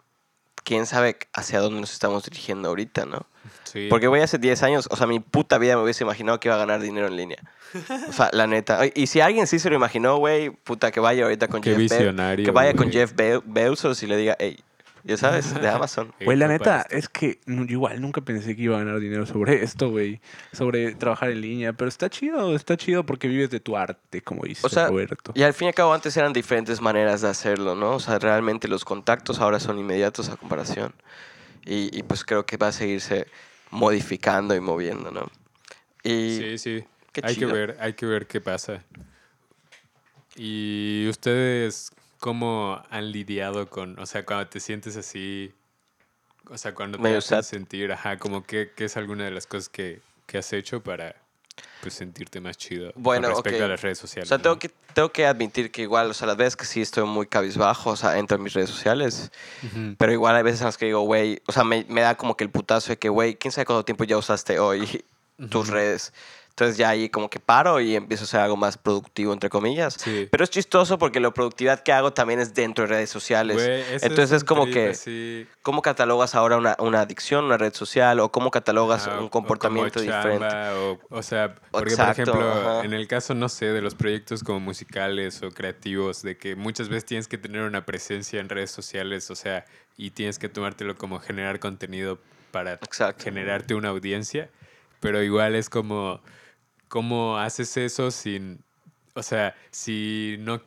quién 0.69 0.85
sabe 0.85 1.17
hacia 1.33 1.59
dónde 1.61 1.81
nos 1.81 1.91
estamos 1.91 2.23
dirigiendo 2.23 2.69
ahorita, 2.69 3.05
¿no? 3.07 3.25
sí. 3.63 3.87
Porque 3.89 4.05
güey, 4.05 4.21
hace 4.21 4.37
10 4.37 4.61
años, 4.63 4.87
o 4.91 4.95
sea, 4.95 5.07
mi 5.07 5.19
puta 5.19 5.57
vida 5.57 5.75
me 5.75 5.81
hubiese 5.83 6.03
imaginado 6.03 6.39
que 6.39 6.47
iba 6.47 6.55
a 6.55 6.59
ganar 6.59 6.79
dinero 6.79 7.07
en 7.07 7.15
línea. 7.15 7.39
O 8.07 8.13
sea, 8.13 8.29
la 8.33 8.45
neta. 8.45 8.81
Y 8.93 9.07
si 9.07 9.19
alguien 9.19 9.47
sí 9.47 9.57
se 9.57 9.69
lo 9.71 9.75
imaginó, 9.75 10.17
güey, 10.17 10.51
puta, 10.51 10.91
que 10.91 10.99
vaya 10.99 11.23
ahorita 11.23 11.47
con 11.47 11.61
Qué 11.61 11.71
Jeff 11.71 11.77
Be- 11.77 11.83
visionario, 11.83 12.45
Que 12.45 12.51
vaya 12.51 12.73
con. 12.75 12.91
Jeff 12.91 13.13
Be- 13.15 13.41
Bezos 13.45 14.01
y 14.03 14.07
le 14.07 14.15
diga, 14.17 14.35
hey, 14.39 14.59
ya 15.03 15.17
sabes, 15.17 15.53
de 15.53 15.67
Amazon. 15.69 16.13
Güey, 16.23 16.37
la 16.37 16.47
neta, 16.47 16.81
esto- 16.81 16.95
es 16.97 17.09
que 17.09 17.39
yo 17.45 17.63
igual 17.67 18.01
nunca 18.01 18.21
pensé 18.21 18.55
que 18.55 18.63
iba 18.63 18.75
a 18.75 18.79
ganar 18.79 18.99
dinero 18.99 19.25
sobre 19.25 19.63
esto, 19.63 19.89
güey. 19.89 20.19
Sobre 20.51 20.93
trabajar 20.95 21.29
en 21.31 21.41
línea. 21.41 21.73
Pero 21.73 21.87
está 21.89 22.09
chido, 22.09 22.55
está 22.55 22.77
chido 22.77 23.05
porque 23.05 23.27
vives 23.27 23.49
de 23.49 23.59
tu 23.59 23.77
arte, 23.77 24.21
como 24.21 24.43
dice 24.43 24.65
O 24.65 24.69
sea, 24.69 24.87
Roberto. 24.87 25.31
Y 25.35 25.43
al 25.43 25.53
fin 25.53 25.65
y 25.65 25.69
al 25.69 25.75
cabo 25.75 25.93
antes 25.93 26.15
eran 26.17 26.33
diferentes 26.33 26.81
maneras 26.81 27.21
de 27.21 27.29
hacerlo, 27.29 27.75
¿no? 27.75 27.95
O 27.95 27.99
sea, 27.99 28.19
realmente 28.19 28.67
los 28.67 28.85
contactos 28.85 29.39
ahora 29.39 29.59
son 29.59 29.79
inmediatos 29.79 30.29
a 30.29 30.35
comparación. 30.37 30.93
Y, 31.65 31.95
y, 31.97 32.03
pues 32.03 32.23
creo 32.23 32.45
que 32.45 32.57
va 32.57 32.67
a 32.69 32.71
seguirse 32.71 33.27
modificando 33.71 34.55
y 34.55 34.59
moviendo, 34.59 35.11
¿no? 35.11 35.29
Y 36.03 36.37
Sí, 36.37 36.57
sí. 36.57 36.83
qué 37.11 37.21
Hay 37.23 37.33
que 37.35 37.41
chido. 37.41 37.53
ver, 37.53 37.77
hay 37.79 37.93
que 37.93 38.05
ver 38.05 38.25
qué 38.27 38.39
pasa. 38.41 38.83
¿Y 40.35 41.05
ustedes 41.09 41.91
cómo 42.19 42.83
han 42.89 43.11
lidiado 43.11 43.69
con, 43.69 43.97
o 43.99 44.05
sea, 44.05 44.25
cuando 44.25 44.47
te 44.47 44.59
sientes 44.59 44.95
así, 44.97 45.53
o 46.49 46.57
sea, 46.57 46.73
cuando 46.75 46.97
te 46.97 47.15
hacen 47.15 47.43
sentir, 47.43 47.91
ajá, 47.91 48.17
como 48.17 48.43
que, 48.45 48.71
que 48.75 48.85
es 48.85 48.97
alguna 48.97 49.25
de 49.25 49.31
las 49.31 49.47
cosas 49.47 49.69
que, 49.69 50.01
que 50.25 50.37
has 50.37 50.51
hecho 50.53 50.81
para 50.81 51.15
pues 51.81 51.93
sentirte 51.93 52.39
más 52.41 52.57
chido 52.57 52.91
Bueno, 52.95 53.27
con 53.27 53.35
respecto 53.35 53.65
a 53.65 53.67
las 53.67 53.81
redes 53.81 53.99
O 53.99 54.01
sociales? 54.01 54.27
sea, 54.29 54.37
tengo 54.37 54.59
que, 54.59 54.69
tengo 54.93 55.11
que 55.11 55.25
admitir 55.25 55.71
que 55.71 55.81
igual, 55.81 56.09
o 56.11 56.13
sea, 56.13 56.27
las 56.27 56.37
veces 56.37 56.55
que 56.55 56.65
sí 56.65 56.81
estoy 56.81 57.05
muy 57.05 57.27
cabizbajo, 57.27 57.91
o 57.91 57.95
sea, 57.95 58.17
entro 58.17 58.37
en 58.37 58.43
mis 58.43 58.53
redes 58.53 58.69
sociales, 58.69 59.31
Ujú. 59.63 59.95
pero 59.97 60.11
igual 60.11 60.35
hay 60.35 60.43
veces 60.43 60.61
en 60.61 60.65
las 60.65 60.77
que 60.77 60.85
digo, 60.87 61.01
güey, 61.01 61.41
o 61.47 61.51
sea, 61.53 61.63
me, 61.63 61.85
me 61.89 62.01
da 62.01 62.15
como 62.15 62.35
que 62.35 62.43
el 62.43 62.49
putazo 62.49 62.89
de 62.89 62.97
que, 62.97 63.07
güey, 63.09 63.35
¿quién 63.35 63.51
sabe 63.51 63.65
cuánto 63.65 63.85
tiempo 63.85 64.03
ya 64.03 64.17
usaste 64.17 64.59
hoy 64.59 65.03
tus 65.49 65.69
redes? 65.69 66.13
Entonces 66.59 66.77
ya 66.77 66.89
ahí 66.89 67.07
como 67.07 67.29
que 67.29 67.39
paro 67.39 67.79
y 67.79 67.95
empiezo 67.95 68.23
a 68.23 68.25
hacer 68.25 68.41
algo 68.41 68.57
más 68.57 68.77
productivo, 68.77 69.31
entre 69.31 69.49
comillas. 69.49 69.93
Sí. 69.93 70.27
Pero 70.29 70.43
es 70.43 70.49
chistoso 70.49 70.97
porque 70.97 71.21
la 71.21 71.31
productividad 71.31 71.81
que 71.83 71.93
hago 71.93 72.11
también 72.11 72.41
es 72.41 72.53
dentro 72.53 72.83
de 72.83 72.89
redes 72.89 73.09
sociales. 73.09 73.55
Güey, 73.55 73.81
Entonces 74.01 74.33
es 74.33 74.43
como 74.43 74.65
que, 74.65 75.47
¿cómo 75.61 75.81
catalogas 75.81 76.35
ahora 76.35 76.57
una, 76.57 76.75
una 76.79 76.99
adicción, 76.99 77.45
una 77.45 77.57
red 77.57 77.73
social? 77.73 78.19
¿O 78.19 78.29
cómo 78.29 78.51
catalogas 78.51 79.07
o- 79.07 79.19
un 79.19 79.25
o 79.27 79.29
comportamiento 79.29 80.01
diferente? 80.01 80.45
O, 80.73 80.99
o 81.09 81.23
sea, 81.23 81.55
porque 81.71 81.91
Exacto, 81.91 82.33
por 82.33 82.41
ejemplo, 82.41 82.51
ajá. 82.71 82.83
en 82.85 82.91
el 82.93 83.07
caso, 83.07 83.33
no 83.35 83.47
sé, 83.47 83.67
de 83.67 83.79
los 83.81 83.95
proyectos 83.95 84.43
como 84.43 84.59
musicales 84.59 85.41
o 85.41 85.51
creativos, 85.51 86.23
de 86.23 86.35
que 86.37 86.57
muchas 86.57 86.89
veces 86.89 87.05
tienes 87.05 87.29
que 87.29 87.37
tener 87.37 87.61
una 87.61 87.85
presencia 87.85 88.41
en 88.41 88.49
redes 88.49 88.71
sociales, 88.71 89.31
o 89.31 89.35
sea, 89.35 89.63
y 89.95 90.11
tienes 90.11 90.39
que 90.39 90.49
tomártelo 90.49 90.97
como 90.97 91.19
generar 91.19 91.61
contenido 91.61 92.19
para 92.51 92.73
Exacto. 92.73 93.23
generarte 93.23 93.75
una 93.75 93.87
audiencia, 93.89 94.49
pero 94.99 95.23
igual 95.23 95.55
es 95.55 95.69
como, 95.69 96.19
¿cómo 96.89 97.37
haces 97.37 97.77
eso 97.77 98.11
sin, 98.11 98.61
o 99.13 99.23
sea, 99.23 99.55
si 99.71 100.35
no 100.39 100.61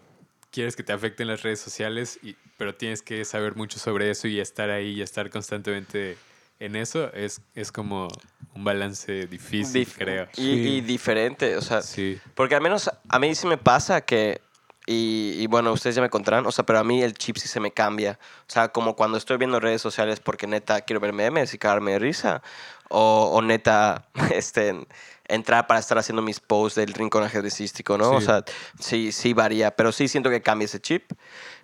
quieres 0.50 0.76
que 0.76 0.82
te 0.82 0.92
afecten 0.92 1.28
las 1.28 1.42
redes 1.42 1.60
sociales, 1.60 2.18
y, 2.22 2.36
pero 2.56 2.74
tienes 2.74 3.02
que 3.02 3.24
saber 3.24 3.54
mucho 3.56 3.78
sobre 3.78 4.10
eso 4.10 4.28
y 4.28 4.40
estar 4.40 4.70
ahí 4.70 4.92
y 4.92 5.02
estar 5.02 5.28
constantemente 5.30 6.16
en 6.60 6.76
eso, 6.76 7.12
es, 7.12 7.40
es 7.54 7.72
como 7.72 8.08
un 8.54 8.64
balance 8.64 9.26
difícil, 9.26 9.84
Dif- 9.86 9.94
creo. 9.96 10.24
Y, 10.36 10.40
Sí. 10.42 10.68
y 10.76 10.80
diferente, 10.80 11.56
o 11.56 11.60
sea, 11.62 11.82
Sí, 11.82 12.20
Porque 12.34 12.54
al 12.54 12.60
menos 12.62 12.90
a 13.08 13.18
mí 13.18 13.34
sí 13.34 13.46
me 13.46 13.56
pasa 13.58 14.00
que, 14.02 14.40
y, 14.86 15.34
y 15.38 15.46
bueno, 15.46 15.72
ustedes 15.72 15.96
ya 15.96 16.02
me 16.02 16.10
contarán, 16.10 16.44
o 16.46 16.52
sea, 16.52 16.64
pero 16.66 16.78
a 16.80 16.84
mí 16.84 17.02
el 17.02 17.14
chip 17.14 17.36
sí 17.36 17.48
se 17.48 17.60
me 17.60 17.70
cambia. 17.72 18.18
O 18.48 18.52
sea, 18.52 18.68
como 18.68 18.94
cuando 18.96 19.16
estoy 19.16 19.36
viendo 19.38 19.58
redes 19.60 19.80
sociales 19.80 20.20
porque 20.20 20.46
neta 20.46 20.80
quiero 20.82 21.00
ver 21.00 21.12
memes 21.12 21.54
y 21.54 21.58
cagarme 21.58 21.92
de 21.92 21.98
risa, 22.00 22.42
o, 22.90 23.30
o 23.32 23.42
neta 23.42 24.04
este, 24.34 24.86
entrar 25.32 25.66
para 25.66 25.80
estar 25.80 25.96
haciendo 25.98 26.22
mis 26.22 26.40
posts 26.40 26.76
del 26.76 26.92
rincón 26.92 27.24
ajedrecístico, 27.24 27.96
¿no? 27.96 28.10
O 28.12 28.20
Sí. 28.20 28.26
sea, 28.26 28.44
sí, 28.78 29.12
sí 29.12 29.32
varía, 29.32 29.74
pero 29.74 29.90
sí 29.92 30.06
siento 30.08 30.28
que 30.30 30.42
cambia 30.42 30.66
ese 30.66 30.80
chip. 30.80 31.10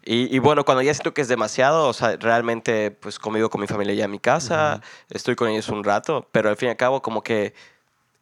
Y, 0.04 0.34
y 0.34 0.38
bueno, 0.38 0.64
cuando 0.64 0.80
ya 0.82 0.94
siento 0.94 1.12
que 1.12 1.20
es 1.20 1.28
demasiado, 1.28 1.86
o 1.88 1.92
sea, 1.92 2.16
realmente 2.16 2.90
pues 2.90 3.18
convivo 3.18 3.50
con 3.50 3.60
mi 3.60 3.66
familia 3.66 3.94
ya 3.94 4.04
en 4.06 4.10
mi 4.10 4.18
casa, 4.18 4.80
estoy 5.10 5.34
con 5.36 5.48
ellos 5.48 5.68
un 5.68 5.84
rato, 5.84 6.26
pero 6.32 6.48
al 6.48 6.56
fin 6.56 6.68
y 6.68 6.70
al 6.70 6.76
cabo 6.76 7.02
como 7.02 7.22
que 7.22 7.52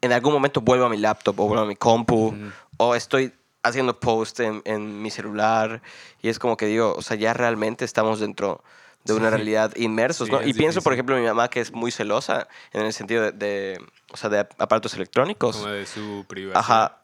en 0.01 0.13
algún 0.13 0.33
momento 0.33 0.61
vuelvo 0.61 0.87
a 0.87 0.89
mi 0.89 0.97
laptop 0.97 1.39
o 1.41 1.47
vuelvo 1.47 1.63
a 1.65 1.67
mi 1.67 1.77
compu 1.77 2.29
Ujú. 2.29 2.53
o 2.79 2.95
estoy 2.95 3.33
haciendo 3.63 3.99
post 3.99 4.41
en, 4.41 4.63
en 4.65 5.01
mi 5.03 5.11
celular 5.11 5.81
y 6.23 6.29
es 6.29 6.39
como 6.39 6.57
que 6.57 6.67
digo, 6.67 6.95
o 6.97 7.03
sea, 7.03 7.17
ya 7.17 7.35
realmente 7.35 7.85
estamos 7.85 8.21
dentro 8.21 8.63
de 9.07 9.15
una 9.15 9.29
Sí. 9.31 9.37
realidad 9.37 9.73
inmersos, 9.77 10.27
Sí, 10.29 10.33
¿no? 10.33 10.41
es 10.41 10.49
Y 10.49 10.55
pienso, 10.55 10.83
por 10.83 10.93
ejemplo, 10.93 11.17
en 11.17 11.23
mi 11.23 11.29
mamá 11.29 11.49
que 11.49 11.61
es 11.61 11.73
muy 11.73 11.91
celosa 11.91 12.49
en 12.73 12.83
el 12.83 12.93
sentido 12.93 13.23
de, 13.25 13.33
de, 13.33 13.81
o 14.13 14.17
sea, 14.17 14.29
de 14.31 14.41
aparatos 14.41 14.95
electrónicos. 14.95 15.57
como 15.57 15.69
de 15.69 15.87
su 15.87 16.25
privacidad. 16.29 16.59
Ajá. 16.61 16.99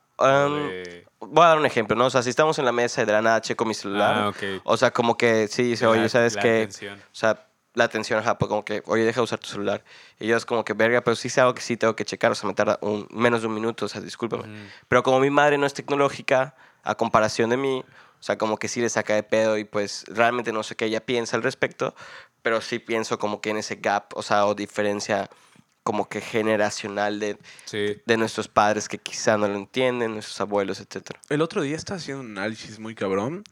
um, 0.46 0.68
de- 0.68 1.06
Voy 1.20 1.44
a 1.44 1.48
dar 1.48 1.58
un 1.58 1.66
ejemplo, 1.66 1.94
¿no? 1.96 2.06
O 2.06 2.10
sea, 2.10 2.22
si 2.22 2.30
estamos 2.30 2.58
en 2.58 2.64
la 2.64 2.72
mesa 2.72 3.02
y 3.02 3.04
de 3.06 3.12
la 3.12 3.22
nada 3.22 3.40
checo 3.40 3.64
mi 3.64 3.74
celular, 3.74 4.14
Ah, 4.18 4.28
ok. 4.28 4.60
o 4.64 4.76
sea, 4.76 4.90
como 4.90 5.16
que 5.16 5.46
sí 5.48 5.72
oye, 5.84 6.08
¿sabes 6.08 6.34
la 6.34 6.42
qué? 6.42 6.56
atención. 6.62 6.98
O 6.98 7.14
sea, 7.14 7.46
la 7.74 7.84
atención, 7.84 8.18
ajá, 8.18 8.36
pues 8.38 8.48
como 8.48 8.64
que, 8.64 8.82
oye, 8.86 9.04
deja 9.04 9.20
de 9.20 9.24
usar 9.24 9.38
tu 9.38 9.46
celular. 9.46 9.82
Y 10.20 10.26
yo 10.26 10.36
es 10.36 10.44
como 10.44 10.64
que, 10.64 10.72
verga, 10.74 11.00
pero 11.02 11.14
sí 11.16 11.28
sé 11.28 11.40
algo 11.40 11.54
que 11.54 11.62
sí 11.62 11.76
tengo 11.76 11.94
que 11.96 12.04
checar, 12.04 12.32
o 12.32 12.34
sea, 12.34 12.46
me 12.48 12.54
tarda 12.54 12.78
un, 12.82 13.06
menos 13.10 13.40
de 13.42 13.46
un 13.46 13.54
minuto, 13.54 13.86
o 13.86 13.88
sea, 13.88 14.00
discúlpame. 14.00 14.44
Pero 14.88 15.02
como 15.04 15.20
mi 15.20 15.30
madre 15.30 15.56
no 15.58 15.64
es 15.66 15.74
tecnológica, 15.74 16.54
a 16.82 16.94
comparación 16.96 17.48
de 17.50 17.56
mí, 17.56 17.84
o 18.22 18.24
sea, 18.24 18.38
como 18.38 18.56
que 18.56 18.68
sí 18.68 18.80
le 18.80 18.88
saca 18.88 19.16
de 19.16 19.24
pedo 19.24 19.58
y 19.58 19.64
pues 19.64 20.04
realmente 20.06 20.52
no 20.52 20.62
sé 20.62 20.76
qué 20.76 20.84
ella 20.84 21.04
piensa 21.04 21.36
al 21.36 21.42
respecto, 21.42 21.92
pero 22.42 22.60
sí 22.60 22.78
pienso 22.78 23.18
como 23.18 23.40
que 23.40 23.50
en 23.50 23.56
ese 23.56 23.74
gap, 23.74 24.12
o 24.14 24.22
sea, 24.22 24.46
o 24.46 24.54
diferencia 24.54 25.28
como 25.82 26.08
que 26.08 26.20
generacional 26.20 27.18
de, 27.18 27.36
Sí. 27.64 28.00
de 28.06 28.16
nuestros 28.16 28.46
padres 28.46 28.88
que 28.88 28.98
quizá 28.98 29.36
no 29.36 29.48
lo 29.48 29.56
entienden, 29.56 30.12
nuestros 30.12 30.40
abuelos, 30.40 30.78
etcétera. 30.78 31.18
El 31.30 31.42
otro 31.42 31.62
día 31.62 31.74
estaba 31.74 31.98
haciendo 31.98 32.22
un 32.22 32.38
análisis 32.38 32.78
muy 32.78 32.94
cabrón 32.94 33.42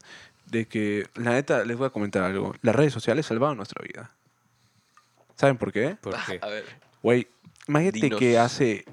de 0.45 0.65
que, 0.65 1.05
la 1.15 1.31
neta, 1.33 1.65
les 1.65 1.75
voy 1.77 1.87
a 1.87 1.89
comentar 1.89 2.23
algo. 2.23 2.55
Las 2.61 2.73
redes 2.73 2.93
sociales 2.93 3.25
salvaron 3.25 3.57
nuestra 3.57 3.83
vida. 3.85 4.11
¿Saben 5.35 5.57
por 5.57 5.73
qué? 5.73 5.97
¿Por 5.99 6.15
qué? 6.25 6.39
A 6.41 6.47
ver. 6.47 6.63
Güey, 7.03 7.27
imagínate 7.67 7.99
Dinos. 7.99 8.19
que 8.19 8.37
hace 8.39 8.85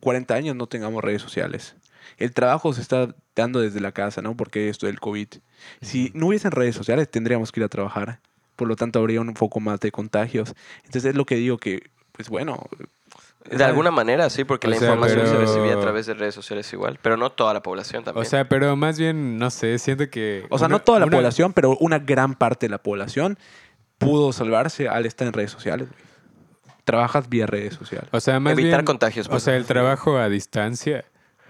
40 0.00 0.34
años 0.34 0.56
no 0.56 0.66
tengamos 0.66 1.04
redes 1.04 1.22
sociales. 1.22 1.76
El 2.18 2.32
trabajo 2.32 2.72
se 2.72 2.80
está 2.80 3.14
dando 3.36 3.60
desde 3.60 3.80
la 3.80 3.92
casa, 3.92 4.22
¿no? 4.22 4.36
Porque 4.36 4.68
esto 4.68 4.86
del 4.86 5.00
COVID. 5.00 5.28
Si 5.80 6.10
no 6.14 6.28
hubiesen 6.28 6.50
redes 6.50 6.74
sociales, 6.76 7.10
tendríamos 7.10 7.52
que 7.52 7.60
ir 7.60 7.64
a 7.64 7.68
trabajar. 7.68 8.20
Por 8.56 8.68
lo 8.68 8.76
tanto, 8.76 8.98
habría 9.00 9.20
un 9.20 9.34
poco 9.34 9.60
más 9.60 9.80
de 9.80 9.90
contagios. 9.90 10.54
Entonces, 10.84 11.06
es 11.10 11.16
lo 11.16 11.24
que 11.26 11.36
digo 11.36 11.58
que, 11.58 11.90
pues 12.12 12.28
bueno. 12.28 12.66
De 13.44 13.50
¿sabes? 13.58 13.66
alguna 13.66 13.90
manera, 13.90 14.30
sí, 14.30 14.44
porque 14.44 14.68
O 14.68 14.70
la 14.70 14.76
sea, 14.78 14.88
información 14.94 15.26
se 15.26 15.36
recibía 15.36 15.74
a 15.74 15.80
través 15.80 16.06
de 16.06 16.14
redes 16.14 16.34
sociales 16.34 16.72
igual, 16.72 16.98
pero 17.02 17.16
no 17.18 17.30
toda 17.30 17.52
la 17.52 17.62
población 17.62 18.02
también. 18.04 18.24
O 18.24 18.28
sea, 18.28 18.48
pero 18.48 18.74
más 18.74 18.98
bien, 18.98 19.36
no 19.36 19.50
sé, 19.50 19.78
siento 19.78 20.08
que... 20.08 20.46
O 20.48 20.56
sea, 20.56 20.68
una- 20.68 20.76
no 20.76 20.82
toda 20.82 20.98
la 21.00 21.06
una- 21.06 21.16
población, 21.18 21.52
pero 21.52 21.76
una 21.78 21.98
gran 21.98 22.36
parte 22.36 22.66
de 22.66 22.70
la 22.70 22.78
población 22.78 23.36
pudo 23.98 24.32
salvarse 24.32 24.88
al 24.88 25.04
estar 25.04 25.26
en 25.26 25.34
redes 25.34 25.50
sociales. 25.50 25.88
Trabajas 26.84 27.28
vía 27.28 27.46
redes 27.46 27.74
sociales. 27.74 28.08
O 28.12 28.20
sea, 28.20 28.40
más 28.40 28.52
Evitar 28.54 28.80
bien, 28.80 28.84
contagios. 28.86 29.26
O 29.26 29.30
pues. 29.30 29.42
sea, 29.42 29.56
el 29.56 29.64
trabajo 29.66 30.16
a 30.18 30.28
distancia, 30.28 31.04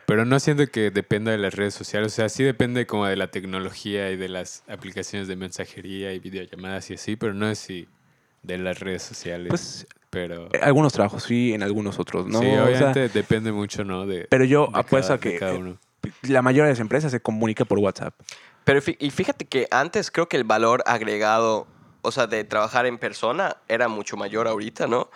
pero 0.07 0.25
no 0.25 0.39
siento 0.41 0.67
que 0.67 0.91
dependa 0.91 1.31
de 1.33 1.39
las 1.39 1.55
redes 1.55 1.75
sociales. 1.75 2.13
O 2.13 2.15
sea, 2.15 2.29
sí 2.29 2.43
depende 2.45 2.87
como 2.87 3.07
de 3.07 3.17
la 3.17 3.29
tecnología 3.31 4.11
y 4.11 4.17
de 4.17 4.29
las 4.29 4.63
aplicaciones 4.69 5.29
de 5.29 5.37
mensajería 5.37 6.13
y 6.13 6.19
videollamadas 6.19 6.91
y 6.91 6.95
así, 6.95 7.17
pero 7.17 7.35
no 7.35 7.49
es 7.49 7.59
si 7.59 7.89
de 8.43 8.59
las 8.59 8.81
redes 8.81 9.03
sociales. 9.03 9.49
Pues 9.49 9.87
pero 10.11 10.47
eh, 10.53 10.61
algunos 10.63 10.93
trabajos 10.93 11.25
sí, 11.25 11.55
en 11.55 11.63
algunos 11.63 11.99
otros 11.99 12.27
no. 12.27 12.39
sí, 12.41 12.47
O 12.47 12.51
sea, 12.51 12.65
obviamente 12.65 13.09
depende 13.09 13.51
mucho, 13.51 13.85
¿no? 13.85 14.07
De, 14.07 14.27
pero 14.31 14.45
yo 14.45 14.69
de 14.73 14.79
apuesto 14.79 15.09
cada- 15.09 15.15
a 15.17 15.21
que 15.21 15.39
cada 15.39 15.53
eh, 15.55 15.59
uno. 15.59 15.79
la 16.23 16.41
mayoría 16.43 16.65
de 16.67 16.71
las 16.71 16.81
empresas 16.81 17.11
se 17.11 17.21
comunica 17.21 17.65
por 17.65 17.79
WhatsApp. 17.79 18.15
Pero 18.65 18.81
y 18.99 19.11
fíjate 19.11 19.45
que 19.45 19.67
antes 19.71 20.11
creo 20.11 20.29
que 20.29 20.37
el 20.37 20.45
valor 20.45 20.83
agregado, 20.87 21.67
o 22.03 22.13
sea, 22.13 22.27
de 22.27 22.45
trabajar 22.45 22.87
en 22.87 22.99
persona 22.99 23.57
era 23.69 23.89
mucho 23.89 24.17
mayor 24.17 24.47
ahorita, 24.49 24.87
¿no? 24.87 25.11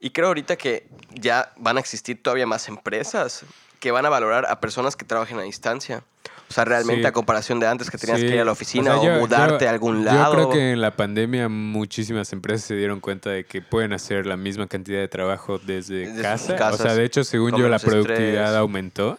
Y 0.00 0.10
creo 0.10 0.28
ahorita 0.28 0.56
que 0.56 0.86
ya 1.14 1.52
van 1.56 1.76
a 1.76 1.80
existir 1.80 2.22
todavía 2.22 2.46
más 2.46 2.68
empresas 2.68 3.44
que 3.84 3.90
van 3.90 4.06
a 4.06 4.08
valorar 4.08 4.46
a 4.48 4.60
personas 4.60 4.96
que 4.96 5.04
trabajen 5.04 5.38
a 5.38 5.42
distancia. 5.42 6.04
O 6.48 6.52
sea, 6.54 6.64
realmente 6.64 7.02
Sí. 7.02 7.06
a 7.06 7.12
comparación 7.12 7.60
de 7.60 7.66
antes 7.66 7.90
que 7.90 7.98
tenías 7.98 8.18
Sí, 8.18 8.26
que 8.26 8.34
ir 8.36 8.40
a 8.40 8.44
la 8.46 8.52
oficina 8.52 8.96
o, 8.96 9.02
sea, 9.02 9.14
yo- 9.14 9.20
mudarte 9.20 9.64
yo- 9.66 9.68
a 9.68 9.72
algún 9.74 10.06
lado. 10.06 10.24
Yo 10.24 10.32
creo 10.32 10.50
que 10.50 10.72
en 10.72 10.80
la 10.80 10.96
pandemia 10.96 11.50
muchísimas 11.50 12.32
empresas 12.32 12.64
se 12.66 12.76
dieron 12.76 13.00
cuenta 13.00 13.28
de 13.28 13.44
que 13.44 13.60
pueden 13.60 13.92
hacer 13.92 14.24
la 14.24 14.38
misma 14.38 14.66
cantidad 14.68 15.00
de 15.00 15.08
trabajo 15.08 15.58
desde 15.58 16.06
Desde 16.06 16.22
casa. 16.22 16.70
O 16.72 16.76
sea, 16.78 16.94
de 16.94 17.04
hecho, 17.04 17.24
según 17.24 17.56
yo, 17.58 17.68
la 17.68 17.76
estrés. 17.76 17.92
productividad 17.94 18.56
aumentó 18.56 19.18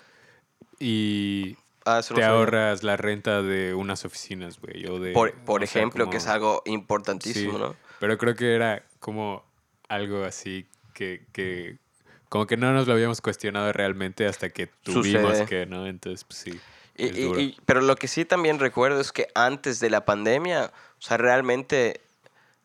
y 0.79 1.57
Ah, 1.85 2.01
no 2.09 2.15
te 2.15 2.23
ahorras 2.23 2.81
la 2.81 2.97
renta 2.97 3.43
de 3.43 3.75
unas 3.75 4.03
oficinas, 4.05 4.59
güey. 4.59 5.13
Por, 5.13 5.33
por 5.33 5.59
sea, 5.67 5.81
ejemplo, 5.81 6.05
como- 6.05 6.11
que 6.11 6.17
es 6.17 6.25
algo 6.27 6.63
importantísimo, 6.65 7.53
Sí. 7.53 7.57
¿no? 7.59 7.75
Pero 7.99 8.17
creo 8.17 8.33
que 8.35 8.55
era 8.55 8.81
como 8.99 9.43
algo 9.87 10.23
así 10.23 10.65
que, 10.95 11.23
que 11.31 11.77
como 12.35 12.47
que 12.47 12.57
no 12.57 12.73
nos 12.73 12.85
lo 12.85 12.91
habíamos 12.91 13.21
cuestionado 13.21 13.71
realmente 13.71 14.27
hasta 14.27 14.49
que 14.49 14.67
tuvimos 14.67 15.37
Sucede. 15.37 15.45
que, 15.45 15.65
¿no? 15.65 15.87
Entonces, 15.87 16.25
pues 16.25 16.37
sí. 16.39 16.59
Y- 16.97 17.05
es 17.05 17.17
y- 17.17 17.21
duro. 17.21 17.39
y- 17.39 17.57
pero 17.65 17.79
lo 17.79 17.95
que 17.95 18.09
sí 18.09 18.25
también 18.25 18.59
recuerdo 18.59 18.99
es 18.99 19.13
que 19.13 19.29
antes 19.35 19.79
de 19.79 19.89
la 19.89 20.03
pandemia, 20.03 20.65
o 20.99 21.01
sea, 21.01 21.15
realmente, 21.15 22.01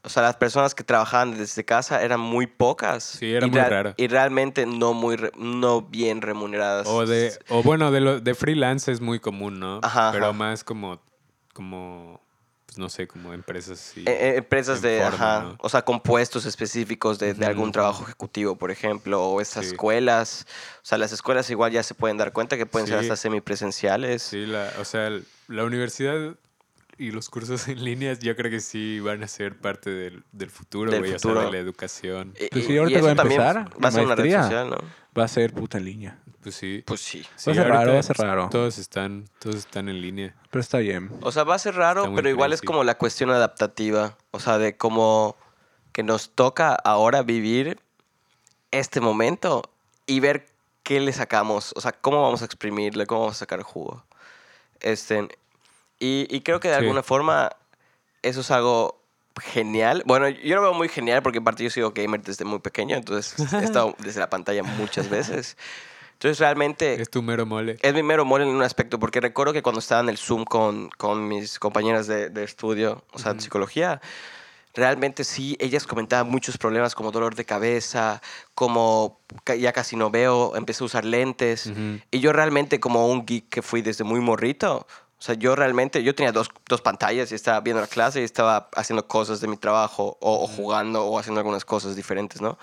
o 0.02 0.08
sea, 0.08 0.24
las 0.24 0.34
personas 0.34 0.74
que 0.74 0.82
trabajaban 0.82 1.38
desde 1.38 1.64
casa 1.64 2.02
eran 2.02 2.18
muy 2.18 2.48
pocas. 2.48 3.04
Sí, 3.04 3.32
era 3.32 3.46
y 3.46 3.50
muy 3.50 3.60
raro. 3.60 3.94
Y 3.96 4.08
realmente 4.08 4.66
no 4.66 4.92
muy, 4.92 5.14
re- 5.14 5.30
no 5.36 5.82
bien 5.82 6.20
remuneradas. 6.20 6.88
O 6.88 7.06
de, 7.06 7.32
o 7.48 7.62
bueno, 7.62 7.92
de 7.92 8.00
lo 8.00 8.18
de 8.18 8.34
freelance 8.34 8.90
es 8.90 9.00
muy 9.00 9.20
común, 9.20 9.60
¿no? 9.60 9.78
Ajá, 9.84 10.10
Pero 10.10 10.24
ajá. 10.24 10.32
más 10.32 10.64
como, 10.64 11.00
como, 11.54 12.20
pues 12.70 12.78
no 12.78 12.88
sé, 12.88 13.08
como 13.08 13.32
empresas 13.34 13.78
sí. 13.80 14.02
Eh, 14.02 14.04
eh, 14.06 14.34
empresas 14.36 14.80
de, 14.80 15.00
forma, 15.02 15.14
ajá, 15.36 15.42
¿no? 15.44 15.56
o 15.58 15.68
sea, 15.68 15.82
con 15.82 16.00
puestos 16.00 16.46
específicos 16.46 17.18
de, 17.18 17.34
de 17.34 17.44
algún 17.46 17.72
trabajo 17.72 18.04
ejecutivo, 18.04 18.56
por 18.56 18.70
ejemplo, 18.70 19.20
o 19.22 19.40
esas 19.40 19.64
Sí. 19.66 19.72
escuelas. 19.72 20.46
O 20.76 20.86
sea, 20.86 20.96
las 20.98 21.10
escuelas 21.12 21.50
igual 21.50 21.72
ya 21.72 21.82
se 21.82 21.94
pueden 21.94 22.16
dar 22.16 22.32
cuenta 22.32 22.56
que 22.56 22.66
pueden 22.66 22.86
ser 22.86 22.98
hasta 22.98 23.16
semipresenciales. 23.16 24.22
Sí, 24.22 24.46
la, 24.46 24.72
o 24.78 24.84
sea, 24.84 25.10
la 25.48 25.64
universidad 25.64 26.36
y 26.96 27.10
los 27.10 27.28
cursos 27.28 27.66
en 27.68 27.82
línea 27.84 28.12
yo 28.14 28.36
creo 28.36 28.50
que 28.50 28.60
sí 28.60 29.00
van 29.00 29.22
a 29.24 29.28
ser 29.28 29.56
parte 29.58 29.90
del, 29.90 30.22
del 30.30 30.50
futuro, 30.50 30.92
Del 30.92 31.00
güey, 31.00 31.12
o 31.14 31.18
sea, 31.18 31.28
futuro. 31.30 31.46
de 31.46 31.50
la 31.50 31.58
educación. 31.58 32.34
Y- 32.38 32.48
Pues 32.50 32.64
y- 32.64 32.66
sí, 32.68 32.78
ahorita 32.78 32.98
y 32.98 33.02
va 33.02 33.08
a 33.08 33.12
empezar 33.12 33.56
Va 33.84 33.88
a 33.88 33.90
ser 33.90 34.04
una 34.04 34.14
red 34.14 34.40
social, 34.42 34.70
¿no? 34.70 34.78
Va 35.18 35.24
a 35.24 35.28
ser 35.28 35.52
puta 35.52 35.78
en 35.78 35.84
línea. 35.86 36.18
Pues 36.42 36.54
sí. 36.54 36.82
Pues 36.86 37.00
sí. 37.00 37.26
Sí, 37.36 37.50
Va 37.50 37.52
a 37.52 37.54
ser 37.56 37.68
raro, 37.68 37.92
va 37.94 37.98
a 38.00 38.02
ser 38.02 38.16
raro. 38.16 38.48
Todos 38.50 38.78
están, 38.78 39.28
todos 39.38 39.56
están 39.56 39.88
en 39.88 40.00
línea. 40.00 40.34
Pero 40.50 40.60
está 40.60 40.78
bien. 40.78 41.10
O 41.22 41.32
sea, 41.32 41.44
va 41.44 41.54
a 41.54 41.58
ser 41.58 41.74
raro, 41.74 42.14
pero 42.14 42.28
igual 42.30 42.52
es 42.52 42.62
como 42.62 42.82
la 42.84 42.96
cuestión 42.96 43.30
adaptativa. 43.30 44.16
O 44.30 44.40
sea, 44.40 44.58
de 44.58 44.76
cómo 44.76 45.36
que 45.92 46.02
nos 46.02 46.30
toca 46.30 46.74
ahora 46.74 47.22
vivir 47.22 47.78
este 48.70 49.00
momento 49.00 49.62
y 50.06 50.20
ver 50.20 50.46
qué 50.82 51.00
le 51.00 51.12
sacamos. 51.12 51.72
O 51.76 51.80
sea, 51.80 51.92
cómo 51.92 52.22
vamos 52.22 52.42
a 52.42 52.46
exprimirle, 52.46 53.06
cómo 53.06 53.22
vamos 53.22 53.36
a 53.36 53.40
sacar 53.40 53.62
jugo. 53.62 54.02
Este, 54.80 55.28
y, 55.98 56.26
y 56.34 56.40
creo 56.40 56.58
que 56.60 56.68
de 56.68 56.74
Sí. 56.76 56.80
alguna 56.80 57.02
forma 57.02 57.50
eso 58.22 58.40
es 58.40 58.50
algo 58.50 58.98
genial. 59.42 60.02
Bueno, 60.06 60.28
yo 60.28 60.56
lo 60.56 60.62
veo 60.62 60.74
muy 60.74 60.88
genial 60.88 61.22
porque 61.22 61.38
aparte 61.38 61.64
yo 61.64 61.70
sigo 61.70 61.90
gamer 61.92 62.22
desde 62.22 62.44
muy 62.44 62.60
pequeño, 62.60 62.96
entonces 62.96 63.34
he 63.52 63.64
estado 63.64 63.94
desde 63.98 64.20
la 64.20 64.30
pantalla 64.30 64.62
muchas 64.62 65.08
veces. 65.10 65.56
Entonces 66.20 66.38
realmente 66.38 67.00
Es 67.00 67.08
tu 67.08 67.22
mero 67.22 67.46
mole. 67.46 67.78
es 67.80 67.94
mi 67.94 68.02
mero 68.02 68.26
mole 68.26 68.44
en 68.44 68.50
un 68.50 68.62
aspecto, 68.62 68.98
porque 68.98 69.20
recuerdo 69.22 69.54
que 69.54 69.62
cuando 69.62 69.78
estaba 69.78 70.02
en 70.02 70.10
el 70.10 70.18
Zoom 70.18 70.44
con, 70.44 70.90
con 70.98 71.26
mis 71.26 71.58
compañeras 71.58 72.06
de, 72.06 72.28
de 72.28 72.44
estudio, 72.44 73.02
o 73.14 73.18
sea, 73.18 73.32
de 73.32 73.40
psicología, 73.40 74.02
realmente 74.74 75.24
sí, 75.24 75.56
ellas 75.60 75.86
comentaban 75.86 76.30
muchos 76.30 76.58
problemas 76.58 76.94
como 76.94 77.10
dolor 77.10 77.36
de 77.36 77.46
cabeza, 77.46 78.20
como 78.54 79.18
ya 79.58 79.72
casi 79.72 79.96
no 79.96 80.10
veo, 80.10 80.54
empecé 80.56 80.84
a 80.84 80.86
usar 80.86 81.06
lentes. 81.06 81.72
Y 82.10 82.20
yo 82.20 82.34
realmente 82.34 82.80
como 82.80 83.08
un 83.08 83.24
geek 83.24 83.48
que 83.48 83.62
fui 83.62 83.80
desde 83.80 84.04
muy 84.04 84.20
morrito, 84.20 84.86
o 85.20 85.22
sea, 85.22 85.34
yo 85.34 85.54
realmente, 85.54 86.02
yo 86.02 86.14
tenía 86.14 86.32
dos, 86.32 86.48
dos 86.66 86.80
pantallas 86.80 87.30
y 87.30 87.34
estaba 87.34 87.60
viendo 87.60 87.82
la 87.82 87.86
clase 87.86 88.22
y 88.22 88.24
estaba 88.24 88.70
haciendo 88.74 89.06
cosas 89.06 89.42
de 89.42 89.48
mi 89.48 89.58
trabajo 89.58 90.16
o, 90.20 90.44
o 90.44 90.46
jugando 90.46 91.04
o 91.04 91.18
haciendo 91.18 91.40
algunas 91.40 91.66
cosas 91.66 91.94
diferentes, 91.94 92.40
¿no? 92.40 92.58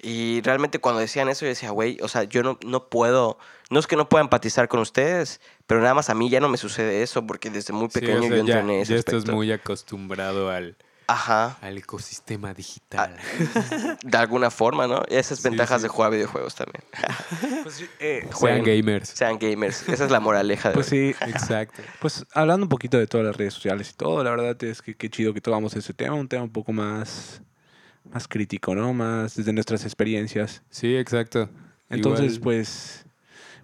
Y 0.00 0.40
realmente 0.42 0.78
cuando 0.78 1.00
decían 1.00 1.28
eso 1.28 1.44
yo 1.46 1.48
decía, 1.48 1.70
güey, 1.70 1.98
o 2.02 2.06
sea, 2.08 2.22
yo 2.22 2.44
no, 2.44 2.58
no 2.64 2.88
puedo, 2.88 3.38
no 3.70 3.80
es 3.80 3.88
que 3.88 3.96
no 3.96 4.08
pueda 4.08 4.22
empatizar 4.22 4.68
con 4.68 4.78
ustedes, 4.78 5.40
pero 5.66 5.80
nada 5.80 5.94
más 5.94 6.08
a 6.08 6.14
mí 6.14 6.28
ya 6.30 6.38
no 6.38 6.48
me 6.48 6.58
sucede 6.58 7.02
eso 7.02 7.26
porque 7.26 7.50
desde 7.50 7.72
muy 7.72 7.88
Sí, 7.90 7.98
o 7.98 8.00
pequeño 8.00 8.28
sea, 8.28 8.30
yo 8.30 8.34
ya, 8.36 8.40
entrené 8.40 8.80
ese 8.82 8.92
ya 8.92 8.98
estás 9.00 9.14
aspecto. 9.14 9.34
muy 9.34 9.50
acostumbrado 9.50 10.50
al, 10.50 10.76
Ajá, 11.08 11.56
al 11.60 11.78
ecosistema 11.78 12.52
digital. 12.52 13.16
de 14.02 14.18
alguna 14.18 14.50
forma, 14.50 14.86
¿no? 14.88 15.02
Y 15.08 15.14
esas 15.14 15.38
Sí, 15.38 15.48
ventajas 15.48 15.80
sí. 15.80 15.84
de 15.84 15.88
jugar 15.88 16.10
videojuegos 16.10 16.54
también. 16.56 16.82
Sean 17.70 18.30
jueguen. 18.32 18.64
gamers. 18.64 19.08
Sean 19.10 19.38
gamers. 19.38 19.88
Esa 19.88 20.04
es 20.04 20.10
la 20.10 20.20
moraleja 20.20 20.70
de 20.70 20.74
Pues 20.74 20.90
hoy. 20.92 21.14
sí, 21.14 21.24
Exacto. 21.30 21.82
pues 22.00 22.24
hablando 22.34 22.64
un 22.64 22.68
poquito 22.68 22.98
de 22.98 23.06
todas 23.06 23.26
las 23.26 23.36
redes 23.36 23.54
sociales 23.54 23.90
y 23.90 23.94
todo, 23.94 24.22
la 24.24 24.30
verdad 24.30 24.60
es 24.64 24.82
que 24.82 24.94
qué 24.96 25.08
chido 25.08 25.32
que 25.32 25.40
tocamos 25.40 25.74
ese 25.76 25.94
tema, 25.94 26.14
un 26.16 26.28
tema 26.28 26.42
un 26.42 26.50
poco 26.52 26.72
más, 26.72 27.40
más 28.10 28.26
crítico, 28.26 28.74
¿no? 28.74 28.92
Más 28.92 29.36
desde 29.36 29.52
nuestras 29.52 29.84
experiencias. 29.84 30.62
Sí, 30.70 30.96
exacto. 30.96 31.48
Entonces, 31.88 32.32
Igual- 32.34 32.42
pues, 32.42 33.06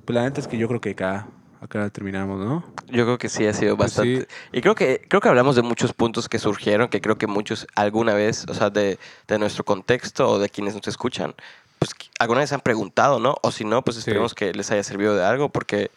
pues 0.04 0.14
la 0.14 0.22
neta 0.22 0.40
es 0.40 0.46
que 0.46 0.58
yo 0.58 0.68
creo 0.68 0.80
que 0.80 0.90
acá, 0.90 1.26
acá 1.62 1.88
terminamos, 1.90 2.40
¿no? 2.44 2.64
Yo 2.88 3.04
creo 3.04 3.18
que 3.18 3.28
sí 3.28 3.46
ha 3.46 3.52
sido 3.54 3.76
Pues 3.76 3.90
bastante. 3.96 4.26
Y 4.52 4.60
creo 4.60 4.74
que, 4.74 5.02
creo 5.08 5.20
que 5.20 5.28
hablamos 5.28 5.56
de 5.56 5.62
muchos 5.62 5.92
puntos 5.92 6.28
que 6.28 6.38
surgieron, 6.38 6.88
que 6.88 7.00
creo 7.00 7.16
que 7.16 7.26
muchos 7.26 7.66
alguna 7.74 8.14
vez, 8.14 8.44
o 8.48 8.54
sea, 8.54 8.70
de, 8.70 8.98
de 9.28 9.38
nuestro 9.38 9.64
contexto 9.64 10.28
o 10.28 10.38
de 10.38 10.48
quienes 10.50 10.74
nos 10.74 10.86
escuchan, 10.88 11.34
pues 11.78 11.92
alguna 12.18 12.40
vez 12.40 12.52
han 12.52 12.60
preguntado, 12.60 13.18
¿no? 13.20 13.36
O 13.42 13.50
si 13.52 13.64
no, 13.64 13.82
pues 13.82 13.96
Sí. 13.96 14.00
esperemos 14.00 14.34
que 14.34 14.52
les 14.52 14.70
haya 14.70 14.82
servido 14.82 15.16
de 15.16 15.24
algo, 15.24 15.48
porque, 15.48 15.90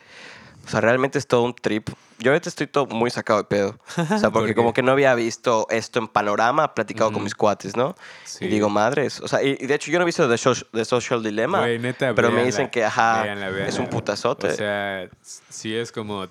o 0.65 0.69
sea, 0.69 0.81
realmente 0.81 1.17
es 1.19 1.27
todo 1.27 1.43
un 1.43 1.53
trip. 1.55 1.89
Yo 2.19 2.31
ahorita 2.31 2.49
estoy 2.49 2.67
todo 2.67 2.85
muy 2.87 3.09
sacado 3.11 3.39
de 3.39 3.45
pedo. 3.45 3.79
O 3.97 4.17
sea, 4.17 4.29
porque 4.31 4.55
como 4.55 4.73
que 4.73 4.81
no 4.81 4.91
había 4.91 5.13
visto 5.15 5.67
esto 5.69 5.99
en 5.99 6.07
panorama, 6.07 6.73
platicado 6.73 7.11
con 7.11 7.23
mis 7.23 7.35
cuates, 7.35 7.75
¿no? 7.75 7.95
Sí. 8.23 8.45
Y 8.45 8.47
digo, 8.47 8.69
madres. 8.69 9.19
O 9.21 9.27
sea, 9.27 9.43
y, 9.43 9.57
y 9.59 9.67
de 9.67 9.75
hecho 9.75 9.91
yo 9.91 9.99
no 9.99 10.03
he 10.03 10.05
visto 10.05 10.27
The, 10.27 10.35
Soc- 10.35 10.67
The 10.71 10.85
Social 10.85 11.21
Dilemma. 11.23 11.65
Neta, 11.67 12.13
pero 12.15 12.31
me 12.31 12.43
dicen 12.43 12.69
que, 12.69 12.83
ajá, 12.85 13.23
véanla, 13.23 13.67
es 13.67 13.77
un 13.79 13.87
putazote. 13.87 14.47
O 14.47 14.53
sea, 14.55 15.09
sí 15.21 15.75
es 15.75 15.91
como 15.91 16.27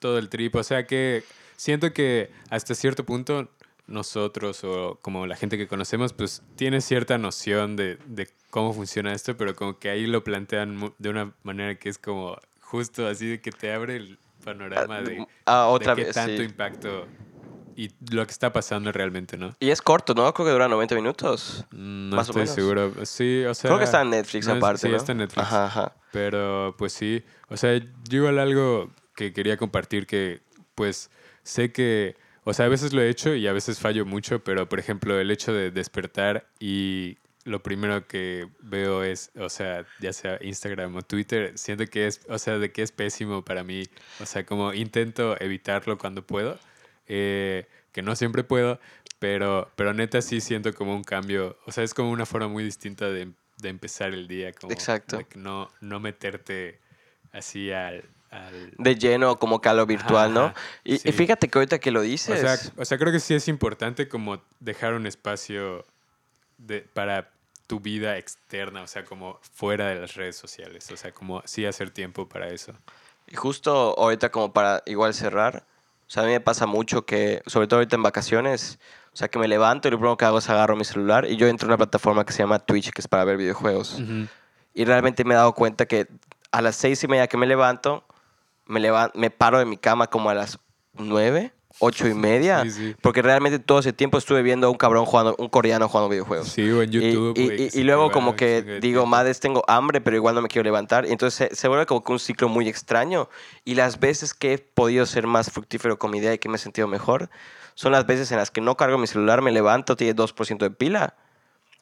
todo 0.00 0.18
el 0.18 0.28
trip. 0.28 0.54
O 0.56 0.62
sea 0.62 0.86
que 0.86 1.24
siento 1.56 1.92
que 1.92 2.30
hasta 2.50 2.74
cierto 2.74 3.04
punto 3.04 3.48
nosotros 3.86 4.64
o 4.64 4.98
como 5.02 5.26
la 5.26 5.36
gente 5.36 5.58
que 5.58 5.68
conocemos, 5.68 6.12
pues 6.12 6.42
tiene 6.56 6.80
cierta 6.80 7.18
noción 7.18 7.76
de, 7.76 7.98
de 8.06 8.28
cómo 8.50 8.72
funciona 8.72 9.12
esto, 9.12 9.36
pero 9.36 9.54
como 9.54 9.78
que 9.78 9.90
ahí 9.90 10.06
lo 10.06 10.24
plantean 10.24 10.92
de 10.98 11.08
una 11.10 11.32
manera 11.42 11.74
que 11.78 11.88
es 11.90 11.98
como 11.98 12.38
justo 12.74 13.06
así 13.06 13.28
de 13.28 13.40
que 13.40 13.52
te 13.52 13.72
abre 13.72 13.94
el 13.96 14.18
panorama 14.44 15.00
de, 15.00 15.24
Ah, 15.46 15.68
otra 15.68 15.94
de 15.94 16.00
qué 16.00 16.06
vez, 16.06 16.14
tanto 16.14 16.42
sí. 16.42 16.48
impacto 16.48 17.06
y 17.76 17.90
lo 18.12 18.26
que 18.26 18.32
está 18.32 18.52
pasando 18.52 18.90
realmente, 18.90 19.36
¿no? 19.36 19.54
Y 19.60 19.70
es 19.70 19.80
corto, 19.80 20.12
¿no? 20.14 20.34
Creo 20.34 20.46
que 20.46 20.52
dura 20.52 20.66
90 20.66 20.94
minutos. 20.96 21.64
No 21.70 22.16
Más 22.16 22.28
o 22.28 22.32
estoy 22.32 22.42
menos. 22.42 22.54
seguro. 22.56 23.06
Sí, 23.06 23.44
o 23.44 23.54
sea... 23.54 23.68
Creo 23.68 23.78
que 23.78 23.84
está 23.84 24.02
en 24.02 24.10
Netflix 24.10 24.46
no 24.48 24.54
es- 24.54 24.58
aparte, 24.58 24.80
Sí, 24.86 24.88
¿no? 24.90 24.96
está 24.96 25.12
en 25.12 25.18
Netflix. 25.18 25.46
Ajá, 25.46 25.66
ajá. 25.66 25.96
Pero 26.10 26.74
pues 26.76 26.92
sí, 26.92 27.24
o 27.48 27.56
sea, 27.56 27.76
yo 27.76 28.18
igual 28.18 28.38
algo 28.40 28.90
que 29.14 29.32
quería 29.32 29.56
compartir 29.56 30.06
que 30.06 30.42
pues 30.74 31.10
sé 31.44 31.70
que, 31.72 32.16
o 32.42 32.52
sea, 32.52 32.66
a 32.66 32.68
veces 32.68 32.92
lo 32.92 33.02
he 33.02 33.08
hecho 33.08 33.34
y 33.36 33.46
a 33.46 33.52
veces 33.52 33.78
fallo 33.78 34.04
mucho, 34.04 34.42
pero 34.42 34.68
por 34.68 34.78
ejemplo 34.80 35.18
el 35.20 35.30
hecho 35.30 35.52
de 35.52 35.70
despertar 35.70 36.48
y 36.58 37.18
lo 37.44 37.62
primero 37.62 38.06
que 38.06 38.48
veo 38.60 39.02
es, 39.04 39.30
o 39.36 39.48
sea, 39.48 39.86
ya 40.00 40.12
sea 40.12 40.38
Instagram 40.40 40.96
o 40.96 41.02
Twitter, 41.02 41.52
siento 41.56 41.86
que 41.86 42.06
es, 42.06 42.22
o 42.28 42.38
sea, 42.38 42.58
de 42.58 42.72
que 42.72 42.82
es 42.82 42.90
pésimo 42.90 43.44
para 43.44 43.62
mí, 43.62 43.84
o 44.20 44.26
sea, 44.26 44.46
como 44.46 44.72
intento 44.72 45.40
evitarlo 45.40 45.98
cuando 45.98 46.26
puedo, 46.26 46.58
eh, 47.06 47.66
que 47.92 48.02
no 48.02 48.16
siempre 48.16 48.44
puedo, 48.44 48.80
pero, 49.18 49.70
pero 49.76 49.92
neta 49.92 50.22
sí 50.22 50.40
siento 50.40 50.72
como 50.72 50.96
un 50.96 51.04
cambio, 51.04 51.58
o 51.66 51.72
sea, 51.72 51.84
es 51.84 51.92
como 51.92 52.10
una 52.10 52.24
forma 52.24 52.48
muy 52.48 52.64
distinta 52.64 53.10
de, 53.10 53.30
de 53.58 53.68
empezar 53.68 54.14
el 54.14 54.26
día, 54.26 54.52
como 54.52 54.72
Exacto. 54.72 55.18
de 55.18 55.26
no, 55.36 55.70
no 55.80 56.00
meterte 56.00 56.80
así 57.32 57.70
al... 57.70 58.04
De 58.78 58.96
lleno, 58.96 59.38
como 59.38 59.60
que 59.60 59.68
a 59.68 59.74
lo 59.74 59.86
virtual, 59.86 60.34
¿no? 60.34 60.46
Ajá, 60.46 60.54
Y, 60.82 60.94
y 60.94 60.98
sí. 60.98 61.12
fíjate 61.12 61.46
que 61.46 61.56
ahorita 61.56 61.78
que 61.78 61.92
lo 61.92 62.00
o, 62.00 62.02
dices. 62.02 62.40
sea, 62.40 62.58
o 62.76 62.84
sea, 62.84 62.98
creo 62.98 63.12
que 63.12 63.20
sí 63.20 63.32
es 63.32 63.46
importante 63.46 64.08
como 64.08 64.42
dejar 64.58 64.94
un 64.94 65.06
espacio 65.06 65.86
de, 66.58 66.80
para 66.80 67.30
tu 67.66 67.80
vida 67.80 68.18
externa, 68.18 68.82
o 68.82 68.86
sea, 68.86 69.04
como 69.04 69.38
fuera 69.42 69.88
de 69.88 69.96
las 70.00 70.14
redes 70.14 70.36
sociales, 70.36 70.90
o 70.90 70.96
sea, 70.96 71.12
como 71.12 71.42
sí 71.46 71.64
hacer 71.66 71.90
tiempo 71.90 72.28
para 72.28 72.48
eso. 72.48 72.72
Y 73.26 73.36
justo 73.36 73.98
ahorita 73.98 74.30
como 74.30 74.52
para 74.52 74.82
igual 74.86 75.14
cerrar, 75.14 75.64
o 76.06 76.10
sea, 76.10 76.22
a 76.22 76.26
mí 76.26 76.32
me 76.32 76.40
pasa 76.40 76.66
mucho 76.66 77.06
que, 77.06 77.42
sobre 77.46 77.66
todo 77.66 77.78
ahorita 77.80 77.96
en 77.96 78.02
vacaciones, 78.02 78.78
o 79.12 79.16
sea, 79.16 79.28
que 79.28 79.38
me 79.38 79.48
levanto 79.48 79.88
y 79.88 79.90
lo 79.92 79.96
primero 79.98 80.16
que 80.16 80.24
hago 80.26 80.38
es 80.38 80.50
agarro 80.50 80.76
mi 80.76 80.84
celular 80.84 81.24
y 81.24 81.36
yo 81.36 81.46
entro 81.46 81.66
a 81.66 81.70
una 81.70 81.76
plataforma 81.78 82.24
que 82.26 82.32
se 82.32 82.40
llama 82.42 82.58
Twitch, 82.58 82.90
que 82.90 83.00
es 83.00 83.08
para 83.08 83.24
ver 83.24 83.36
videojuegos. 83.38 84.02
Y 84.74 84.84
realmente 84.84 85.24
me 85.24 85.34
he 85.34 85.36
dado 85.36 85.54
cuenta 85.54 85.86
que 85.86 86.08
a 86.50 86.60
las 86.60 86.76
seis 86.76 87.02
y 87.04 87.08
media 87.08 87.28
que 87.28 87.36
me 87.36 87.46
levanto, 87.46 88.04
me, 88.66 88.80
levan- 88.80 89.12
me 89.14 89.30
paro 89.30 89.58
de 89.58 89.64
mi 89.64 89.76
cama 89.78 90.08
como 90.08 90.28
a 90.30 90.34
las 90.34 90.58
nueve, 90.92 91.52
ocho 91.80 92.06
y 92.08 92.14
media, 92.14 92.62
Sí, 92.64 92.70
sí. 92.70 92.96
porque 93.02 93.20
realmente 93.20 93.58
todo 93.58 93.80
ese 93.80 93.92
tiempo 93.92 94.16
estuve 94.18 94.42
viendo 94.42 94.66
a 94.68 94.70
un 94.70 94.76
cabrón 94.76 95.04
jugando, 95.04 95.34
un 95.38 95.48
coreano 95.48 95.88
jugando 95.88 96.08
videojuegos. 96.08 96.48
Sí, 96.48 96.70
o 96.70 96.82
en 96.82 96.90
Y- 96.90 96.92
YouTube. 96.92 97.34
Y, 97.36 97.62
y- 97.76 97.80
y 97.80 97.84
luego 97.84 98.10
como 98.10 98.36
que 98.36 98.62
digo, 98.80 99.06
madres, 99.06 99.40
tengo 99.40 99.62
hambre, 99.66 100.00
pero 100.00 100.16
igual 100.16 100.34
no 100.34 100.42
me 100.42 100.48
quiero 100.48 100.64
levantar. 100.64 101.06
Y 101.06 101.10
entonces 101.12 101.48
se, 101.50 101.56
se 101.56 101.68
vuelve 101.68 101.86
como 101.86 102.02
que 102.04 102.12
un 102.12 102.18
ciclo 102.20 102.48
muy 102.48 102.68
extraño. 102.68 103.28
Y 103.64 103.74
las 103.74 103.98
veces 104.00 104.34
que 104.34 104.54
he 104.54 104.58
podido 104.58 105.04
ser 105.06 105.26
más 105.26 105.50
fructífero 105.50 105.98
con 105.98 106.10
mi 106.10 106.18
idea 106.18 106.32
y 106.34 106.38
que 106.38 106.48
me 106.48 106.56
he 106.56 106.58
sentido 106.58 106.86
mejor, 106.86 107.28
son 107.74 107.92
las 107.92 108.06
veces 108.06 108.30
en 108.30 108.38
las 108.38 108.50
que 108.52 108.60
no 108.60 108.76
cargo 108.76 108.96
mi 108.98 109.06
celular, 109.08 109.42
me 109.42 109.50
levanto, 109.50 109.96
tiene 109.96 110.14
2% 110.14 110.58
de 110.64 110.70
pila. 110.70 111.14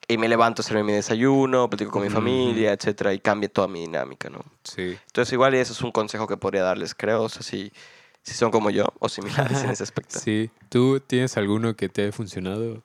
Y 0.09 0.19
me 0.19 0.29
levanto 0.29 0.63
hacerme 0.63 0.83
mi 0.83 0.93
desayuno, 0.93 1.71
platico 1.71 1.93
con 1.93 2.03
mi 2.03 2.11
familia, 2.11 2.73
etcétera, 2.73 3.13
y 3.15 3.21
cambia 3.21 3.49
toda 3.49 3.69
mi 3.69 3.81
dinámica, 3.83 4.29
¿no? 4.31 4.41
Sí. 4.65 4.99
Entonces 5.07 5.33
igual 5.33 5.55
eso 5.55 5.73
es 5.73 5.81
un 5.81 5.93
consejo 5.93 6.27
que 6.27 6.37
podría 6.37 6.63
darles, 6.65 6.95
creo, 6.97 7.23
o 7.23 7.29
sea, 7.29 7.43
si, 7.43 7.73
si 8.23 8.35
son 8.35 8.51
como 8.51 8.71
yo 8.71 8.87
o 8.99 9.09
similares 9.09 9.63
en 9.63 9.71
ese 9.71 9.83
aspecto. 9.85 10.19
Sí. 10.19 10.51
¿Tú 10.69 11.01
tienes 11.01 11.37
alguno 11.37 11.75
que 11.77 11.89
te 11.89 12.03
haya 12.03 12.13
funcionado, 12.13 12.83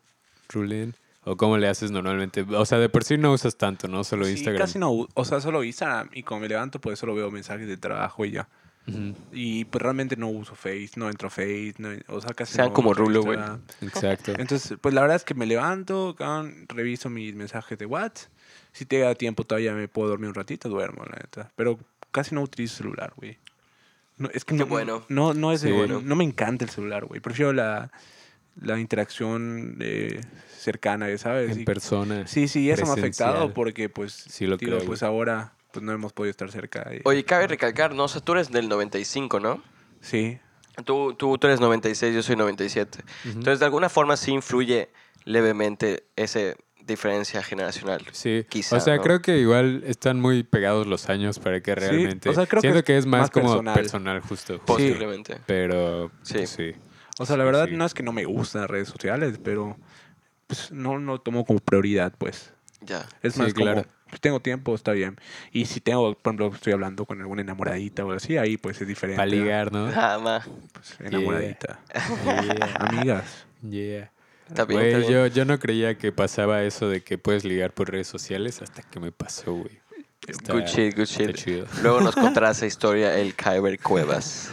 Rulén? 0.49 0.95
¿O 1.23 1.35
cómo 1.35 1.57
le 1.57 1.67
haces 1.67 1.91
normalmente? 1.91 2.45
O 2.55 2.65
sea, 2.65 2.77
de 2.79 2.87
por 2.89 3.03
sí 3.03 3.17
no 3.17 3.33
usas 3.33 3.57
tanto, 3.57 3.87
¿no? 3.89 4.03
Solo 4.05 4.25
Sí, 4.25 4.31
Instagram. 4.31 4.61
casi 4.61 4.79
no, 4.79 5.07
o 5.13 5.25
sea, 5.25 5.41
solo 5.41 5.63
Instagram 5.63 6.09
y 6.13 6.23
cuando 6.23 6.43
me 6.43 6.47
levanto 6.49 6.79
pues 6.79 6.97
solo 6.99 7.13
veo 7.15 7.29
mensajes 7.31 7.67
de 7.67 7.75
trabajo 7.77 8.23
y 8.25 8.31
ya. 8.31 8.47
Y 9.33 9.65
pues 9.65 9.81
realmente 9.81 10.15
no 10.15 10.29
uso 10.29 10.55
Face, 10.55 10.91
no 10.95 11.09
entro 11.09 11.27
a 11.27 11.29
Face, 11.29 11.73
no, 11.77 11.89
o 12.07 12.21
sea, 12.21 12.33
casi 12.33 12.53
Sean 12.53 12.69
no 12.69 12.73
como 12.73 12.93
Rulo, 12.93 13.21
güey. 13.21 13.37
Exacto. 13.81 14.31
Entonces, 14.37 14.77
pues 14.79 14.95
la 14.95 15.01
verdad 15.01 15.17
es 15.17 15.25
que 15.25 15.33
me 15.33 15.45
levanto, 15.45 16.15
reviso 16.69 17.09
mis 17.09 17.35
mensajes 17.35 17.77
de 17.77 17.85
WhatsApp. 17.85 18.31
Si 18.71 18.85
te 18.85 18.99
da 18.99 19.13
tiempo 19.13 19.43
todavía 19.43 19.73
me 19.73 19.89
puedo 19.89 20.07
dormir 20.07 20.29
un 20.29 20.35
ratito, 20.35 20.69
duermo, 20.69 21.03
la 21.03 21.17
neta. 21.17 21.51
Pero 21.57 21.77
casi 22.11 22.33
no 22.33 22.41
utilizo 22.43 22.77
celular, 22.77 23.11
güey. 23.17 23.37
No, 24.17 24.29
es 24.33 24.43
que 24.45 24.55
Qué 24.55 24.59
no, 24.59 24.65
bueno. 24.67 25.05
no, 25.09 25.33
no 25.33 25.51
es 25.51 25.61
Sí. 25.61 25.71
bueno. 25.71 26.01
no 26.03 26.15
me 26.15 26.23
encanta 26.23 26.65
el 26.65 26.71
celular, 26.71 27.05
güey. 27.05 27.19
Prefiero 27.21 27.53
la, 27.53 27.91
la 28.59 28.79
interacción 28.79 29.77
eh, 29.79 30.21
cercana, 30.57 31.15
¿sabes? 31.17 31.51
En 31.51 31.61
Y- 31.61 31.65
persona. 31.65 32.25
Sí, 32.27 32.47
sí, 32.47 32.69
eso 32.71 32.83
me 32.85 32.89
ha 32.91 32.93
afectado 32.93 33.53
porque, 33.53 33.89
pues, 33.89 34.13
Sí 34.13 34.45
lo 34.47 34.57
digo, 34.57 34.77
creo, 34.77 34.85
pues 34.85 35.03
ahora 35.03 35.53
pues 35.71 35.83
no 35.85 35.91
hemos 35.91 36.13
podido 36.13 36.31
estar 36.31 36.51
cerca. 36.51 36.89
y- 36.95 37.01
Oye, 37.03 37.23
cabe 37.23 37.45
recalcar, 37.47 37.93
¿no? 37.93 38.05
O 38.05 38.07
sea, 38.07 38.21
tú 38.21 38.31
eres 38.31 38.49
del 38.51 38.67
95, 38.69 39.39
¿no? 39.39 39.61
Sí, 40.01 40.39
Tú, 40.85 41.15
tú, 41.15 41.39
tú 41.39 41.47
eres 41.47 41.59
96, 41.59 42.13
yo 42.13 42.21
soy 42.21 42.35
97. 42.35 42.99
Entonces, 43.25 43.57
de 43.59 43.65
alguna 43.65 43.89
forma 43.89 44.15
sí 44.15 44.31
influye 44.31 44.89
levemente 45.25 46.03
esa 46.15 46.39
diferencia 46.87 47.43
generacional. 47.43 48.03
Sí, 48.11 48.45
Quizá, 48.49 48.77
o 48.77 48.79
sea, 48.79 48.95
¿no? 48.95 49.01
creo 49.03 49.21
que 49.21 49.37
igual 49.37 49.83
están 49.85 50.19
muy 50.19 50.43
pegados 50.43 50.87
los 50.87 51.09
años 51.09 51.37
para 51.39 51.61
que 51.61 51.75
realmente... 51.75 52.29
o 52.29 52.33
sea, 52.33 52.47
creo 52.47 52.61
que 52.61 52.67
Siento 52.67 52.79
es 52.79 52.85
que 52.85 52.97
es 52.97 53.05
más, 53.05 53.21
más 53.21 53.29
como 53.31 53.47
personal. 53.49 53.73
personal, 53.75 54.21
justo. 54.21 54.59
Posiblemente. 54.65 55.37
Pero 55.45 56.11
Sí. 56.23 56.47
sí. 56.47 56.71
sí. 56.73 56.75
O 57.19 57.25
sea, 57.25 57.35
la 57.37 57.43
Sí, 57.43 57.45
verdad 57.45 57.67
sí. 57.69 57.75
no 57.75 57.85
es 57.85 57.93
que 57.93 58.03
no 58.03 58.11
me 58.13 58.25
gustan 58.25 58.61
las 58.61 58.69
redes 58.71 58.87
sociales, 58.87 59.39
pero 59.43 59.77
pues, 60.47 60.71
no 60.71 60.97
lo 60.97 61.19
tomo 61.19 61.45
como 61.45 61.59
prioridad, 61.59 62.13
pues. 62.17 62.53
Ya. 62.81 63.05
Es 63.21 63.33
Sí, 63.33 63.41
más 63.41 63.53
claro. 63.53 63.81
como, 63.83 63.93
si 64.13 64.19
tengo 64.19 64.39
tiempo, 64.39 64.73
está 64.75 64.91
bien. 64.93 65.17
Y 65.51 65.65
si 65.65 65.81
tengo, 65.81 66.13
por 66.13 66.31
ejemplo, 66.33 66.51
estoy 66.55 66.73
hablando 66.73 67.05
con 67.05 67.19
alguna 67.19 67.41
enamoradita 67.41 68.05
o 68.05 68.11
así, 68.13 68.37
ahí 68.37 68.55
pues 68.57 68.79
es 68.81 68.87
diferente. 68.87 69.17
Para 69.17 69.25
ligar, 69.29 69.71
¿no? 69.71 69.87
Nada 69.89 70.19
más. 70.19 70.47
Pues, 70.73 70.95
enamoradita. 71.01 71.79
Yeah. 72.23 72.75
Amigas. 72.79 73.45
Yeah. 73.67 74.11
Está 74.47 74.65
bien, 74.65 74.79
Güey, 74.81 74.93
está 74.93 74.99
bien. 75.07 75.11
yo, 75.11 75.27
yo 75.27 75.45
no 75.45 75.59
creía 75.59 75.97
que 75.97 76.11
pasaba 76.11 76.63
eso 76.63 76.87
de 76.89 77.01
que 77.01 77.17
puedes 77.17 77.43
ligar 77.43 77.73
por 77.73 77.91
redes 77.91 78.07
sociales 78.07 78.61
hasta 78.61 78.81
que 78.81 78.99
me 78.99 79.11
pasó, 79.11 79.53
güey. 79.53 79.79
Está- 80.27 80.53
Good 80.53 80.63
shit, 80.65 80.95
good 80.97 81.05
shit. 81.05 81.35
chido. 81.35 81.65
Luego 81.83 82.01
nos 82.01 82.15
contará 82.15 82.51
esa 82.51 82.65
historia 82.65 83.17
el 83.17 83.33
Kyber 83.35 83.79
Cuevas. 83.79 84.49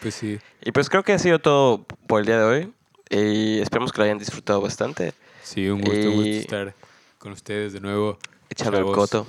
Pues 0.00 0.14
sí. 0.14 0.38
Y 0.62 0.72
pues 0.72 0.88
creo 0.88 1.02
que 1.02 1.12
ha 1.12 1.18
sido 1.18 1.38
todo 1.38 1.84
por 2.06 2.20
el 2.20 2.26
día 2.26 2.38
de 2.38 2.44
hoy. 2.44 2.72
Y 3.08 3.60
esperemos 3.60 3.92
que 3.92 3.98
lo 3.98 4.04
hayan 4.04 4.18
disfrutado 4.18 4.60
bastante. 4.60 5.12
Sí, 5.42 5.68
un 5.68 5.80
gusto, 5.80 6.08
un 6.10 6.14
gusto 6.16 6.28
Y- 6.28 6.36
estar 6.38 6.74
con 7.18 7.32
ustedes 7.32 7.72
de 7.72 7.80
nuevo. 7.80 8.18
Echando 8.48 8.78
el 8.78 8.84
coto. 8.84 9.26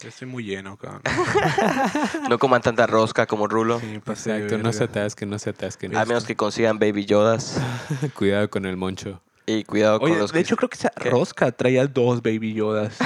Estoy 0.00 0.28
muy 0.28 0.44
lleno, 0.44 0.76
cabrón. 0.76 1.02
No 2.28 2.38
coman 2.38 2.62
tanta 2.62 2.86
rosca 2.86 3.26
como 3.26 3.48
Rulo. 3.48 3.80
Sí, 3.80 3.94
Exacto, 4.06 4.58
no 4.58 4.72
se 4.72 4.84
atasquen, 4.84 5.28
no 5.30 5.38
se 5.40 5.50
atasquen. 5.50 5.96
A 5.96 6.04
menos 6.04 6.24
que 6.24 6.36
consigan 6.36 6.78
Baby 6.78 7.04
Yodas. 7.06 7.60
Cuidado 8.14 8.48
con 8.50 8.66
el 8.66 8.76
moncho. 8.76 9.20
Y 9.48 9.64
cuidado 9.64 9.98
con 9.98 10.10
Oye, 10.10 10.20
los 10.20 10.30
de 10.30 10.40
hecho 10.40 10.56
creo 10.56 10.68
que 10.68 10.76
esa 10.76 10.90
¿Qué? 10.90 11.08
rosca 11.08 11.50
traía 11.50 11.86
dos 11.86 12.20
Baby 12.22 12.52
Yodas. 12.52 12.98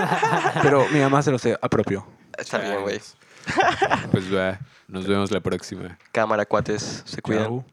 Pero 0.62 0.86
mi 0.92 1.00
mamá 1.00 1.22
se 1.22 1.32
los 1.32 1.44
apropió. 1.60 2.06
Está 2.38 2.58
bien, 2.58 2.82
güey. 2.82 3.00
Pues 4.12 4.32
va, 4.32 4.60
nos 4.86 5.08
vemos 5.08 5.32
la 5.32 5.40
próxima. 5.40 5.98
Cámara, 6.12 6.46
cuates. 6.46 7.02
Se 7.04 7.20
cuidan. 7.20 7.64